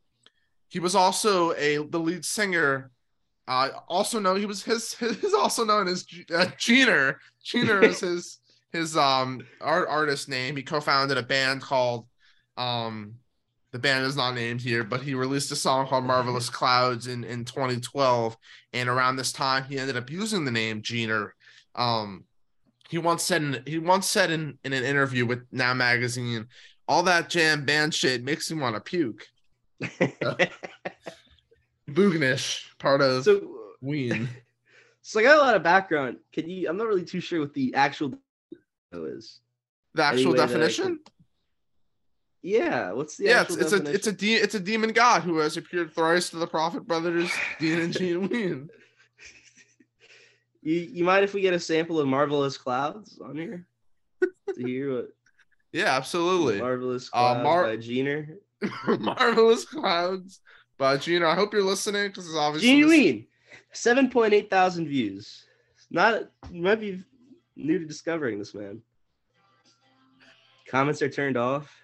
he 0.69 0.79
was 0.79 0.95
also 0.95 1.53
a 1.55 1.79
the 1.79 1.99
lead 1.99 2.25
singer. 2.25 2.93
Uh, 3.49 3.71
also 3.89 4.21
known 4.21 4.39
he 4.39 4.47
was 4.47 4.63
his 4.63 4.95
his 4.95 5.35
also 5.35 5.65
known 5.65 5.89
as 5.89 6.07
uh. 6.33 6.47
Gener 6.57 7.17
is 7.83 7.99
his 8.09 8.39
his 8.73 8.97
um 8.97 9.45
art 9.61 9.89
artist 9.89 10.29
name. 10.29 10.55
He 10.55 10.63
co-founded 10.63 11.19
a 11.19 11.25
band 11.25 11.61
called 11.61 12.07
um 12.57 13.17
the 13.73 13.81
band 13.81 14.07
is 14.07 14.17
not 14.17 14.37
named 14.37 14.61
here, 14.61 14.85
but 14.85 15.03
he 15.03 15.15
released 15.15 15.51
a 15.51 15.57
song 15.57 15.89
called 15.89 16.05
Marvelous 16.05 16.49
Clouds 16.49 17.09
in 17.09 17.25
in 17.25 17.45
2012, 17.45 18.37
and 18.75 18.89
around 18.89 19.17
this 19.17 19.33
time 19.33 19.65
he 19.65 19.77
ended 19.77 19.97
up 19.97 20.09
using 20.09 20.45
the 20.45 20.53
name 20.53 20.83
Gener. 20.83 21.31
Um, 21.75 22.27
he 22.91 22.99
once 22.99 23.23
said 23.23 23.43
in, 23.43 23.63
he 23.67 23.79
once 23.79 24.07
said 24.09 24.31
in, 24.33 24.59
in 24.65 24.73
an 24.73 24.83
interview 24.85 25.25
with 25.25 25.47
Now 25.53 25.73
Magazine, 25.75 26.49
all 26.89 27.05
that 27.05 27.31
jam 27.31 27.65
band 27.65 27.95
shit 27.95 28.25
makes 28.25 28.51
me 28.51 28.61
want 28.61 28.75
to 28.75 28.81
puke. 28.81 29.27
Boognish, 31.89 32.65
part 32.79 33.01
of 33.01 33.25
so, 33.25 33.41
Ween. 33.81 34.29
so 35.03 35.21
I 35.21 35.23
got 35.23 35.39
a 35.39 35.41
lot 35.41 35.55
of 35.55 35.63
background. 35.63 36.19
Can 36.33 36.51
you? 36.51 36.69
I'm 36.69 36.77
not 36.77 36.87
really 36.89 37.05
too 37.05 37.21
sure 37.21 37.41
what 37.41 37.55
the 37.55 37.75
actual 37.75 38.15
is. 38.93 39.39
The 39.95 40.03
actual 40.05 40.21
Any 40.21 40.27
way 40.33 40.37
that 40.39 40.43
I 40.43 40.47
definition? 40.47 40.87
can- 40.87 40.99
Yeah, 42.43 42.93
what's 42.93 43.17
the 43.17 43.25
yeah, 43.27 43.43
it's, 43.43 43.57
it's 43.57 43.73
a 43.73 43.91
it's 43.91 44.07
a 44.09 44.13
de- 44.13 44.35
it's 44.35 44.55
a 44.57 44.61
demon 44.61 44.91
god 44.93 45.23
who 45.23 45.39
has 45.39 45.57
appeared 45.57 45.95
thrice 45.95 46.31
to 46.31 46.37
the 46.39 46.47
Prophet 46.47 46.87
brothers, 46.87 47.31
Dean 47.61 47.81
and 47.81 47.93
Gene 47.93 48.29
Ween. 48.29 48.69
You 50.63 50.75
you 50.75 51.05
mind 51.05 51.25
if 51.25 51.33
we 51.35 51.41
get 51.41 51.55
a 51.55 51.61
sample 51.61 51.99
of 51.99 52.07
Marvelous 52.07 52.57
Clouds 52.59 53.19
on 53.25 53.37
here 53.37 53.67
to 54.23 54.63
hear 54.63 54.95
what 54.95 55.09
Yeah, 55.73 55.97
absolutely. 55.97 56.59
Marvelous 56.61 57.09
Uh, 57.13 57.35
Clouds 57.35 57.45
Mar- 57.45 57.65
by 57.65 57.77
Gener? 57.77 58.37
Marvelous 59.01 59.65
clouds. 59.65 60.41
But 60.77 61.01
Gina, 61.01 61.27
I 61.29 61.35
hope 61.35 61.53
you're 61.55 61.63
listening 61.63 62.09
because 62.09 62.27
it's 62.27 62.37
obviously 62.37 62.69
Genuine, 62.69 63.27
seven 63.73 64.11
point 64.11 64.35
eight 64.35 64.51
thousand 64.51 64.87
views. 64.89 65.45
Not 65.91 66.31
you 66.53 66.63
might 66.63 66.81
be 66.81 67.03
new 67.57 67.79
to 67.79 67.85
discovering 67.87 68.39
this 68.39 68.55
man. 68.55 68.83
Comments 70.69 71.01
are 71.03 71.09
turned 71.09 71.37
off. 71.37 71.75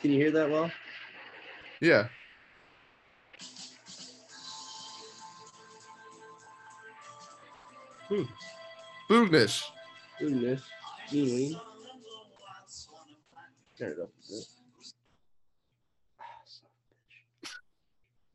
Can 0.00 0.12
you 0.12 0.18
hear 0.18 0.30
that 0.30 0.50
well? 0.50 0.70
Yeah. 1.80 2.08
Hmm. 8.08 8.22
Boognish. 9.10 9.64
Gene 10.20 11.56
Turn 13.78 13.92
it 13.92 13.98
up 14.00 14.08
a 14.08 14.32
bit. 14.32 14.44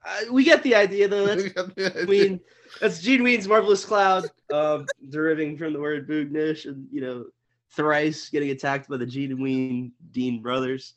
Ah, 0.05 0.19
a 0.19 0.25
bitch. 0.25 0.29
Uh, 0.29 0.33
we 0.33 0.43
get 0.43 0.63
the 0.63 0.75
idea 0.75 1.07
though. 1.07 1.25
That's 1.25 2.05
Ween. 2.07 2.39
That's 2.81 3.01
Gene 3.01 3.23
Ween's 3.23 3.47
marvelous 3.47 3.85
cloud, 3.85 4.29
um, 4.51 4.85
deriving 5.09 5.57
from 5.57 5.73
the 5.73 5.79
word 5.79 6.07
Boognish, 6.07 6.65
and 6.65 6.87
you 6.91 7.01
know, 7.01 7.25
thrice 7.71 8.29
getting 8.29 8.51
attacked 8.51 8.89
by 8.89 8.97
the 8.97 9.05
Gene 9.05 9.41
Ween 9.41 9.91
Dean 10.11 10.41
brothers. 10.41 10.93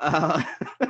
Uh, 0.00 0.42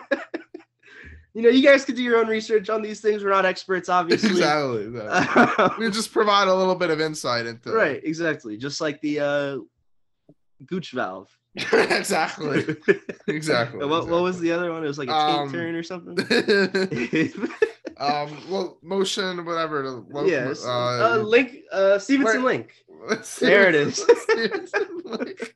you 1.35 1.43
know, 1.43 1.49
you 1.49 1.63
guys 1.63 1.85
could 1.85 1.97
do 1.97 2.03
your 2.03 2.19
own 2.19 2.27
research 2.27 2.69
on 2.71 2.83
these 2.83 3.01
things. 3.01 3.23
We're 3.23 3.31
not 3.31 3.45
experts, 3.47 3.89
obviously. 3.89 4.31
exactly. 4.31 4.85
exactly. 4.87 5.69
we 5.87 5.91
just 5.91 6.13
provide 6.13 6.49
a 6.49 6.55
little 6.55 6.75
bit 6.75 6.91
of 6.91 7.01
insight 7.01 7.47
into 7.47 7.71
right, 7.73 8.01
exactly. 8.03 8.57
Just 8.57 8.81
like 8.81 9.01
the 9.01 9.21
uh, 9.21 9.59
Gooch 10.67 10.93
valve. 10.93 11.31
exactly. 11.57 12.59
Exactly. 12.61 12.99
What, 13.27 13.35
exactly. 13.35 13.87
what 13.87 14.23
was 14.23 14.39
the 14.41 14.53
other 14.53 14.73
one? 14.73 14.85
It 14.85 14.89
was 14.89 14.99
like 14.99 15.09
a 15.09 15.15
Um, 15.15 15.51
turn 15.53 15.75
or 15.75 15.83
something. 15.83 16.19
um, 17.97 18.37
well, 18.51 18.79
motion, 18.83 19.45
whatever. 19.45 19.89
lo- 19.91 20.25
yes. 20.27 20.65
Uh, 20.65 21.15
Uh, 21.15 21.23
Link, 21.23 21.57
uh, 21.73 21.99
Stephenson 21.99 22.43
where- 22.43 22.53
Link. 22.53 22.75
let's 23.09 23.39
there 23.39 23.69
it 23.69 23.75
is. 23.75 23.97
Stephenson 23.97 25.01
Link. 25.05 25.55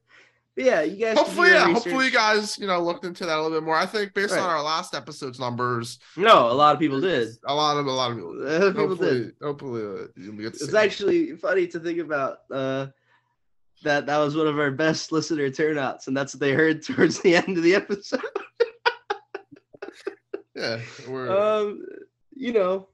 Yeah, 0.55 0.83
you 0.83 1.03
guys. 1.07 1.17
hopefully, 1.17 1.49
yeah. 1.49 1.67
research. 1.67 1.85
Hopefully, 1.85 2.05
you 2.07 2.11
guys, 2.11 2.59
you 2.59 2.67
know, 2.67 2.79
looked 2.83 3.05
into 3.07 3.25
that 3.25 3.39
a 3.39 3.43
little 3.43 3.57
bit 3.59 3.65
more. 3.65 3.75
I 3.77 3.87
think 3.87 4.13
based 4.13 4.35
Right. 4.35 4.41
on 4.43 4.51
our 4.51 4.63
last 4.63 4.95
episode's 4.95 5.41
numbers, 5.41 5.99
No, 6.15 6.51
a 6.51 6.53
lot 6.53 6.75
of 6.75 6.79
people 6.79 7.01
did. 7.01 7.29
A 7.47 7.55
lot 7.55 7.79
of 7.79 7.87
a 7.87 7.91
lot 7.91 8.11
of 8.11 8.19
people. 8.19 8.35
Did. 8.35 8.43
lot 8.45 8.63
of 8.63 8.73
people 8.75 8.89
hopefully, 8.89 9.11
did. 9.21 9.35
hopefully, 9.41 9.83
uh, 9.83 10.07
you'll 10.17 10.35
get 10.37 10.55
to 10.55 10.65
It's 10.65 10.71
see. 10.71 10.77
actually 10.77 11.37
funny 11.37 11.67
to 11.69 11.81
think 11.81 12.01
about 12.01 12.39
uh, 12.51 12.89
that. 13.83 14.05
That 14.05 14.19
was 14.19 14.37
one 14.37 14.47
of 14.47 14.59
our 14.59 14.71
best 14.71 15.11
listener 15.11 15.49
turnouts, 15.49 16.07
and 16.09 16.15
that's 16.17 16.35
what 16.35 16.41
they 16.41 16.53
heard 16.53 16.83
towards 16.87 17.21
the 17.21 17.35
end 17.35 17.57
of 17.57 17.63
the 17.63 17.75
episode. 17.75 18.21
yeah. 20.55 20.81
We're, 21.09 21.31
um, 21.35 21.83
you 22.35 22.53
know, 22.53 22.89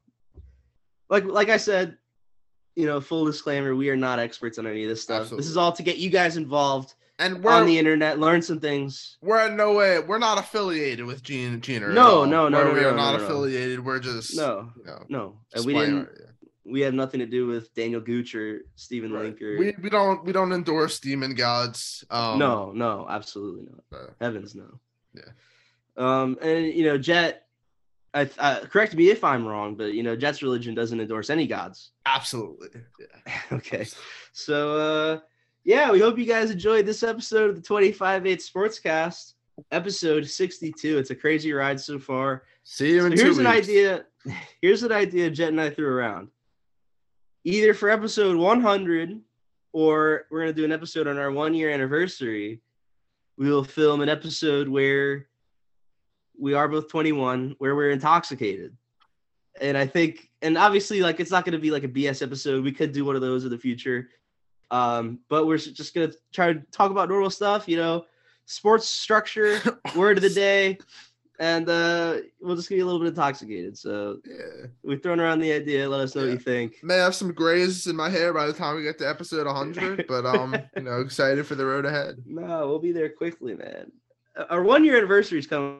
like 1.10 1.24
like 1.24 1.48
I 1.48 1.56
said, 1.56 1.96
you 2.76 2.86
know, 2.86 3.00
full 3.00 3.24
disclaimer: 3.26 3.74
we 3.74 3.90
are 3.90 3.96
not 3.96 4.20
experts 4.20 4.58
on 4.58 4.66
any 4.68 4.84
of 4.84 4.88
this 4.88 5.02
stuff. 5.02 5.30
This 5.30 5.48
is 5.48 5.56
all 5.56 5.72
to 5.72 5.82
get 5.82 5.96
you 5.98 6.10
guys 6.10 6.36
involved 6.36 6.94
and 7.18 7.42
we're 7.42 7.52
on 7.52 7.66
the 7.66 7.78
internet, 7.78 8.18
learn 8.18 8.42
some 8.42 8.60
things. 8.60 9.16
we're 9.20 9.46
in 9.48 9.56
no 9.56 9.74
way 9.74 9.98
we're 10.00 10.18
not 10.18 10.38
affiliated 10.38 11.04
with 11.04 11.22
Gene 11.22 11.60
Gene. 11.60 11.80
No, 11.94 12.24
no, 12.24 12.48
no, 12.48 12.64
no, 12.64 12.72
we 12.72 12.80
no, 12.80 12.88
are 12.88 12.90
no, 12.92 12.96
not 12.96 13.18
no, 13.18 13.24
affiliated. 13.24 13.84
We're 13.84 13.98
just 14.00 14.36
No, 14.36 14.70
You 14.76 14.84
know, 14.84 15.04
no, 15.08 15.40
and 15.54 15.64
we 15.64 15.74
didn't. 15.74 15.98
our- 15.98 16.12
yeah. 16.18 16.24
We 16.70 16.82
have 16.82 16.92
nothing 16.92 17.20
to 17.20 17.26
do 17.26 17.46
with 17.46 17.72
Daniel 17.72 18.00
Gooch 18.02 18.34
or 18.34 18.60
Stephen 18.76 19.10
Right. 19.10 19.24
Link 19.24 19.40
or. 19.40 19.56
We 19.58 19.74
we 19.80 19.88
don't 19.88 20.22
we 20.24 20.32
don't 20.32 20.52
endorse 20.52 21.00
demon 21.00 21.34
gods. 21.34 22.04
Um, 22.10 22.38
no, 22.38 22.72
no, 22.72 23.06
absolutely 23.08 23.68
not. 23.70 23.98
uh, 24.00 24.06
Heavens 24.20 24.54
no. 24.54 24.78
Yeah. 25.14 25.22
Um, 25.96 26.36
and 26.42 26.66
you 26.66 26.84
know, 26.84 26.98
Jet. 26.98 27.44
I, 28.14 28.28
uh, 28.38 28.60
correct 28.66 28.94
me 28.94 29.10
if 29.10 29.22
I'm 29.24 29.46
wrong, 29.46 29.76
but 29.76 29.92
you 29.94 30.02
know, 30.02 30.14
Jet's 30.16 30.42
religion 30.42 30.74
doesn't 30.74 30.98
endorse 31.00 31.30
any 31.30 31.46
gods. 31.46 31.90
absolutely. 32.06 32.68
Yeah. 33.00 33.40
okay. 33.52 33.86
So 34.32 34.76
uh 34.78 35.18
yeah, 35.68 35.90
we 35.90 36.00
hope 36.00 36.18
you 36.18 36.24
guys 36.24 36.50
enjoyed 36.50 36.86
this 36.86 37.02
episode 37.02 37.50
of 37.50 37.56
the 37.56 37.60
25 37.60 38.26
8 38.26 38.38
Sportscast, 38.38 39.34
episode 39.70 40.26
62. 40.26 40.96
It's 40.96 41.10
a 41.10 41.14
crazy 41.14 41.52
ride 41.52 41.78
so 41.78 41.98
far. 41.98 42.44
See 42.64 42.92
you 42.92 43.00
So 43.00 43.06
in 43.06 43.12
two 43.12 43.24
here's 43.24 43.36
an 43.36 43.44
weeks. 43.44 43.68
idea. 43.68 44.06
Here's 44.62 44.82
an 44.82 44.92
idea 44.92 45.28
Jet 45.28 45.50
and 45.50 45.60
I 45.60 45.68
threw 45.68 45.86
around. 45.86 46.28
Either 47.44 47.74
for 47.74 47.90
episode 47.90 48.38
100 48.38 49.20
or 49.74 50.24
we're 50.30 50.40
going 50.40 50.54
to 50.54 50.58
do 50.58 50.64
an 50.64 50.72
episode 50.72 51.06
on 51.06 51.18
our 51.18 51.30
one 51.30 51.52
year 51.52 51.68
anniversary. 51.68 52.62
We 53.36 53.50
will 53.50 53.62
film 53.62 54.00
an 54.00 54.08
episode 54.08 54.70
where 54.70 55.26
we 56.40 56.54
are 56.54 56.66
both 56.66 56.88
21, 56.88 57.56
where 57.58 57.76
we're 57.76 57.90
intoxicated. 57.90 58.74
And 59.60 59.76
I 59.76 59.86
think, 59.86 60.30
and 60.40 60.56
obviously, 60.56 61.02
like 61.02 61.20
it's 61.20 61.30
not 61.30 61.44
going 61.44 61.52
to 61.52 61.58
be 61.58 61.70
like 61.70 61.84
a 61.84 61.88
BS 61.88 62.22
episode. 62.22 62.64
We 62.64 62.72
could 62.72 62.92
do 62.92 63.04
one 63.04 63.16
of 63.16 63.20
those 63.22 63.44
in 63.44 63.50
the 63.50 63.58
future. 63.58 64.08
Um, 64.70 65.20
but 65.28 65.46
we're 65.46 65.56
just 65.58 65.94
to 65.94 66.12
try 66.32 66.52
to 66.52 66.60
talk 66.72 66.90
about 66.90 67.08
normal 67.08 67.30
stuff, 67.30 67.68
you 67.68 67.76
know, 67.76 68.04
sports 68.46 68.86
structure, 68.88 69.58
word 69.96 70.18
of 70.18 70.22
the 70.22 70.30
day, 70.30 70.78
and 71.40 71.68
uh, 71.68 72.16
we'll 72.40 72.56
just 72.56 72.68
get 72.68 72.80
a 72.80 72.84
little 72.84 72.98
bit 73.00 73.08
intoxicated. 73.08 73.78
So 73.78 74.18
Yeah. 74.26 74.66
we've 74.82 75.02
thrown 75.02 75.20
around 75.20 75.38
the 75.40 75.52
idea. 75.52 75.88
Let 75.88 76.00
us 76.00 76.14
know 76.14 76.22
what 76.22 76.32
you 76.32 76.38
think. 76.38 76.76
May 76.82 76.96
have 76.96 77.14
some 77.14 77.32
grays 77.32 77.86
in 77.86 77.96
my 77.96 78.10
hair 78.10 78.32
by 78.34 78.46
the 78.46 78.52
time 78.52 78.76
we 78.76 78.82
get 78.82 78.98
to 78.98 79.08
episode 79.08 79.46
100, 79.46 80.06
but 80.08 80.26
um, 80.26 80.54
you 80.76 80.82
know, 80.82 81.00
excited 81.00 81.46
for 81.46 81.54
the 81.54 81.64
road 81.64 81.86
ahead. 81.86 82.16
No, 82.26 82.66
we'll 82.68 82.78
be 82.80 82.92
there 82.92 83.08
quickly, 83.08 83.54
man. 83.54 83.90
Uh, 84.36 84.44
Our 84.50 84.62
one 84.62 84.84
year 84.84 84.96
anniversary 84.98 85.38
is 85.38 85.46
coming. 85.46 85.78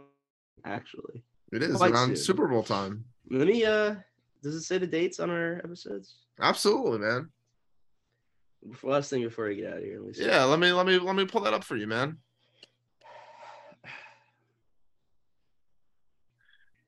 Actually, 0.64 1.22
It 1.52 1.62
is 1.62 1.76
Quite 1.76 1.92
around 1.92 2.08
soon. 2.08 2.16
Super 2.16 2.48
Bowl 2.48 2.62
time. 2.62 3.04
let 3.30 3.46
me. 3.46 3.64
Uh, 3.64 3.96
does 4.42 4.54
it 4.54 4.62
say 4.62 4.78
the 4.78 4.86
dates 4.86 5.18
on 5.20 5.30
our 5.30 5.60
episodes? 5.64 6.16
Absolutely, 6.40 6.98
man. 7.00 7.28
Last 8.82 9.10
thing 9.10 9.22
before 9.22 9.48
I 9.48 9.54
get 9.54 9.72
out 9.72 9.78
of 9.78 9.84
here. 9.84 9.98
Let 9.98 10.06
me 10.08 10.12
see. 10.14 10.26
Yeah, 10.26 10.44
let 10.44 10.58
me 10.58 10.72
let 10.72 10.86
me 10.86 10.98
let 10.98 11.16
me 11.16 11.24
pull 11.24 11.42
that 11.42 11.54
up 11.54 11.64
for 11.64 11.76
you, 11.76 11.86
man. 11.86 12.18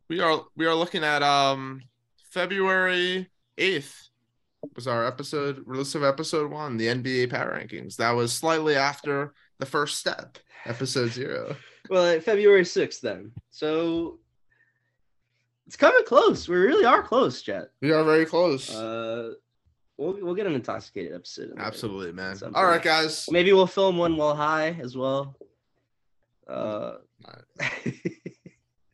We 0.09 0.21
are 0.21 0.45
we 0.57 0.67
are 0.67 0.75
looking 0.75 1.05
at 1.05 1.23
um 1.23 1.83
February 2.31 3.31
8th 3.59 4.11
was 4.75 4.87
our 4.87 5.07
episode 5.07 5.63
release 5.67 5.95
of 5.95 6.03
episode 6.03 6.51
1, 6.51 6.77
the 6.77 6.87
NBA 6.87 7.31
power 7.31 7.59
rankings. 7.59 7.97
That 7.97 8.11
was 8.11 8.33
slightly 8.33 8.77
after 8.77 9.33
the 9.59 9.67
first 9.67 9.99
step, 9.99 10.39
episode 10.67 11.11
0. 11.13 11.57
Well, 11.89 12.17
uh, 12.17 12.21
February 12.21 12.65
sixth 12.65 13.01
then. 13.01 13.33
So 13.51 14.19
it's 15.67 15.77
coming 15.77 16.05
close. 16.05 16.49
We 16.49 16.57
really 16.57 16.85
are 16.85 17.03
close, 17.03 17.43
Jet. 17.43 17.69
We 17.81 17.93
are 17.93 18.05
very 18.05 18.27
close. 18.27 18.75
Uh, 18.75 19.33
we'll 20.01 20.19
we'll 20.25 20.35
get 20.35 20.47
an 20.47 20.55
intoxicated 20.55 21.15
episode. 21.15 21.51
in. 21.51 21.59
Absolutely, 21.59 22.13
man. 22.13 22.35
something. 22.37 22.57
All 22.57 22.67
right, 22.67 22.83
guys. 22.83 23.27
Maybe 23.31 23.53
we'll 23.53 23.67
film 23.67 23.99
one 23.99 24.17
while 24.17 24.35
high 24.35 24.77
as 24.81 24.97
well. 24.97 25.37
Uh, 26.49 26.95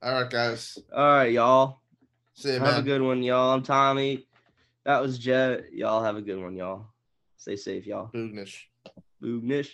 All 0.03 0.13
right, 0.23 0.31
guys. 0.31 0.79
all 0.95 1.07
right, 1.07 1.33
y'all. 1.33 1.81
See 2.35 2.53
you, 2.53 2.59
Have 2.59 2.79
a 2.79 2.83
good 2.83 3.01
one, 3.01 3.23
y'all. 3.23 3.55
I'm 3.55 3.63
Tommy. 3.63 4.27
That 4.85 5.01
was 5.01 5.19
Jet. 5.19 5.73
Y'all 5.73 6.05
have 6.05 6.17
a 6.17 6.23
good 6.23 6.41
one, 6.41 6.55
y'all. 6.55 6.87
Stay 7.39 7.57
safe, 7.57 7.87
y'all. 7.87 8.11
Boognish. 8.13 8.65
Boognish. 9.23 9.71